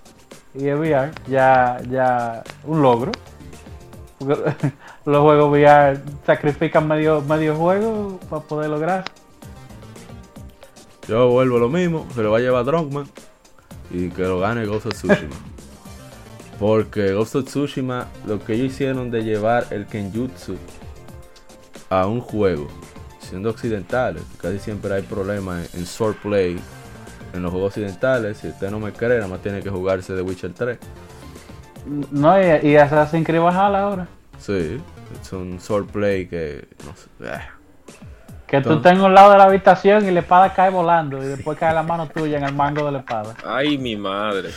[0.57, 3.11] y es VR, ya, ya un logro.
[5.05, 9.03] Los juegos VR sacrifican medio, medio juego para poder lograr.
[11.07, 13.07] Yo vuelvo lo mismo, se lo va a llevar Drunkman
[13.91, 15.35] y que lo gane Ghost of Tsushima.
[16.59, 20.55] Porque Ghost of Tsushima, lo que ellos hicieron de llevar el Kenjutsu
[21.89, 22.67] a un juego,
[23.19, 26.57] siendo occidentales, casi siempre hay problemas en, en swordplay
[27.35, 28.37] en los juegos occidentales.
[28.37, 30.77] Si usted no me cree, nada más tiene que jugarse de Witcher 3.
[32.11, 34.07] No, y, y Assassin's Creed Valhalla ahora.
[34.39, 34.81] Sí,
[35.21, 36.67] es un swordplay que.
[36.85, 37.07] No sé.
[37.35, 37.41] eh.
[38.47, 41.57] Que tú en un lado de la habitación y la espada cae volando y después
[41.57, 43.33] cae la mano tuya en el mango de la espada.
[43.43, 44.49] Ay, mi madre.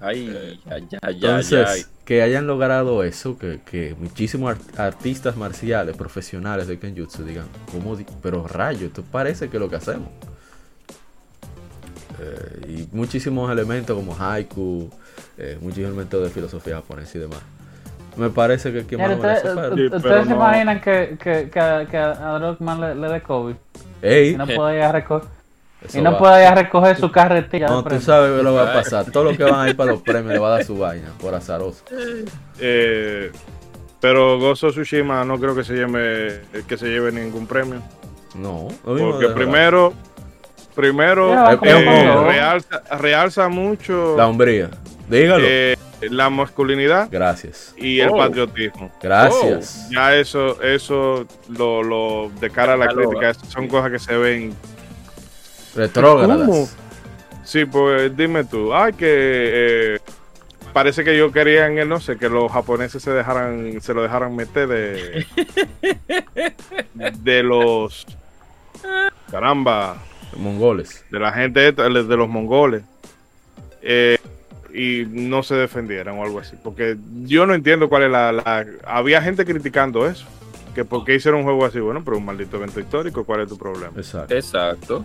[0.00, 1.82] Ay, ay, ay, ay, Entonces, ay.
[2.06, 7.94] que hayan logrado eso, que, que muchísimos art- artistas marciales, profesionales de Kenjutsu digan, ¿cómo
[7.96, 10.08] di- pero rayo, esto parece que es lo que hacemos.
[12.22, 14.90] Eh, y muchísimos elementos como haiku,
[15.38, 17.38] eh, muchos elementos de filosofía japonesa y demás.
[18.16, 21.60] Me parece que quien más lo ustedes, Sí, ustedes se no- imaginan que, que, que,
[21.60, 23.54] a- que a Druckmann le, le dé COVID
[24.02, 25.28] Ey, y no pueda ir a recoger,
[25.82, 26.18] eso y no va.
[26.18, 27.68] pueda ir a recoger su carretilla.
[27.68, 29.06] No, tú sabes que lo va a pasar.
[29.10, 31.08] Todos los que van a ir para los premios le va a dar su vaina,
[31.20, 31.84] por azaroso.
[32.58, 33.30] Eh,
[34.00, 37.80] pero of Tsushima no creo que se lleve que se lleve ningún premio.
[38.34, 39.92] No, lo Porque primero,
[40.74, 42.24] primero mono.
[42.28, 44.70] realza, realza mucho La hombría.
[45.08, 45.44] Dígalo.
[45.46, 47.74] eh, la masculinidad Gracias.
[47.76, 48.16] y el Oh.
[48.16, 48.90] patriotismo.
[49.02, 49.88] Gracias.
[49.90, 54.16] Ya eso, eso lo, lo de cara a la crítica, esas son cosas que se
[54.16, 54.54] ven.
[55.74, 56.46] Retrógradas.
[56.46, 56.68] ¿Cómo?
[57.44, 59.98] Sí, pues dime tú, ay que eh,
[60.72, 64.02] parece que yo quería en el no sé que los japoneses se dejaran, se lo
[64.02, 65.26] dejaran meter de
[66.94, 68.06] de los
[69.30, 69.96] caramba,
[70.36, 71.04] Mongoles.
[71.10, 72.82] de la gente de los mongoles
[73.82, 74.18] eh,
[74.72, 78.66] y no se defendieran o algo así, porque yo no entiendo cuál es la, la-
[78.86, 80.26] había gente criticando eso,
[80.74, 83.48] que por qué hicieron un juego así, bueno, pero un maldito evento histórico, ¿cuál es
[83.48, 83.92] tu problema?
[83.96, 84.34] Exacto.
[84.34, 85.04] Exacto.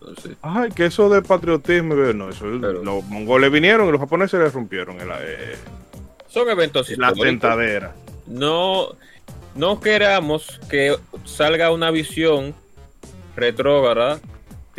[0.00, 4.40] Entonces, Ay, que eso de patriotismo, no, eso, Pero- los mongoles vinieron y los japoneses
[4.40, 5.56] les rompieron el, eh,
[6.28, 7.26] son eventos la históricos.
[7.26, 7.94] sentadera.
[8.26, 8.88] No,
[9.54, 12.54] no queramos que salga una visión
[13.36, 14.20] retrógrada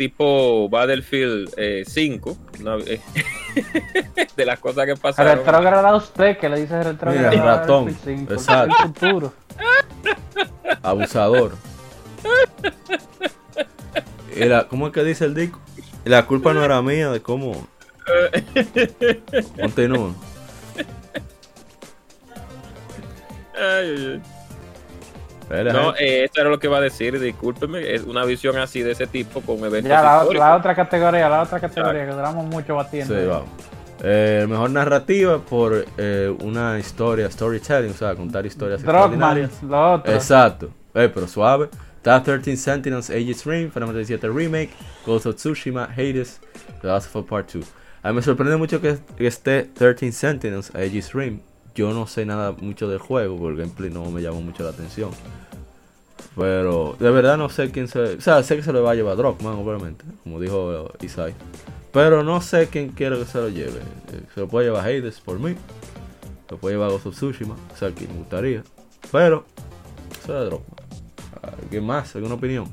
[0.00, 3.02] tipo Battlefield eh, 5 una- eh,
[4.34, 5.36] de las cosas que pasaron.
[5.36, 7.28] Retrógrada usted, que le dice retrógrada.
[7.28, 7.84] Mira, a ratón.
[7.84, 8.76] Battlefield 5, Exacto.
[8.80, 9.32] el futuro.
[10.80, 11.52] Abusador.
[14.38, 15.60] La- ¿Cómo es que dice el disco?
[16.06, 17.52] La culpa no era mía de cómo.
[19.60, 20.14] Continúa.
[23.54, 24.39] Ay, ay, ay.
[25.50, 26.04] No, gente.
[26.04, 29.06] eh, esto era lo que iba a decir, discúlpeme, es una visión así de ese
[29.08, 33.14] tipo con eventos Ya, la, otra categoría, la otra categoría, que duramos mucho batiendo.
[33.18, 33.48] Sí, vamos.
[34.02, 39.62] Eh, mejor narrativa por eh, una historia, storytelling, o sea, contar historias Drogman, extraordinarias.
[39.62, 40.12] lo otro.
[40.14, 41.68] Exacto, eh, pero suave.
[41.96, 44.70] Está 13 Sentinels, Aegis Ring, Final Fantasy VII Remake,
[45.04, 46.40] Ghost of Tsushima, Hades,
[46.80, 47.62] The Last of Us Part 2.
[48.02, 51.40] A mí me sorprende mucho que, que esté 13 Sentinels, Aegis Ring.
[51.80, 54.68] Yo no sé nada mucho del juego, porque el gameplay no me llamó mucho la
[54.70, 55.10] atención.
[56.36, 58.00] Pero de verdad no sé quién se...
[58.16, 61.32] O sea, sé que se lo va a llevar Drogman, obviamente, como dijo Isai.
[61.90, 63.80] Pero no sé quién quiere que se lo lleve.
[64.12, 65.54] Eh, Se lo puede llevar Hades por mí.
[66.46, 68.62] Se lo puede llevar Ghost of Tsushima, o sea, que me gustaría.
[69.10, 69.44] Pero,
[70.26, 70.66] será Drogman.
[71.62, 72.14] ¿Alguien más?
[72.14, 72.66] ¿Alguna opinión?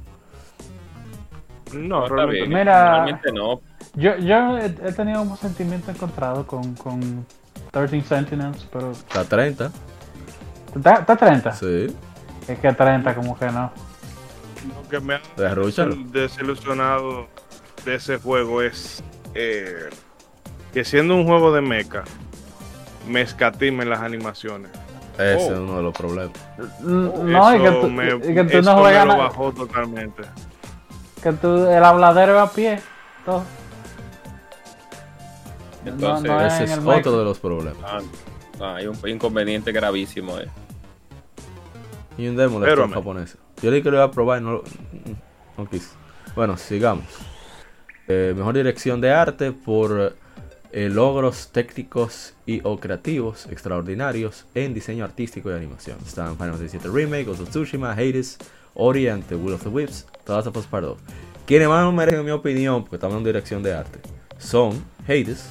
[1.73, 2.07] No.
[2.47, 3.61] Mira- Realmente no.
[3.95, 7.25] Yo, yo he, he tenido un sentimiento encontrado con, con
[7.71, 8.91] 13 Sentinels, pero.
[8.91, 9.71] Está 30.
[10.75, 11.51] ¿Está, está 30?
[11.53, 11.87] Sí.
[12.47, 13.71] Es que 30, como que no.
[14.83, 15.95] Lo que me ha Derrúchalo.
[16.11, 17.27] desilusionado
[17.85, 19.03] de ese juego es
[19.33, 19.89] eh,
[20.73, 22.03] que siendo un juego de mecha,
[23.07, 24.71] me escatimen las animaciones.
[25.17, 25.53] Ese Oh.
[25.53, 26.37] es uno de los problemas.
[26.81, 29.51] No, y que Eso tú, me, y que tú eso no me juegas lo bajó
[29.51, 30.23] totalmente.
[31.23, 32.79] Que tú, el habladero a pie.
[33.25, 33.43] Todo.
[35.87, 37.77] Entonces, no es Ese es otro de los problemas.
[37.83, 37.99] ah,
[38.59, 40.37] ah, hay un inconveniente gravísimo.
[40.39, 40.47] Eh.
[42.17, 43.37] Y un demo de japonés.
[43.61, 44.63] Yo le que lo iba a probar y no lo
[45.57, 45.89] no quise.
[46.35, 47.05] Bueno, sigamos.
[48.07, 50.15] Eh, mejor dirección de arte por
[50.71, 55.97] eh, logros técnicos y o creativos extraordinarios en diseño artístico y animación.
[56.05, 58.37] Están Final Fantasy VII Remake, Ghost of Tsushima, Hades,
[58.75, 60.97] Ori and the Will of the Whips, of Us Part 2.
[61.45, 63.99] Quienes más merecen, en mi opinión, porque estamos en dirección de arte,
[64.37, 65.49] son Hades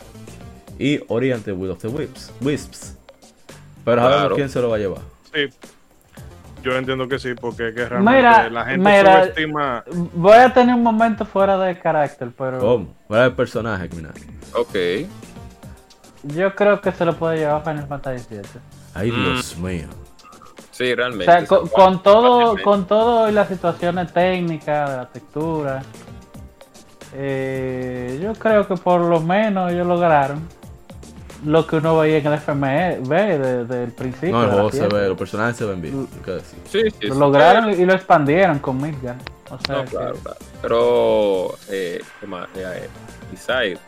[0.78, 2.32] y Ori and the Will of the Whips.
[2.40, 2.96] Wisps.
[3.84, 4.34] Pero sabemos Claro.
[4.36, 5.00] quién se lo va a llevar.
[5.34, 5.48] Sí.
[6.62, 9.22] Yo entiendo que sí, porque es que realmente Mira, la gente mira.
[9.22, 9.84] subestima.
[10.14, 12.94] Voy a tener un momento fuera de carácter, pero ¿Cómo?
[13.06, 14.14] ¿Cuál es el personaje, Minaj?
[14.54, 14.74] Ok.
[16.34, 18.40] yo creo que se lo puede llevar Final Fantasy VII.
[18.94, 19.24] Ay, Mm.
[19.24, 19.86] Dios mío.
[20.72, 21.24] Sí, O realmente.
[21.24, 25.82] sea, con, todo, con todo y las situaciones técnicas, de la textura,
[27.14, 30.46] eh, yo creo que por lo menos ellos lograron
[31.44, 34.30] lo que uno veía en el FME ve desde el principio.
[34.32, 36.08] No, el juego se ve, los personajes se ven bien.
[36.16, 36.58] Hay que decir.
[36.70, 37.20] Sí, sí, Lo sí.
[37.20, 39.16] lograron y lo expandieron con Midgar.
[39.50, 40.38] O sea, No, que- claro, claro.
[40.62, 42.48] Pero, eh, ¿qué más?
[42.56, 42.88] Eh, eh,
[43.34, 43.78] Isai,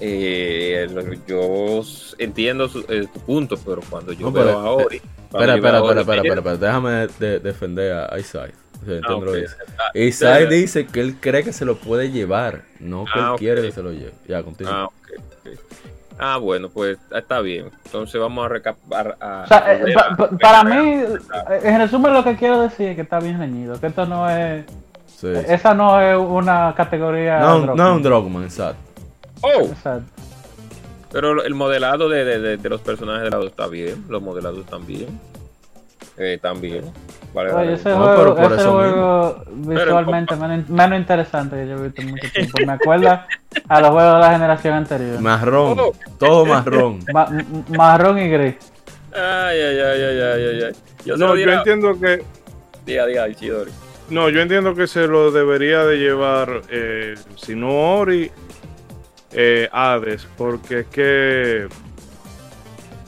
[0.00, 1.82] eh, lo- yo
[2.18, 4.96] entiendo su- eh, tu punto, pero cuando yo No, veo pero, a Ori.
[4.96, 8.50] Espera, espera, espera, espera, espera, espera, Déjame de- defender a Isai.
[8.52, 9.42] Ah, entiendo lo que ok.
[9.44, 9.56] dice.
[9.78, 13.38] Ah, Isai dice que él cree que se lo puede llevar, no que Ah, él
[13.38, 14.12] quiere que se lo lleve.
[14.28, 14.82] Ya, continúa.
[14.82, 15.33] Ah, ok, ok.
[16.18, 17.70] Ah, bueno, pues está bien.
[17.86, 19.16] Entonces vamos a recapar.
[19.20, 22.60] A, O sea, a eh, pa- a- para mí, eh, en resumen, lo que quiero
[22.62, 23.80] decir es que está bien reñido.
[23.80, 24.64] Que esto no es.
[25.06, 25.40] Sí, sí.
[25.48, 27.40] Esa no es una categoría.
[27.40, 27.76] No, Drogman.
[27.76, 28.78] no es un Drogman, exacto.
[29.42, 30.10] Oh, Exacto.
[31.12, 34.04] pero el modelado de, de- de- de los personajes de lado está bien.
[34.08, 35.20] Los modelados también.
[36.16, 36.84] Eh, también.
[37.34, 37.72] Vale, Oye, vale.
[37.74, 41.82] ese No, juego, pero por ese eso juego visualmente menos, menos interesante que yo he
[41.82, 42.58] visto en mucho tiempo.
[42.64, 43.26] Me acuerda
[43.68, 45.20] a los juegos de la generación anterior.
[45.20, 45.92] Marrón, Oh.
[46.18, 47.00] todo marrón.
[47.12, 47.28] Ma-
[47.76, 48.54] marrón y gris.
[49.12, 50.72] Ay, ay, ay, ay, ay, ay, ay.
[51.04, 52.24] Yo No, yo entiendo que.
[52.86, 53.70] Diga, diga, Isidori.
[54.10, 58.30] No, yo entiendo que se lo debería de llevar, eh, si no Ori,
[59.32, 61.66] eh, Hades, porque es que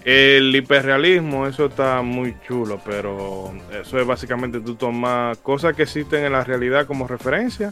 [0.06, 6.24] el hiperrealismo, eso está muy chulo, pero eso es básicamente tú tomas cosas que existen
[6.24, 7.70] en la realidad como referencia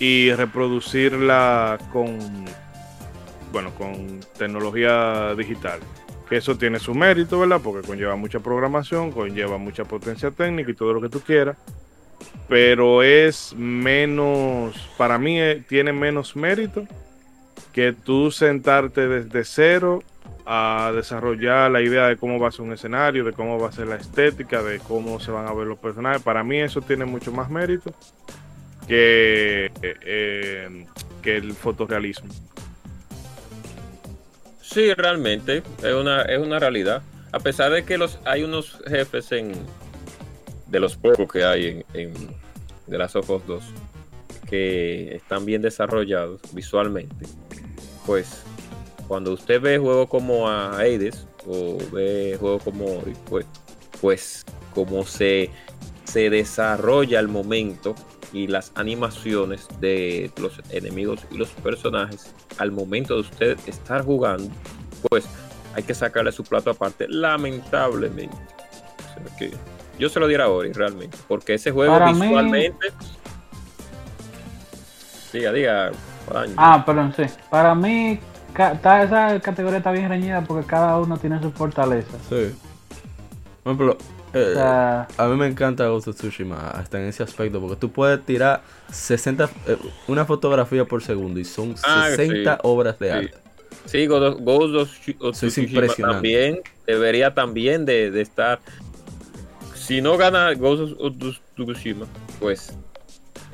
[0.00, 2.18] y reproducirla con,
[3.52, 5.78] bueno, con tecnología digital.
[6.28, 7.60] Que eso tiene su mérito, ¿verdad?
[7.62, 11.56] Porque conlleva mucha programación, conlleva mucha potencia técnica y todo lo que tú quieras
[12.48, 16.86] pero es menos, para mí eh, tiene menos mérito
[17.72, 20.02] que tú sentarte desde cero
[20.46, 23.72] a desarrollar la idea de cómo va a ser un escenario, de cómo va a
[23.72, 26.22] ser la estética, de cómo se van a ver los personajes.
[26.22, 27.92] Para mí eso tiene mucho más mérito
[28.86, 30.86] que, eh, eh,
[31.22, 32.32] que el fotorrealismo.
[34.60, 37.02] Sí, realmente, es una, es una realidad.
[37.32, 39.52] A pesar de que los hay unos jefes en
[40.66, 42.12] de los pocos que hay en, en
[42.86, 43.64] de las of Us 2
[44.48, 47.26] que están bien desarrollados visualmente,
[48.06, 48.44] pues
[49.08, 52.86] cuando usted ve juegos como a Hades o ve juegos como
[53.28, 53.46] pues,
[54.00, 54.44] pues
[54.74, 55.50] como se,
[56.04, 57.94] se desarrolla el momento
[58.32, 64.50] y las animaciones de los enemigos y los personajes al momento de usted estar jugando,
[65.08, 65.24] pues
[65.74, 68.36] hay que sacarle su plato aparte, lamentablemente.
[68.36, 69.52] O sea que
[69.98, 72.88] yo se lo diera a Ori realmente, porque ese juego Para mí- visualmente.
[75.32, 75.90] Diga, diga.
[76.56, 77.24] Ah, perdón, sí.
[77.50, 78.18] Para mí,
[78.72, 82.16] está- esa categoría está bien reñida porque cada uno tiene su fortaleza.
[82.28, 82.54] Sí.
[83.62, 83.98] Por ejemplo,
[84.34, 87.76] eh, O sea, a mí me encanta Ghost of Tsushima hasta en ese aspecto porque
[87.76, 89.76] tú puedes tirar 60 eh,
[90.08, 92.60] una fotografía por segundo y son Ah, 60 sí.
[92.64, 93.12] obras de Sí.
[93.14, 93.34] arte.
[93.86, 94.74] Sí, Ghost
[95.20, 98.60] of- Tsushima también debería también de, de estar.
[99.74, 102.06] Si no gana Ghost of Tsu- Tsushima,
[102.40, 102.76] pues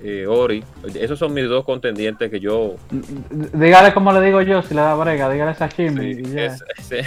[0.03, 0.63] eh, Ori.
[0.95, 2.77] Esos son mis dos contendientes que yo.
[3.53, 6.45] dígale como le digo yo, si le da brega, dígale sashimi sí, y ya.
[6.47, 7.05] es- ese-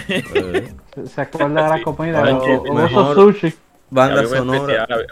[0.94, 1.82] Se- Se acuerda de la Sí.
[1.82, 3.52] comida, o, esos sushi.
[3.90, 5.06] banda sonora especial,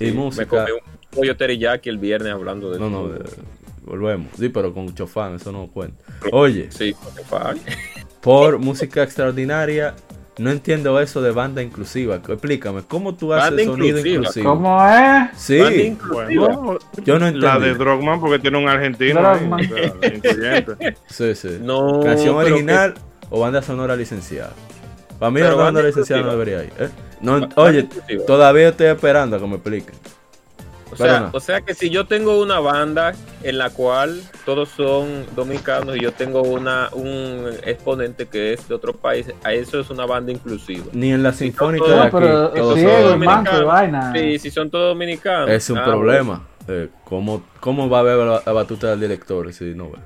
[0.00, 0.42] y sí, música.
[0.44, 0.80] Me comí un
[1.16, 3.22] pollo teriyaki el viernes hablando de No, no, eso.
[3.24, 3.42] eh,
[3.84, 4.28] volvemos.
[4.36, 6.02] Sí, pero con chofán, eso no cuenta.
[6.32, 7.54] Oye, Sí, porque fa-
[8.20, 9.94] por música extraordinaria,
[10.38, 12.16] no entiendo eso de banda inclusiva.
[12.16, 14.16] Explícame, ¿cómo tú haces Banda sonido inclusiva.
[14.20, 14.50] inclusivo?
[14.50, 15.28] ¿Cómo es?
[15.36, 16.46] Sí, Banda inclusiva.
[16.48, 17.46] Bueno, yo no entendí.
[17.46, 19.60] la de Drogman porque tiene un argentino ahí, Drogman.
[19.60, 20.96] o sea, incluyente.
[21.08, 21.58] Sí, sí.
[21.60, 22.94] No, ¿Canción original
[23.30, 24.52] o banda sonora licenciada?
[25.18, 26.72] Para mí la banda banda licenciada no debería ir.
[26.78, 26.88] ¿eh?
[27.20, 27.88] No, oye,
[28.26, 29.94] todavía estoy esperando a que me expliquen.
[30.90, 33.12] O sea, o sea que si yo tengo una banda
[33.42, 38.74] en la cual todos son dominicanos y yo tengo una un exponente que es de
[38.74, 40.86] otro país, a eso es una banda inclusiva.
[40.92, 42.16] Ni en la sinfónica de aquí.
[42.18, 44.12] pero todos sí, son- manco vaina.
[44.14, 45.50] Sí, si son todos dominicanos.
[45.50, 46.46] Es un ah, problema.
[46.66, 49.98] Eh, ¿cómo, ¿Cómo va a ver la, la batuta del director si no ve?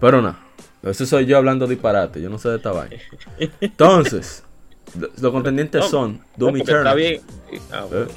[0.00, 0.38] Pero nada,
[0.82, 2.20] eso soy yo hablando disparate.
[2.22, 2.96] Yo no sé de esta vaina.
[3.60, 4.44] Entonces,
[4.98, 6.20] lo- los contendientes No, son.
[6.36, 6.96] Doom No, porque está Eternal.
[6.96, 7.20] bien.
[7.72, 8.04] Ah, bueno.
[8.04, 8.08] Eh,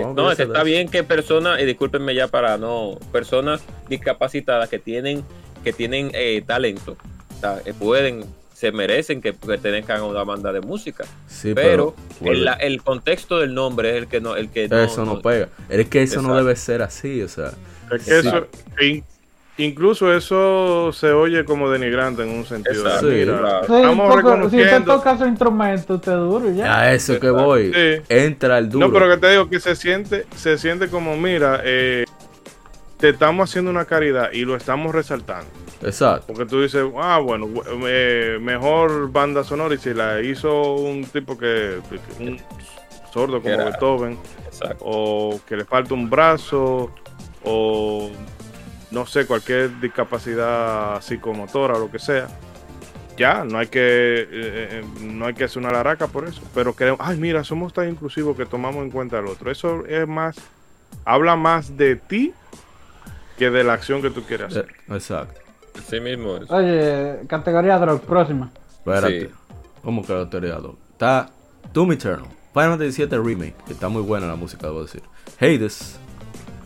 [0.00, 4.78] no, que eso está bien que personas, y discúlpenme ya para no, personas discapacitadas que
[4.78, 5.24] tienen,
[5.64, 6.96] que tienen eh, talento,
[7.36, 11.04] o sea, eh, pueden, se merecen que pertenezcan a una banda de música.
[11.28, 14.64] Sí, pero pero, el, la- el contexto del nombre es el que no, el que
[14.64, 15.48] eso no, pega.
[15.68, 17.52] Es que eso no debe ser así, o sea.
[17.92, 18.28] Es que Sí.
[18.28, 18.46] eso,
[19.58, 22.82] incluso eso se oye como denigrante en un sentido.
[22.84, 23.14] de, Exacto, Sí.
[23.14, 23.60] mira.
[23.66, 26.78] Sí, un estamos poco- si usted toca su instrumento, usted es duro ya.
[26.80, 27.72] A eso que voy.
[27.72, 28.02] Sí.
[28.08, 28.86] Entra el duro.
[28.88, 32.04] No, pero que te digo que se siente, se siente como, mira, eh,
[32.98, 35.46] te estamos haciendo una caridad y lo estamos resaltando.
[35.82, 36.24] Exacto.
[36.28, 37.48] Porque tú dices, ah, bueno,
[37.86, 41.78] eh, mejor banda sonora y si la hizo un tipo que,
[42.18, 42.40] un
[43.12, 44.76] sordo como Era- Beethoven, Exacto.
[44.80, 46.90] o que le falta un brazo,
[47.44, 48.10] o
[48.90, 52.28] no sé, cualquier discapacidad psicomotora o lo que sea.
[53.16, 56.40] Ya, no hay que eh, eh, no hay que hacer una laraca por eso.
[56.54, 59.50] Pero que, ay, mira, somos tan inclusivos que tomamos en cuenta al otro.
[59.50, 60.36] Eso es más,
[61.04, 62.32] habla más de ti
[63.36, 64.74] que de la acción que tú quieres Eh, hacer.
[64.94, 65.40] Exacto.
[65.78, 66.50] Así mismo es.
[66.50, 68.50] Oye, categoría drog, próxima.
[68.70, 69.20] Espérate.
[69.22, 69.28] Sí.
[69.82, 70.76] ¿Cómo que lo teoreado?
[70.92, 71.30] Está
[71.72, 75.02] Doom Eternal, Final Fantasy VII Remake, que está muy buena la música, debo decir.
[75.40, 75.98] Hades,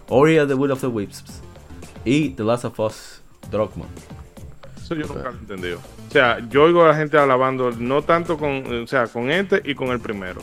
[0.08, 1.42] Ori and the Will of the Wisps
[2.04, 3.88] y The Last of Us Drogman.
[4.76, 5.78] Eso yo nunca lo he entendido.
[6.08, 9.62] O sea, yo oigo a la gente alabando, no tanto con, o sea, con este
[9.64, 10.42] y con el primero.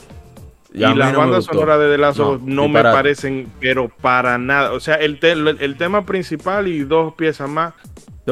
[0.74, 4.38] Y, las no bandas sonoras de The Last of Us no, me parecen, pero para
[4.38, 4.74] nada.
[4.74, 7.74] O sea, el, te- el tema principal y dos piezas más,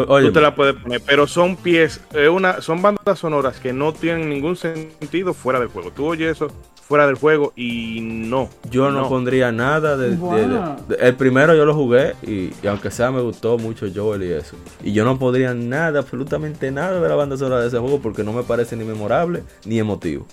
[0.08, 3.74] Oye, tú te la puedes poner, pero son pies, eh, una, son bandas sonoras que
[3.74, 5.92] no tienen ningún sentido fuera del juego.
[5.92, 6.52] Tú oyes eso
[6.88, 8.48] fuera del juego y no.
[8.72, 10.78] yo no, pondría nada de, de- Bueno.
[10.88, 14.32] de- El primero yo lo jugué y, y aunque sea me gustó mucho Joel y
[14.32, 14.56] eso.
[14.84, 18.24] Y yo no pondría nada, absolutamente nada de la banda sonora de ese juego porque
[18.24, 20.26] no me parece ni memorable ni emotivo.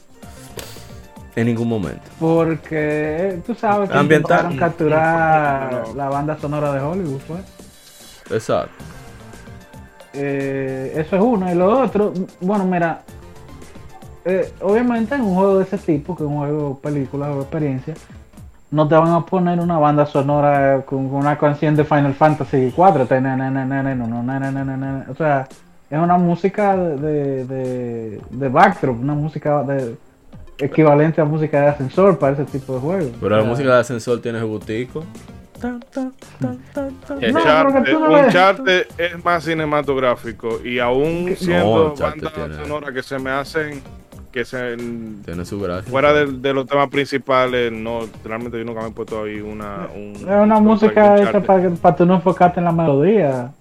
[1.37, 2.03] En ningún momento.
[2.21, 4.37] Porque tú sabes que Ambiental.
[4.53, 5.95] intentaron capturar No.
[5.97, 7.41] la banda sonora de Hollywood, pues.
[8.31, 8.73] Exacto.
[10.13, 11.51] Eh, eso es uno.
[11.51, 13.03] Y lo otro, bueno, mira,
[14.25, 17.95] eh, obviamente en un juego de ese tipo, que es un juego película o experiencia,
[18.71, 22.73] no te van a poner una banda sonora con, con una canción de Final Fantasy
[22.75, 23.05] 4.
[23.05, 23.07] O
[25.15, 25.49] sea,
[25.91, 29.97] es una música de, de, de, de backdrop, una música de,
[30.59, 33.13] equivalente a música de ascensor para ese tipo de juegos.
[33.21, 35.05] Pero O la música de ascensor tiene su gustico.
[35.63, 43.19] No, tú no Uncharted es más cinematográfico y aún siendo No, bandas sonoras que se
[43.19, 43.81] me hacen
[44.35, 44.77] que se
[45.25, 45.89] Tiene su gracia.
[45.89, 49.87] fuera de, de los temas principales, no, realmente yo nunca me he puesto ahí una
[49.95, 53.53] un, Es una un música hecha para, que- para tú no enfocarte en la melodía.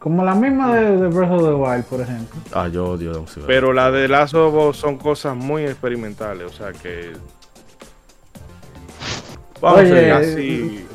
[0.00, 2.40] Como la misma de, de Breath of the Wild, por ejemplo.
[2.52, 3.46] Ah, yo odio la música.
[3.46, 7.12] Pero la de Last of Us son cosas muy experimentales, o sea que
[9.60, 10.86] Vamos a Oye, seguir.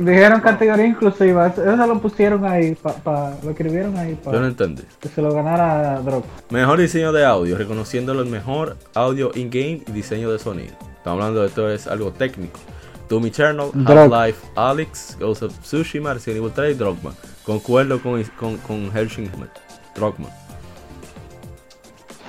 [0.00, 1.46] Dijeron categoría inclusiva.
[1.48, 4.82] Eso eso lo pusieron ahí, pa, pa- lo escribieron ahí Yo no para entendí.
[5.00, 6.24] que se lo ganara Drop.
[6.50, 10.74] Mejor diseño de audio, reconociendo el mejor audio in-game y diseño de sonido.
[10.98, 12.58] Estamos hablando de esto es algo técnico.
[13.08, 13.70] Doom Eternal.
[13.86, 17.14] Half-Life, Alex, Ghost of Tsushima, Resident Evil 3 y Drogman.
[17.44, 19.30] Concuerdo con, con, con Helsing
[19.96, 20.30] Drogman.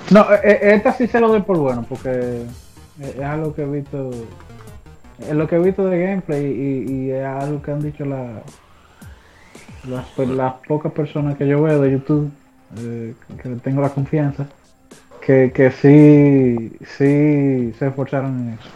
[0.09, 2.43] No, e- e- esta sí se lo doy por bueno, porque
[3.01, 4.09] es algo que he visto.
[5.29, 8.41] Es lo que he visto de gameplay y, y es algo que han dicho la,
[9.83, 12.31] las, las pocas personas que yo veo de YouTube,
[12.77, 14.47] eh, que tengo la confianza,
[15.19, 18.69] que, que sí, sí se esforzaron en eso.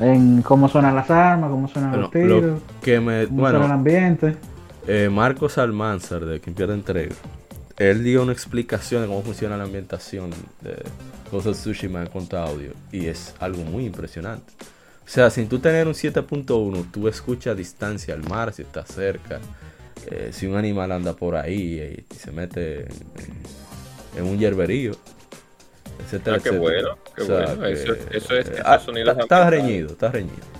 [0.00, 3.70] En cómo suenan las armas, cómo suenan Bueno, los tiros, que me, cómo suena el
[3.70, 4.36] bueno, ambiente.
[4.86, 7.14] eh, Marcos Almanzar de Quien Pierde Entrega,
[7.78, 10.30] él dio una explicación de cómo funciona la ambientación
[10.60, 10.82] de
[11.30, 14.52] Ghost of Tsushima en cuanto a audio y es algo muy impresionante.
[15.04, 18.84] O sea, sin tú tener un 7.1, tú escuchas a distancia al mar si está
[18.86, 19.40] cerca,
[20.10, 22.86] eh, si un animal anda por ahí eh, y, se mete
[24.16, 24.92] en, un yerberío,
[26.04, 26.60] etcétera, Ah, qué etcétera.
[26.60, 27.66] bueno, qué O sea, bueno.
[27.66, 30.52] Eso- que, eso es- eh, esos ah, está- Está reñido, está reñido.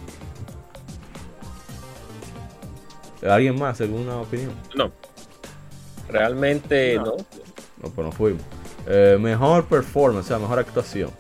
[3.29, 3.81] ¿Alguien más?
[3.81, 4.53] ¿Alguna opinión?
[4.75, 4.91] No.
[6.09, 7.05] Realmente No.
[7.05, 7.17] no.
[7.83, 8.43] No, pues nos fuimos.
[8.87, 11.11] Eh, mejor performance, o sea, mejor actuación.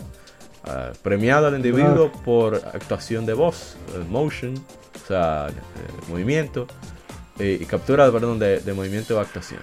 [0.64, 5.52] Ah, premiado al individuo por actuación de voz, eh, motion, o sea, eh,
[6.08, 6.66] movimiento,
[7.38, 9.60] eh, y captura perdón, de, de movimiento o actuación.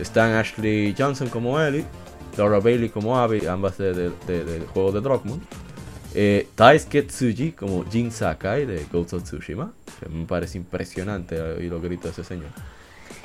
[0.00, 1.84] Están Ashley Johnson como Ellie,
[2.36, 5.40] Laura Bailey como Abby, ambas de- de- de- del juego de Druckmann.
[6.14, 11.70] Eh, Taisuke Tsuji como Jin Sakai de Ghost of Tsushima, que me parece impresionante oír
[11.70, 12.48] los gritos de ese señor.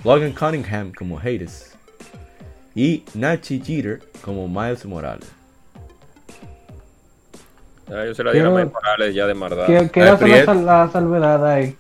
[0.04, 1.72] Logan Cunningham como Hades.
[2.76, 5.26] Y Nachi Jeter como Miles Morales.
[7.90, 9.66] Ah, Yo se la diera a Morales ya de maldad.
[9.66, 11.76] Quiero, quiero hacer la, sal- la salvedad ahí.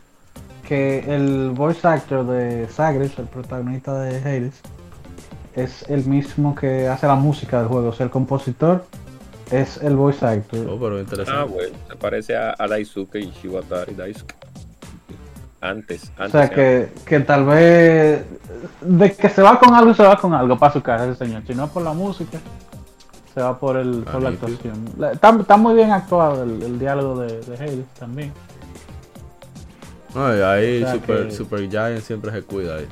[0.67, 4.61] Que el voice actor de Zagreus, el protagonista de Hades,
[5.55, 7.89] es el mismo que hace la música del juego.
[7.89, 8.83] O sea, el compositor
[9.51, 10.67] es el voice actor.
[10.69, 11.39] Oh, pero interesante.
[11.39, 14.33] Ah, bueno, se parece a, a Daisuke y Shiwatari Daisuke.
[15.61, 16.31] Antes, o antes.
[16.31, 18.23] sea, que, que tal vez.
[18.81, 21.43] De que se va con algo, se va con algo para su casa ese señor.
[21.47, 22.39] Si no es por la música,
[23.35, 24.85] se va por, el, por la actuación.
[24.97, 28.31] La- Está, está muy bien actuado el, el diálogo de, de Hades también.
[30.15, 32.87] No, y ahí O sea Super, que- Super Giant siempre se cuida ahí.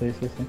[0.00, 0.46] Sí, sí, sí.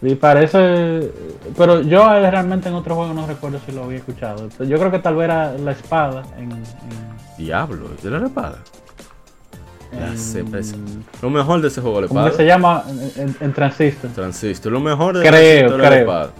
[0.00, 1.10] Y parece.
[1.56, 4.48] Pero yo él realmente en otro juego no recuerdo si lo había escuchado.
[4.60, 6.52] Yo creo que tal vez era la espada en.
[6.52, 6.62] en-
[7.36, 8.58] Diablo, ¿de la espada?
[9.92, 10.44] Ya en- sé.
[11.20, 12.30] Lo mejor de ese juego, la ¿Cómo espada.
[12.30, 12.84] que se llama?
[13.16, 14.10] En, en- Transistor.
[14.12, 14.70] Transistor.
[14.72, 16.30] Lo mejor de Creo, es la creo.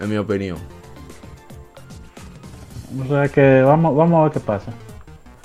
[0.00, 0.58] En mi opinión.
[3.02, 4.72] O sea que vamos, vamos a ver qué pasa.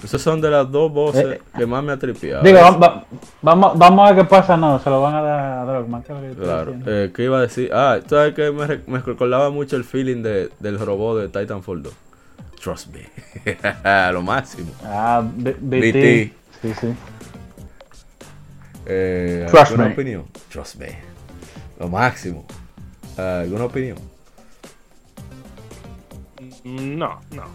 [0.03, 2.41] Esas son de las dos voces Eh, que más me ha tripeado.
[2.43, 3.05] Digo, va- va-
[3.41, 4.55] vamos, vamos a ver qué pasa.
[4.55, 6.03] No, se lo van a dar a Drogman.
[6.03, 6.73] ¿qué es lo que estoy Claro.
[6.85, 7.69] Eh, ¿Qué iba a decir?
[7.73, 11.83] Ah, tú sabes que me, me recordaba mucho el feeling de, del robot de Titanfall
[11.83, 11.93] 2.
[12.63, 14.11] Trust me.
[14.13, 14.71] Lo máximo.
[14.85, 15.91] Ah, B- BT.
[15.91, 16.33] BT.
[16.61, 16.93] Sí, sí.
[18.85, 19.93] Eh, Trust ¿Alguna me.
[19.93, 20.25] opinión?
[20.51, 20.97] Trust me.
[21.79, 22.45] Lo máximo.
[23.17, 23.97] Ah, ¿Alguna opinión?
[26.75, 27.45] No, no.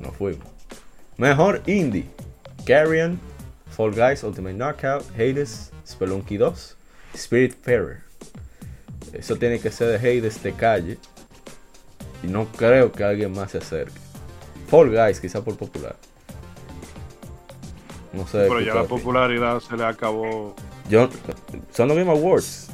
[0.00, 0.46] No fuimos.
[1.16, 2.06] Mejor indie.
[2.64, 3.18] Carrion,
[3.70, 6.76] Fall Guys Ultimate Knockout, Hades, Spelunky 2,
[7.14, 8.02] Spirit Farer.
[9.12, 10.98] Eso tiene que ser de Hades de calle.
[12.22, 13.98] Y no creo que alguien más se acerque.
[14.68, 15.96] Fall Guys, quizá por popular.
[18.12, 18.46] No sé.
[18.48, 20.54] Pero ¿qué ya la popularidad se le acabó.
[20.88, 21.08] Yo,
[21.72, 22.68] son los mismos awards.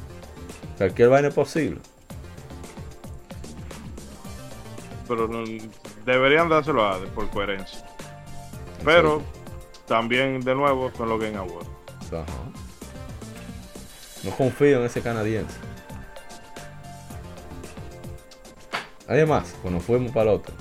[0.77, 1.79] Cualquier vaina es posible.
[5.07, 5.29] Pero
[6.05, 7.85] deberían dárselo a Hades por coherencia.
[8.83, 9.21] Pero
[9.87, 11.69] también, de nuevo, son los Game Awards.
[12.07, 12.25] Ajá.
[14.23, 15.55] No confío en ese canadiense.
[19.07, 20.53] Además, cuando fuimos para el otro.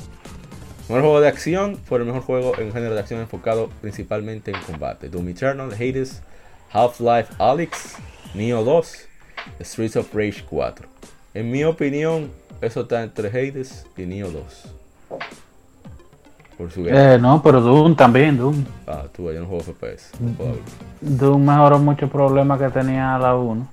[0.89, 4.61] Mejor juego de acción fue el mejor juego en género de acción enfocado principalmente en
[4.61, 5.09] combate.
[5.09, 6.23] Doom Eternal, Hades,
[6.71, 7.97] Half-Life Alyx,
[8.35, 9.09] Neo 2,
[9.63, 10.87] Streets of Rage 4.
[11.33, 14.43] En mi opinión, eso está entre Hades y Neo 2.
[16.57, 18.65] Por su Eh, no, pero Doom también, Doom.
[18.87, 20.13] Ah, tú, yo no juego FPS.
[20.21, 20.65] no puedo hablar.
[21.01, 23.67] Doom mejoró muchos problemas que tenía la 1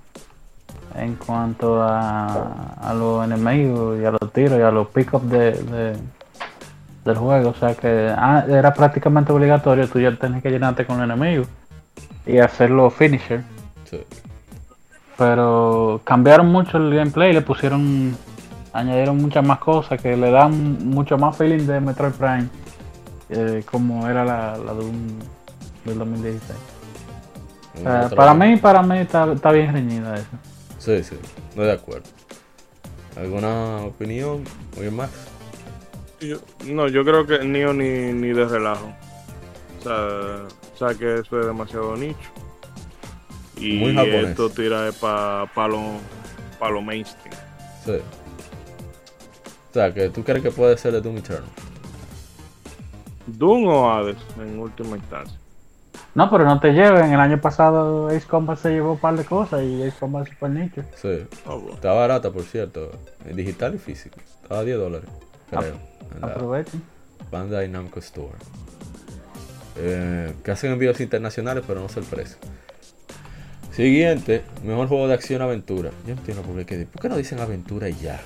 [0.97, 5.51] en cuanto a, a los enemigos y a los tiros y a los pick-up de,
[5.51, 5.97] de-
[7.05, 7.49] del juego.
[7.51, 11.47] O sea que ah, era prácticamente obligatorio, tú ya tenías que llenarte con los enemigos
[12.25, 13.43] y hacerlo finisher.
[13.85, 14.01] Sí.
[15.17, 18.15] Pero cambiaron mucho el gameplay, le pusieron,
[18.73, 22.47] añadieron muchas más cosas que le dan mucho más feeling de Metroid Prime,
[23.29, 25.19] eh, como era la, la Doom
[25.85, 26.59] del 2016.
[27.73, 30.27] O sea, Otra para mí, para mí está, está bien reñida eso.
[30.77, 31.15] Sí, sí,
[31.55, 32.07] no de acuerdo.
[33.15, 34.43] ¿Alguna opinión?
[34.75, 35.09] ¿Alguien más?
[36.19, 38.91] Yo- no, yo creo que ni ni, ni de relajo.
[39.79, 42.17] O sea, o sea, que eso es demasiado nicho.
[43.57, 44.29] Y Muy japonés.
[44.29, 45.81] esto tira para pa lo,
[46.59, 47.35] pa lo mainstream.
[47.85, 47.93] Sí.
[49.71, 51.49] O sea, que tú crees que puede ser de Doom Eternal.
[53.25, 55.37] Doom o Hades en última instancia.
[56.13, 57.13] No, pero no te lleven.
[57.13, 60.49] El año pasado Ace Combat se llevó un par de cosas y Ace Combat Super
[60.49, 60.83] nicho.
[60.95, 61.25] Sí.
[61.45, 61.73] Bueno.
[61.73, 62.91] Está barata, por cierto.
[63.25, 64.17] En digital y físico.
[64.43, 65.09] Estaba a 10 dólares,
[65.49, 65.75] creo.
[66.21, 66.83] Aprovechen.
[67.31, 68.35] Bandai Namco Store.
[69.77, 72.35] Eh, que hacen envíos internacionales, pero no sé el precio.
[73.71, 75.91] Siguiente, mejor juego de acción-aventura.
[76.05, 78.19] Yo no entiendo por qué, ¿por qué no dicen aventura y ya?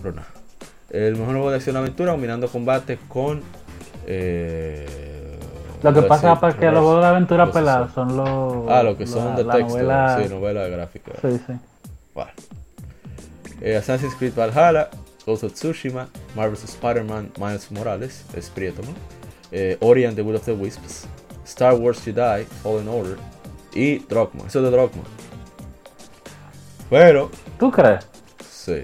[0.00, 0.39] Pero nada.
[0.90, 3.42] El mejor juego de acción-aventura, combinando combate con.
[4.06, 5.38] eh,
[5.82, 8.10] Lo que pasa es que los juegos de aventura los pelados assault.
[8.10, 8.16] son
[8.64, 8.70] los.
[8.70, 9.68] Ah, lo que son de texto.
[9.68, 11.12] novela- Sí, novela gráfica.
[11.22, 11.52] Sí, sí.
[12.14, 12.32] Vale.
[13.60, 14.88] Eh, Assassin's Creed Valhalla,
[15.26, 18.88] Ghost of Tsushima, Marvel's Spider-Man, Miles Morales, es prieto, ¿no?
[19.52, 21.06] Eh, Ori and the Will of the Wisps,
[21.44, 23.16] Star Wars Jedi, Fallen Order
[23.74, 24.46] y Drogma.
[24.46, 25.02] Eso es de Drogma.
[26.88, 28.06] Pero, ¿Tú crees?
[28.50, 28.82] sí.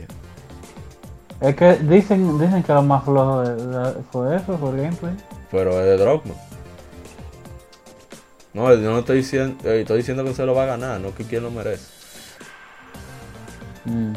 [1.40, 3.44] Es que dicen, dicen que lo más flojo
[4.10, 5.14] fue eso, fue el gameplay.
[5.50, 6.34] Pero es de Drogma.
[8.54, 11.14] No, yo no estoy diciendo, eh, estoy diciendo que se lo va a ganar, no
[11.14, 11.92] que quien lo merece.
[13.84, 14.14] Mm.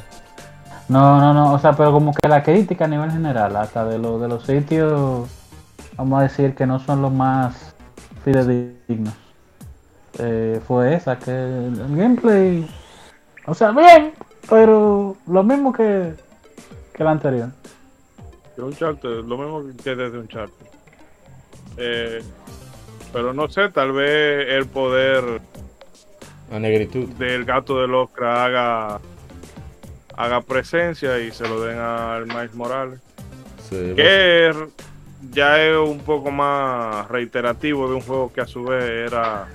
[0.88, 4.00] No, no, no, o sea, pero como que la crítica a nivel general, hasta de,
[4.00, 5.30] lo, de los sitios,
[5.98, 7.76] vamos a decir que no son los más
[8.24, 9.14] fidedignos,
[10.20, 12.68] eh, fue esa, que el gameplay,
[13.46, 14.14] o sea, bien,
[14.50, 16.16] pero lo mismo que,
[17.00, 17.50] que la anterior.
[18.58, 20.66] Que Uncharted, lo mismo que desde Uncharted.
[21.78, 22.22] Eh,
[23.14, 25.40] pero no sé, tal vez el poder
[26.52, 27.08] La negritud.
[27.14, 29.00] del gato del Oscar haga
[30.18, 33.00] haga presencia y se lo den al Miles Morales.
[33.70, 34.52] Sí, Que
[35.32, 39.48] ya es un poco más reiterativo de un juego que a su vez era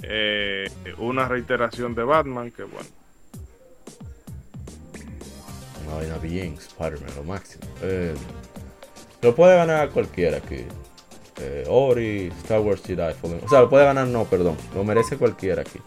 [0.00, 2.88] eh, una reiteración de Batman, que bueno.
[5.88, 7.64] Una vaina bien, Spider-Man, lo máximo.
[7.82, 8.14] Eh,
[9.22, 10.66] lo puede ganar cualquiera aquí.
[11.40, 14.56] Eh, Ori, Star Wars Jedi Fallen O sea, lo puede ganar, no, perdón.
[14.74, 15.80] Lo merece cualquiera aquí.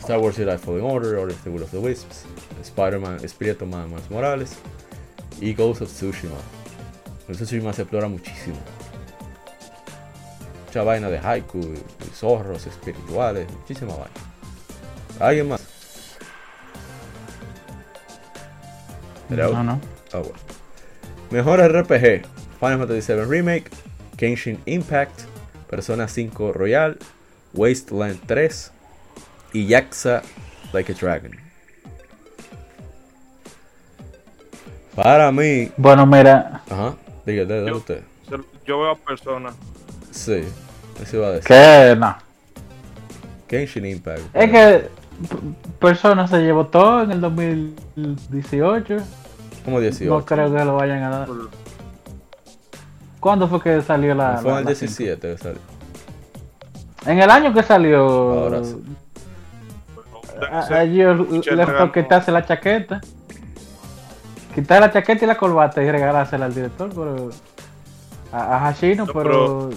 [0.00, 2.24] Star Wars Jedi Fallen Order, Ori of the Will of the Wisps,
[2.62, 4.56] Spider-Man, Espíritu Man Morales
[5.40, 6.34] y Ghost of Tsushima.
[7.28, 8.56] En Tsushima se explora muchísimo.
[10.66, 14.10] Mucha vaina de haiku, y zorros espirituales, muchísima vaina.
[15.20, 15.57] ¿Alguien más?
[19.28, 19.52] Hello.
[19.52, 19.80] No, no.
[20.12, 20.34] Ah, bueno.
[21.30, 22.22] Mejor RPG:
[22.60, 23.70] Final Fantasy VII Remake,
[24.16, 25.20] Genshin Impact,
[25.68, 26.96] Persona 5 Royal,
[27.54, 28.72] Wasteland 3
[29.52, 30.22] y Yakuza
[30.72, 31.32] Like a Dragon.
[34.94, 35.70] Para mí.
[35.76, 36.94] Bueno, mira, Ajá.
[37.24, 38.02] Diga, de, de Yo- usted.
[38.66, 39.54] Yo veo a personas
[40.10, 40.42] Sí.
[41.02, 41.46] Eso iba a decir.
[41.48, 42.16] que no.
[43.48, 44.20] Genshin Impact.
[44.34, 44.88] Es que
[45.78, 48.96] Persona se llevó todo en el 2018.
[49.64, 50.10] Como 18.
[50.12, 51.28] No creo que lo vayan a dar.
[53.20, 54.38] ¿Cuándo fue que salió la.?
[54.38, 54.94] Fue en el la cinco?
[54.94, 55.28] 17.
[55.32, 55.60] que salió.
[57.06, 58.00] En el año que salió.
[58.04, 58.76] Ahora sí.
[60.50, 63.00] A, a ellos Che, les tocó quitarse la chaqueta.
[64.54, 67.30] Quitar la chaqueta y la corbata y regalársela al director, pero.
[68.32, 69.70] A, a Hashino, No, pero.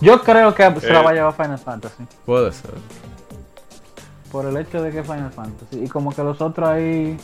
[0.00, 1.04] Yo creo que se la Eh.
[1.04, 2.04] va a llevar Final Fantasy.
[2.24, 2.70] Puede ser.
[4.32, 5.84] Por el hecho de que Final Fantasy.
[5.84, 7.16] Y como que los otros ahí.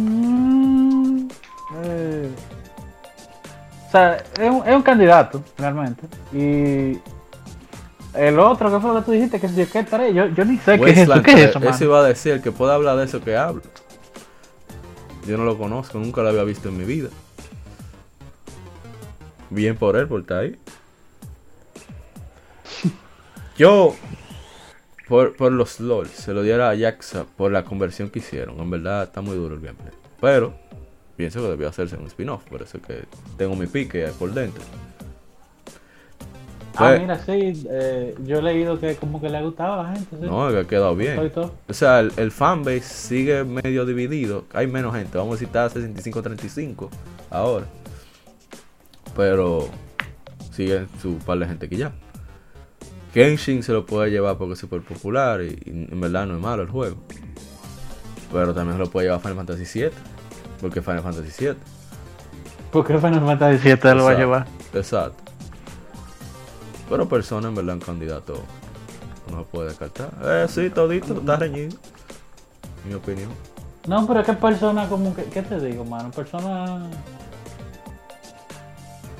[0.00, 1.28] Genshin.
[1.84, 2.28] eh,
[3.86, 6.02] o sea, es un, es un candidato, realmente.
[6.32, 6.98] Y.
[8.12, 9.38] El otro, ¿qué fue lo que tú dijiste?
[9.38, 10.12] Que si qué estaré.
[10.12, 11.12] Yo, yo ni sé qué es eso.
[11.22, 11.70] ¿Qué es 3, eso, mano?
[11.70, 13.62] Eso iba a decir, el que pueda hablar de eso que habla.
[15.26, 17.08] Yo no lo conozco, nunca lo había visto en mi vida.
[19.50, 20.58] Bien por él, por estar ahí.
[23.60, 23.94] Yo,
[25.06, 28.58] por, por los LOL, se lo diera a Jaxa por la conversión que hicieron.
[28.58, 29.92] En verdad está muy duro el gameplay.
[30.18, 30.54] Pero,
[31.14, 32.42] pienso que debió hacerse un spin-off.
[32.48, 33.02] Por eso es que
[33.36, 34.62] tengo mi pique ahí por dentro.
[36.74, 37.66] Ah, Pues- mira, sí.
[37.70, 40.16] eh, yo he leído que como que le ha gustado a la gente.
[40.18, 40.24] Sí.
[40.24, 41.30] No, que ha quedado bien.
[41.68, 44.46] O sea, el, el fanbase sigue medio dividido.
[44.54, 45.18] Hay menos gente.
[45.18, 46.88] Vamos a decir, está a 65-35
[47.28, 47.66] ahora.
[49.14, 49.68] Pero
[50.50, 51.92] sigue su par de gente que ya.
[53.12, 56.40] Genshin se lo puede llevar porque es súper popular y, y en verdad no es
[56.40, 56.96] malo el juego.
[58.32, 59.96] Pero también se lo puede llevar Final Fantasy 7.
[60.60, 61.58] Porque Final Fantasy 7.
[62.70, 64.18] Porque Final Fantasy 7 lo va a Exacto.
[64.20, 64.46] llevar.
[64.74, 65.22] Exacto.
[66.88, 68.34] Pero Persona en verdad un candidato
[69.30, 70.10] no se puede descartar.
[70.22, 71.76] Eh, sí, todito, está reñido.
[72.86, 73.30] Mi opinión.
[73.86, 76.10] No, pero es que persona como que, ¿qué te digo, mano?
[76.10, 76.82] Persona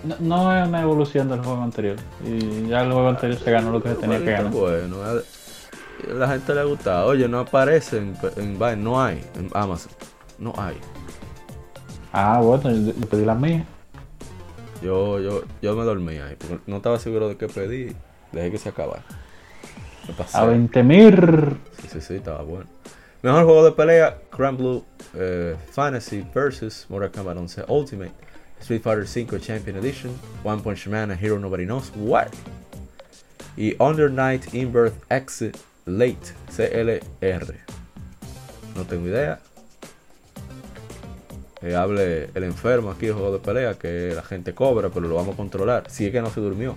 [0.05, 1.97] no, no es una evolución del juego anterior.
[2.25, 4.53] Y ya el juego anterior se ganó lo que se tenía que ganar.
[4.53, 7.05] Bueno, a la gente le gusta.
[7.05, 9.93] Oye, no aparece en, en Vine, no hay en Amazon.
[10.39, 10.77] no hay.
[12.13, 13.65] Ah, bueno, yo, yo pedí la mía.
[14.83, 17.95] Yo, yo, yo me dormí ahí, porque no estaba seguro de qué pedí.
[18.33, 19.03] Dejé que se acabara.
[20.09, 20.39] Me pasé.
[20.39, 21.59] A 20 mil.
[21.81, 22.67] Sí, sí, sí, estaba bueno.
[23.23, 24.83] Mejor juego de pelea, Grand Blue
[25.15, 28.13] eh, Fantasy vs Mortal Kombat 11 Ultimate,
[28.61, 30.13] Street Fighter V Champion Edition,
[30.45, 32.29] One Punch Man, A Hero Nobody Knows What,
[33.57, 35.57] y Under Night Inverse Exit
[35.87, 37.55] Late, CLR.
[38.77, 39.41] No tengo idea.
[41.61, 45.17] Que hable el enfermo aquí de juego de pelea, que la gente cobra, pero lo
[45.17, 45.91] vamos a controlar.
[45.91, 46.75] Si es que no se durmió.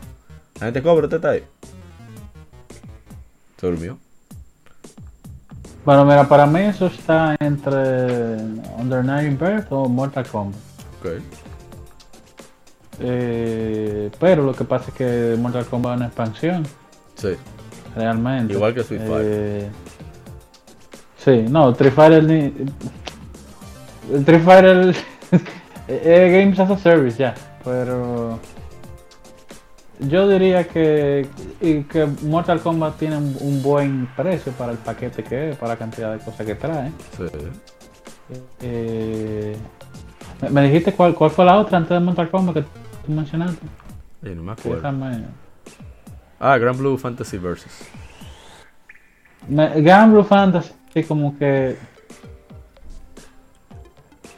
[0.59, 1.43] La gente cobra, ¿usted está ahí?
[3.57, 3.97] ¿Se durmió?
[5.85, 8.37] Bueno, mira, para mí eso está entre
[8.77, 10.59] Under Night Birth o Mortal Kombat.
[10.99, 11.42] Ok.
[12.99, 16.63] Eh, pero lo que pasa es que Mortal Kombat es una expansión,
[17.15, 17.29] Sí.
[17.95, 18.53] realmente.
[18.53, 19.69] Igual que Street Eh,
[21.17, 22.53] sí, no, Street Fighter ni.
[24.11, 24.95] el Street Fighter
[25.87, 27.33] es Games as a Service ya,
[27.63, 28.39] pero.
[29.99, 31.27] Yo diría que,
[31.61, 35.79] que Mortal Kombat tiene un, un buen precio para el paquete que es, para la
[35.79, 36.91] cantidad de cosas que trae.
[37.15, 37.23] Sí.
[38.61, 39.55] Eh,
[40.41, 42.63] ¿me- ¿Me dijiste cuál, cuál fue la otra antes de Mortal Kombat que
[43.05, 43.65] tú mencionaste?
[44.21, 44.77] No me acuerdo.
[44.81, 45.25] Déjame-
[46.39, 47.71] Ah, Grand Blue Fantasy Versus.
[49.47, 50.73] Me- Grand Blue Fantasy
[51.07, 51.75] como que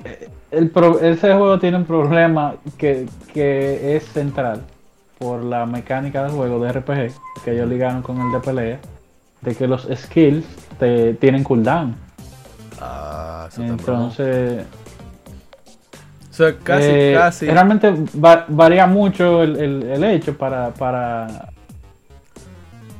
[0.04, 4.62] eh, el pro- ese juego tiene un problema que, que es central
[5.18, 7.12] por la mecánica del juego de RPG
[7.44, 8.80] que ellos ligaron con el de pelea
[9.42, 10.46] de que los skills
[10.80, 11.96] te, tienen cooldown
[12.82, 14.66] Ah, eso está entonces
[16.36, 17.45] O sea, casi, eh, casi.
[17.48, 21.49] realmente va- varía mucho el, el- el hecho para para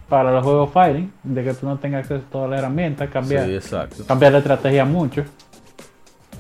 [0.08, 3.46] para los juegos fighting de que tú no tengas acceso a todas las herramientas cambiar
[3.62, 3.76] Sí,
[4.08, 5.26] cambiar la estrategia mucho.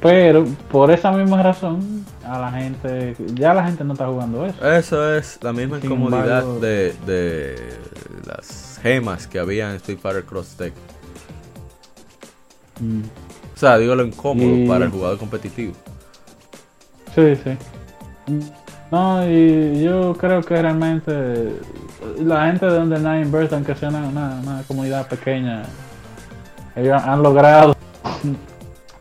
[0.01, 4.65] Pero por esa misma razón, a la gente, ya la gente no está jugando eso.
[4.71, 7.55] Eso es la misma Sin incomodidad embargo- de, de
[8.25, 10.73] las gemas que había en Street Fighter Cross Tech.
[12.79, 13.01] Mm.
[13.53, 15.73] O sea, digo lo incómodo Y- para el jugador competitivo.
[17.15, 17.57] Sí, sí.
[18.91, 21.53] No, y yo creo que realmente
[22.19, 25.63] la gente de Under Nine Birth, aunque sea una, una- una comunidad pequeña,
[26.75, 27.75] ellos han logrado.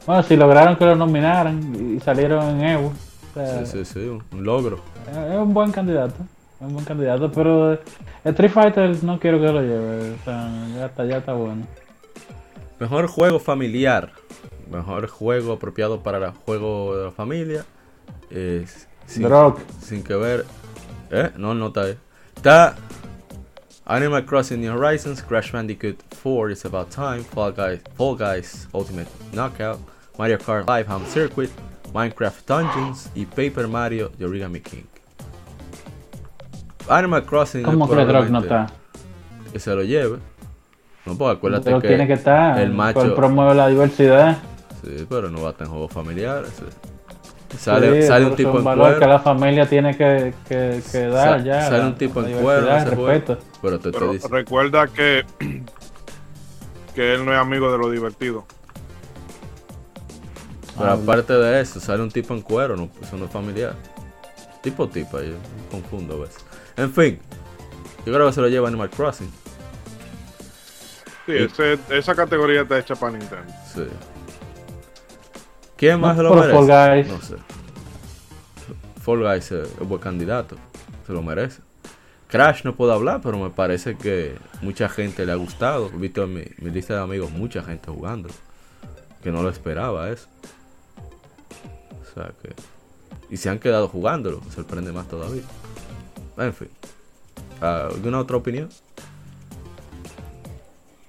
[0.06, 3.98] Bueno, si lograron que lo nominaran y salieron en Evo, o sea, Sí, sí, sí,
[4.08, 4.78] un, un logro.
[5.10, 6.14] es un buen candidato.
[6.60, 7.78] Es un buen candidato, pero
[8.24, 10.12] Street Fighter no quiero que lo lleve.
[10.12, 11.66] O sea, ya está, ya está bueno.
[12.78, 14.10] Mejor juego familiar.
[14.70, 17.64] Mejor juego apropiado para el juego de la familia.
[18.30, 18.66] Eh,
[19.06, 19.58] sin, Drog.
[19.80, 20.44] sin que ver.
[21.10, 21.30] ¿Eh?
[21.36, 21.98] No, no está ahí.
[22.36, 22.74] Está
[23.86, 29.08] Animal Crossing New Horizons, Crash Bandicoot 4 It's About Time, Fall Guys, Fall Guys Ultimate
[29.32, 29.78] Knockout,
[30.18, 31.50] Mario Kart Live Home Circuit,
[31.92, 34.84] Minecraft Dungeons y Paper Mario The Origami King.
[36.88, 38.66] Animal Crossing ¿Cómo que Drog no está?
[39.52, 40.18] que se lo lleve.
[41.06, 42.58] No, porque acuérdate Drog que, tiene que estar.
[42.58, 44.38] el macho- Él promueve la diversidad.
[44.82, 46.50] Sí, pero no va a estar en juegos familiares.
[47.58, 48.98] Sale, Sí, sale un tipo en cuero.
[48.98, 51.62] que la familia tiene que, que, que dar Sa- ya.
[51.66, 52.66] Sale la- un tipo en cuero.
[53.62, 54.36] Pero te Pero diciendo.
[54.36, 55.24] recuerda que,
[56.94, 58.44] que él no es amigo de lo divertido.
[60.76, 63.74] Pero Ah, aparte de eso, sale un tipo en cuero, no, eso no es familiar.
[64.60, 66.44] Tipo tipo, yo me confundo a veces.
[66.76, 67.20] En fin,
[68.04, 69.30] yo creo que se lo lleva Animal Crossing.
[71.26, 73.44] Sí, Y- ese- esa categoría está hecha para Nintendo.
[73.72, 73.86] Sí.
[75.84, 76.52] ¿Quién más No, se lo merece?
[76.54, 77.08] Fall Guys.
[77.08, 77.36] No sé.
[79.02, 80.56] Fall Guys es buen candidato.
[81.06, 81.60] Se lo merece.
[82.28, 85.90] Crash no puedo hablar, pero me parece que mucha gente le ha gustado.
[85.92, 88.30] He visto en mi, mi lista de amigos mucha gente jugando.
[89.22, 90.26] Que no lo esperaba eso.
[92.00, 92.54] O sea que.
[93.28, 94.40] Y se han quedado jugándolo.
[94.42, 95.42] Me sorprende más todavía.
[96.38, 96.70] En fin.
[97.60, 98.70] Ah, ¿Alguna otra opinión?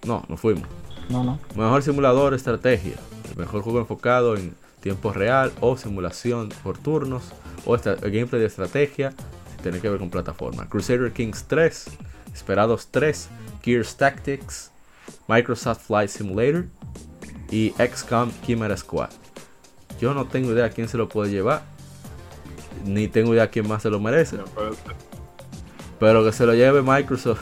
[0.06, 0.68] No, no fuimos.
[1.07, 1.39] No, no.
[1.56, 2.95] Mejor simulador estrategia.
[3.31, 7.24] El mejor juego enfocado en tiempo real o simulación por turnos
[7.66, 9.14] o gameplay de estrategia
[9.49, 10.70] sin tener que ver con plataforma.
[10.70, 11.88] Crusader Kings 3,
[12.36, 13.28] Esperados 3,
[13.64, 14.70] Gears Tactics,
[15.28, 16.66] Microsoft Flight Simulator
[17.49, 19.10] y XCOM Chimera Squad.
[19.99, 21.64] Yo no tengo idea quién se lo puede llevar,
[22.86, 24.38] ni tengo idea quién más se lo merece,
[25.99, 27.41] Pero- que se lo lleve Microsoft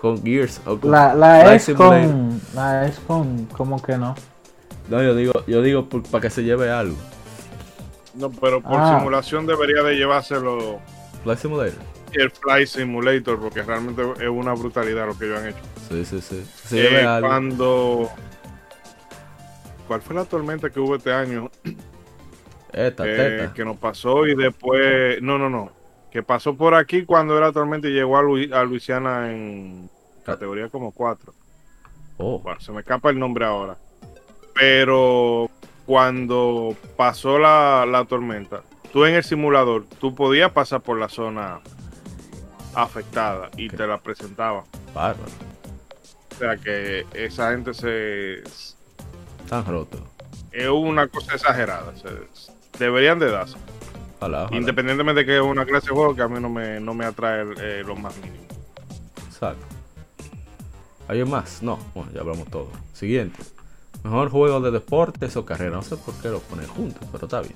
[0.00, 2.06] con Gears o con La, la Flight es Simulator.
[2.06, 2.40] con.
[2.54, 3.44] La es con.
[3.54, 4.14] ¿Cómo que no?
[4.90, 6.96] No, yo digo, yo digo para que se lleve algo.
[8.14, 8.98] No, pero por Ah.
[8.98, 10.80] simulación debería de llevárselo
[11.22, 11.78] Flight Simulator.
[12.12, 15.58] el Flight Simulator, porque realmente es una brutalidad lo que ellos han hecho.
[15.88, 16.44] Sí, sí, sí.
[16.64, 17.28] Se Eh, lleve algo.
[17.28, 18.10] cuando
[19.86, 21.50] ¿cuál fue la tormenta que hubo este año?
[22.72, 23.52] Esta, Eh, teta.
[23.54, 25.70] que nos pasó y después, no, no, no,
[26.10, 29.88] que pasó por aquí cuando era tormenta y llegó a, Lui- a Luisiana en
[30.24, 31.32] categoría como 4.
[32.18, 33.76] Oh, Bueno, se me escapa el nombre ahora.
[34.60, 35.48] Pero
[35.86, 38.60] cuando pasó la, la tormenta,
[38.92, 41.60] tú en el simulador, tú podías pasar por la zona
[42.74, 44.64] afectada y te la presentaban.
[44.94, 45.30] bárbaro.
[46.32, 48.42] O sea que esa gente se...
[49.48, 49.98] Tan roto.
[50.52, 51.92] Es una cosa exagerada.
[51.96, 53.56] se- deberían de darse.
[54.18, 54.56] Ojalá, ojalá.
[54.58, 57.06] Independientemente de que es una clase de juego que a mí no me, no me
[57.06, 58.44] atrae eh, lo más mínimo.
[59.26, 59.64] Exacto.
[61.08, 61.62] ¿Hay más?
[61.62, 62.68] No, bueno, ya hablamos todo.
[62.92, 63.42] Siguiente.
[64.04, 65.76] Mejor juego de deportes o carrera.
[65.76, 67.54] No sé por qué lo ponen juntos, pero está bien.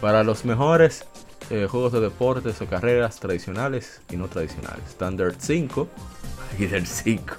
[0.00, 1.04] Para los mejores
[1.50, 4.84] eh, juegos de deportes o carreras tradicionales y no tradicionales.
[4.88, 5.88] Standard 5.
[6.52, 7.34] Aquí del 5.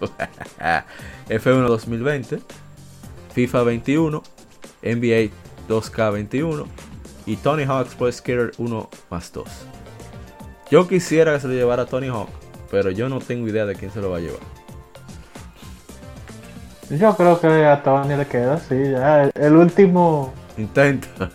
[1.30, 2.40] F1 2020.
[3.34, 4.24] FIFA 21.
[4.82, 5.32] NBA
[5.68, 6.66] 2K21.
[7.26, 9.48] Y Tony Hawk's Pro Skater 1 más 2.
[10.72, 12.30] Yo quisiera que se lo llevara Tony Hawk,
[12.70, 14.59] pero yo no tengo idea de quién se lo va a llevar.
[16.90, 19.26] Yo creo que a Tony le queda, sí, ya.
[19.26, 20.34] El, último.
[20.58, 21.08] Intento.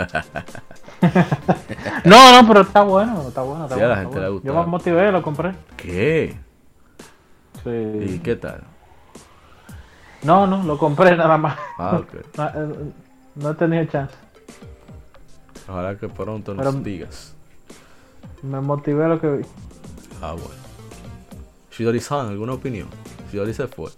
[2.05, 3.64] No, no, pero está bueno, está bueno.
[3.64, 4.47] Está Sí, a la bueno, está gente le gusta.
[4.48, 5.52] Yo me motivé, lo compré.
[5.76, 6.35] ¿Qué?
[7.62, 8.14] Sí.
[8.14, 8.62] ¿Y qué tal?
[10.22, 11.59] No, no, lo compré nada más.
[11.78, 12.14] Ah, ok.
[12.39, 12.93] No, eh,
[13.35, 14.14] no he tenido chance.
[15.68, 17.35] Ojalá que pronto nos Pero- digas.
[18.43, 19.44] Me motivé lo que vi.
[20.22, 20.48] Ah, bueno.
[21.70, 22.89] Shidori-san, ¿alguna opinión?
[23.31, 23.90] Shidori se fue.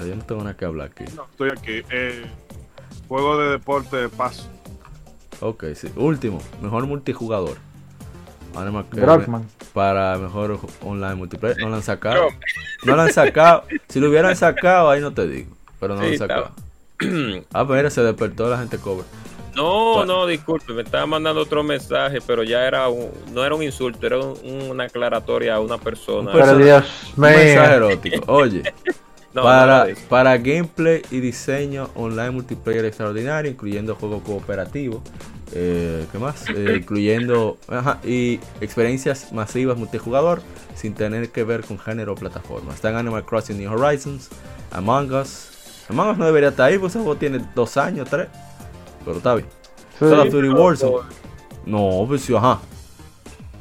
[0.00, 1.04] Yo no tengo nada que hablar aquí.
[1.14, 1.82] No, estoy aquí.
[1.90, 2.24] Eh,
[3.08, 4.48] juego de deporte paso.
[5.40, 5.88] Ok, sí.
[5.96, 7.56] Último, mejor multijugador.
[8.56, 8.84] Animal.
[9.72, 11.58] Para mejor online multiplayer.
[11.58, 12.28] No lo han sacado.
[12.84, 13.64] No lo han sacado.
[13.88, 15.56] Si lo hubieran sacado, ahí no te digo.
[15.80, 16.50] Pero no lo han sacado.
[17.00, 19.04] estaba- Ah, pues mira, se despertó la gente cobra.
[19.56, 23.62] No, no, disculpe, me estaba mandando otro mensaje, pero ya era un, no era un
[23.62, 26.30] insulto, era un- una aclaratoria a una persona.
[26.30, 28.32] Un Pero persona- Dios Un mensaje erótico.
[28.32, 28.62] Oye,
[29.34, 30.00] No, para, eso.
[30.08, 35.02] para gameplay y diseño online multiplayer extraordinario, incluyendo juego cooperativo.
[35.52, 36.48] eh, ¿Qué más?
[36.48, 40.40] Eh, incluyendo ajá, y experiencias masivas multijugador
[40.76, 42.72] sin tener que ver con género o plataforma.
[42.72, 44.28] Están Animal Crossing New Horizons,
[44.70, 45.48] Among Us.
[45.88, 48.28] Among Us no debería estar ahí, pues ese juego tiene dos años, tres.
[49.04, 49.48] Pero está bien.
[49.98, 50.06] Sí.
[50.06, 51.08] Call of Duty pero- Warzone.
[51.66, 52.60] No, pues sí, ajá.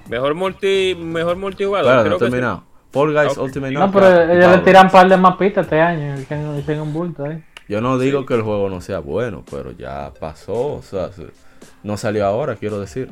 [0.10, 1.86] Mejor multi, mejor multijugador.
[1.86, 2.32] Claro, no creo que sí.
[2.32, 2.64] terminado.
[2.94, 3.44] Fall Guys Ok.
[3.46, 6.16] Ultimate No, Knockout pero ellos le tiran un par de mapitas este año.
[6.18, 7.44] y Hicieron hicieron un bulto ahí.
[7.68, 11.32] Yo no digo que el juego no sea bueno, pero ya pasó, o sea, se-
[11.82, 13.10] no salió ahora, quiero decir.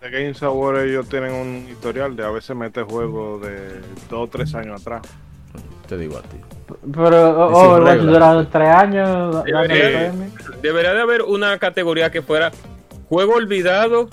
[0.00, 4.26] De Games Award ellos tienen un historial de a veces mete juegos de dos o
[4.28, 5.02] tres años atrás.
[5.88, 6.36] Te digo a ti.
[6.92, 8.12] Pero oh, Overwatch regla.
[8.12, 9.08] durado tres años.
[9.34, 10.12] dando Debería-.
[10.62, 12.52] Debería de haber una categoría que fuera
[13.08, 14.08] juego olvidado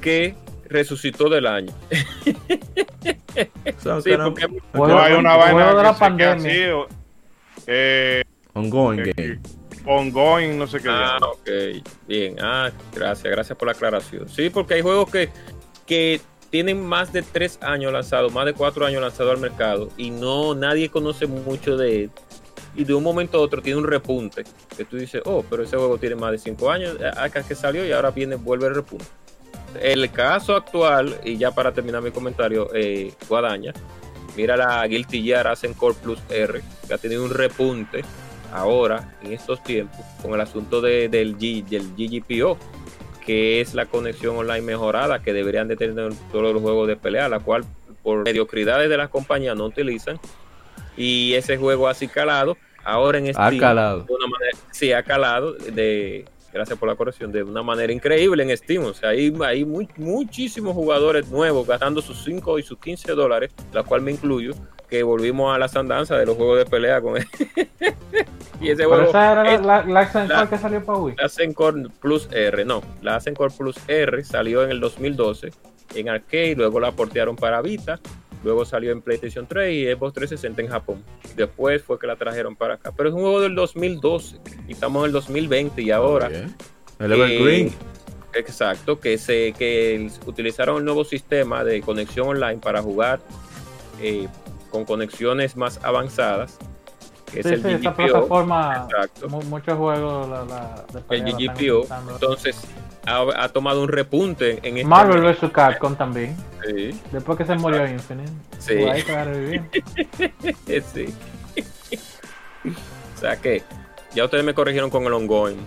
[0.00, 0.34] que
[0.70, 1.72] resucitó del año.
[3.78, 6.34] O sea, Sí, que porque hay una vaina de la que pandemia.
[6.50, 6.86] así, o-
[7.66, 8.22] eh,
[8.54, 9.40] ongoing eh, game.
[9.86, 10.88] ongoing, no sé qué.
[10.90, 11.48] Ah, ok.
[12.06, 12.36] Bien.
[12.42, 13.32] Ah, gracias.
[13.32, 14.28] Gracias por la aclaración.
[14.28, 15.30] Sí, porque hay juegos que,
[15.86, 16.20] que
[16.50, 20.54] tienen más de tres años lanzados, más de cuatro años lanzados al mercado y no
[20.54, 22.10] nadie conoce mucho de él.
[22.76, 24.44] Y de un momento a otro tiene un repunte.
[24.76, 27.84] Que tú dices, oh, pero ese juego tiene más de cinco años, acá que salió
[27.86, 29.04] y ahora viene, vuelve el repunte.
[29.80, 33.72] El caso actual, y ya para terminar mi comentario, eh, Guadaña,
[34.36, 38.02] mira la Guilty Gear Ascent Core Plus R, que ha tenido un repunte
[38.52, 42.58] ahora, en estos tiempos, con el asunto de- del, G- del GGPO,
[43.24, 47.28] que es la conexión online mejorada que deberían de tener todos los juegos de pelea,
[47.28, 47.64] la cual
[48.02, 50.18] por mediocridades de las compañías no utilizan.
[50.96, 54.00] Y ese juego así calado, ahora en Ha Steam, calado.
[54.04, 58.42] de una manera, sí, ha calado, de, gracias por la corrección, de una manera increíble
[58.42, 58.84] en Steam.
[58.84, 63.52] O sea, hay, hay muy- muchísimos jugadores nuevos gastando sus 5 y sus 15 dólares,
[63.72, 64.52] la cual me incluyo,
[64.88, 67.16] que volvimos a las andanzas de los juegos de pelea con
[68.60, 71.14] y ese Pero juego esa era la, es- la, la que salió para Wii.
[71.16, 75.52] la Zencore Plus R, no, la Zencore Plus R salió en el 2012
[75.94, 77.98] en arcade, luego la portearon para Vita,
[78.44, 81.04] luego salió en PlayStation 3 y Xbox 360 en Japón.
[81.36, 84.38] Después fue que la trajeron para acá, pero es un juego del 2012
[84.68, 86.28] y estamos en el 2020 y ahora.
[86.98, 87.68] El Evergreen.
[87.68, 87.72] Eh,
[88.34, 93.20] Exacto, que se que utilizaron el nuevo sistema de conexión online para jugar
[94.00, 94.28] eh,
[94.70, 96.58] con conexiones más avanzadas,
[97.32, 97.94] que Sí, es el sí, GGPO.
[97.96, 99.28] plataforma, Exacto.
[99.28, 101.86] mu- muchos juegos la, la, de El GGPO.
[102.12, 102.60] Entonces
[103.06, 105.50] ha, ha tomado un repunte en este Marvel vs.
[105.52, 106.36] Capcom también.
[106.66, 108.32] Sí, Después que se murió Infinite.
[108.58, 108.74] Sí.
[108.76, 109.62] Por ahí que va a revivir.
[110.92, 111.14] sí.
[113.16, 113.62] o sea que
[114.14, 115.58] Ya ustedes me corrigieron con el ongoing.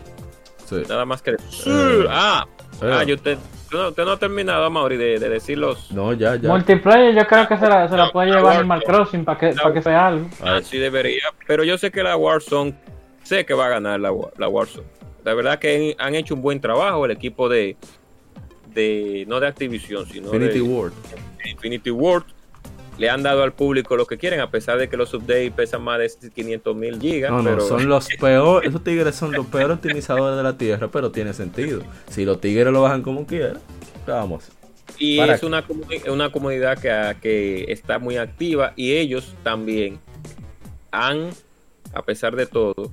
[0.66, 0.82] Sí.
[0.88, 1.32] Nada más que.
[1.32, 2.46] Eh, ah,
[2.92, 3.38] ah, yo usted,
[3.72, 5.92] no, usted no ha terminado, Mauri, de, de decir los.
[5.92, 6.50] No, ya, ya.
[6.50, 9.74] Multiplayer yo creo que se la, se la puede llevar Animal Crossing para que, para
[9.74, 10.28] que sea algo.
[10.42, 12.74] Ah, sí debería, pero yo sé que la Warzone,
[13.24, 14.88] sé que va a ganar la, la Warzone.
[15.24, 17.78] La verdad que han hecho un buen trabajo el equipo de,
[18.74, 20.94] de no de Activision, sino Infinity de Ward.
[21.46, 22.24] Infinity Ward.
[22.98, 25.82] Le han dado al público lo que quieren, a pesar de que los updates pesan
[25.84, 27.32] más de 500 mil gigas.
[27.32, 30.90] No, no, pero son los peores, esos tigres son los peores optimizadores de la tierra,
[30.92, 31.82] pero tiene sentido.
[32.10, 33.60] Si los tigres lo bajan como quieran,
[34.06, 34.52] vamos.
[35.00, 35.64] Y ¿Para es una,
[36.08, 40.00] una comunidad que, que está muy activa y ellos también
[40.92, 41.32] han,
[41.94, 42.92] a pesar de todo,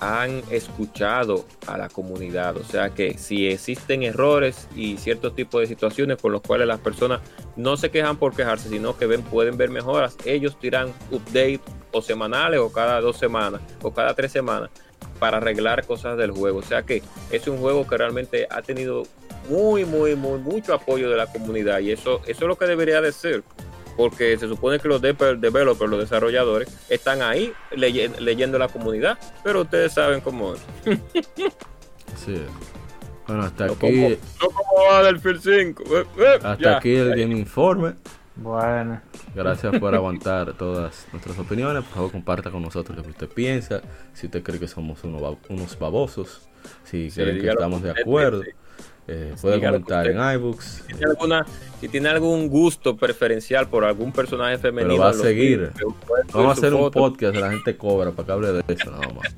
[0.00, 2.56] han escuchado a la comunidad.
[2.56, 6.80] O sea que si existen errores y ciertos tipos de situaciones con los cuales las
[6.80, 7.20] personas
[7.56, 11.60] no se quejan por quejarse, sino que ven, pueden ver mejoras, ellos tiran updates
[11.92, 14.70] o semanales o cada dos semanas o cada tres semanas
[15.18, 16.58] para arreglar cosas del juego.
[16.58, 19.04] O sea que es un juego que realmente ha tenido
[19.48, 23.00] muy, muy, muy, mucho apoyo de la comunidad y eso, eso es lo que debería
[23.00, 23.42] de ser.
[23.96, 29.62] Porque se supone que los developers, los desarrolladores, están ahí leye- leyendo la comunidad, pero
[29.62, 30.60] ustedes saben cómo es.
[32.16, 32.34] Sí.
[33.26, 35.84] Bueno, hasta No aquí, como, no como va del Field 5.
[35.98, 36.76] Eh, eh, hasta ya.
[36.78, 37.94] aquí el Game Informe.
[38.36, 39.00] Bueno,
[39.34, 41.84] Gracias por aguantar todas nuestras opiniones.
[41.84, 43.80] Por favor, comparta con nosotros lo que usted piensa.
[44.12, 46.48] Si usted cree que somos unos babosos.
[46.84, 48.42] Si Sí, creen que estamos de acuerdo.
[49.12, 50.20] Eh, puede Dígalo comentar usted.
[50.20, 50.64] en iBooks.
[50.64, 51.46] Si tiene, alguna,
[51.80, 55.72] si tiene algún gusto preferencial por algún personaje femenino, Pero va a seguir.
[56.32, 59.08] Vamos a hacer un podcast de la gente cobra para que hable de eso nada
[59.12, 59.34] más.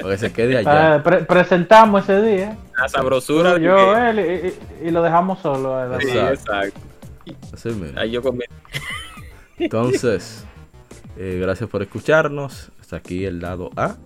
[0.00, 0.96] Para que se quede allá.
[0.96, 2.56] eh, pre- presentamos ese día.
[2.78, 4.18] La sabrosura Yo, de yo, él
[4.82, 5.94] y, y- y lo dejamos solo.
[5.94, 6.80] eh, Sí, Exacto.
[7.54, 7.98] Así mismo.
[7.98, 8.20] Ahí yo.
[9.58, 10.44] Entonces,
[11.16, 12.70] eh, gracias por escucharnos.
[12.80, 13.96] Hasta aquí el lado A.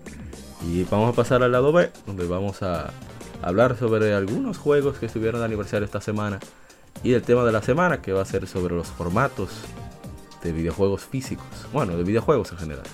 [0.67, 2.91] Y vamos a pasar al lado B, donde vamos a
[3.43, 6.39] hablar sobre algunos juegos que estuvieron de aniversario esta semana.
[7.03, 9.51] Y el tema de la semana, que va a ser sobre los formatos
[10.43, 11.47] de videojuegos físicos.
[11.73, 12.87] Bueno, de videojuegos en general.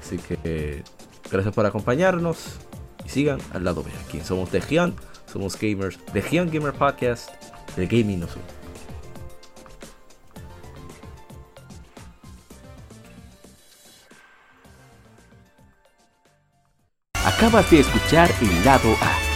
[0.00, 0.82] Así que
[1.30, 2.58] gracias por acompañarnos.
[3.04, 3.90] Y sigan al lado B.
[4.04, 4.94] Aquí somos de Gian,
[5.32, 5.98] somos gamers.
[6.12, 7.30] De Gian Gamer Podcast,
[7.76, 8.30] el gaming nos.
[17.24, 19.35] Acabas de escuchar el lado A.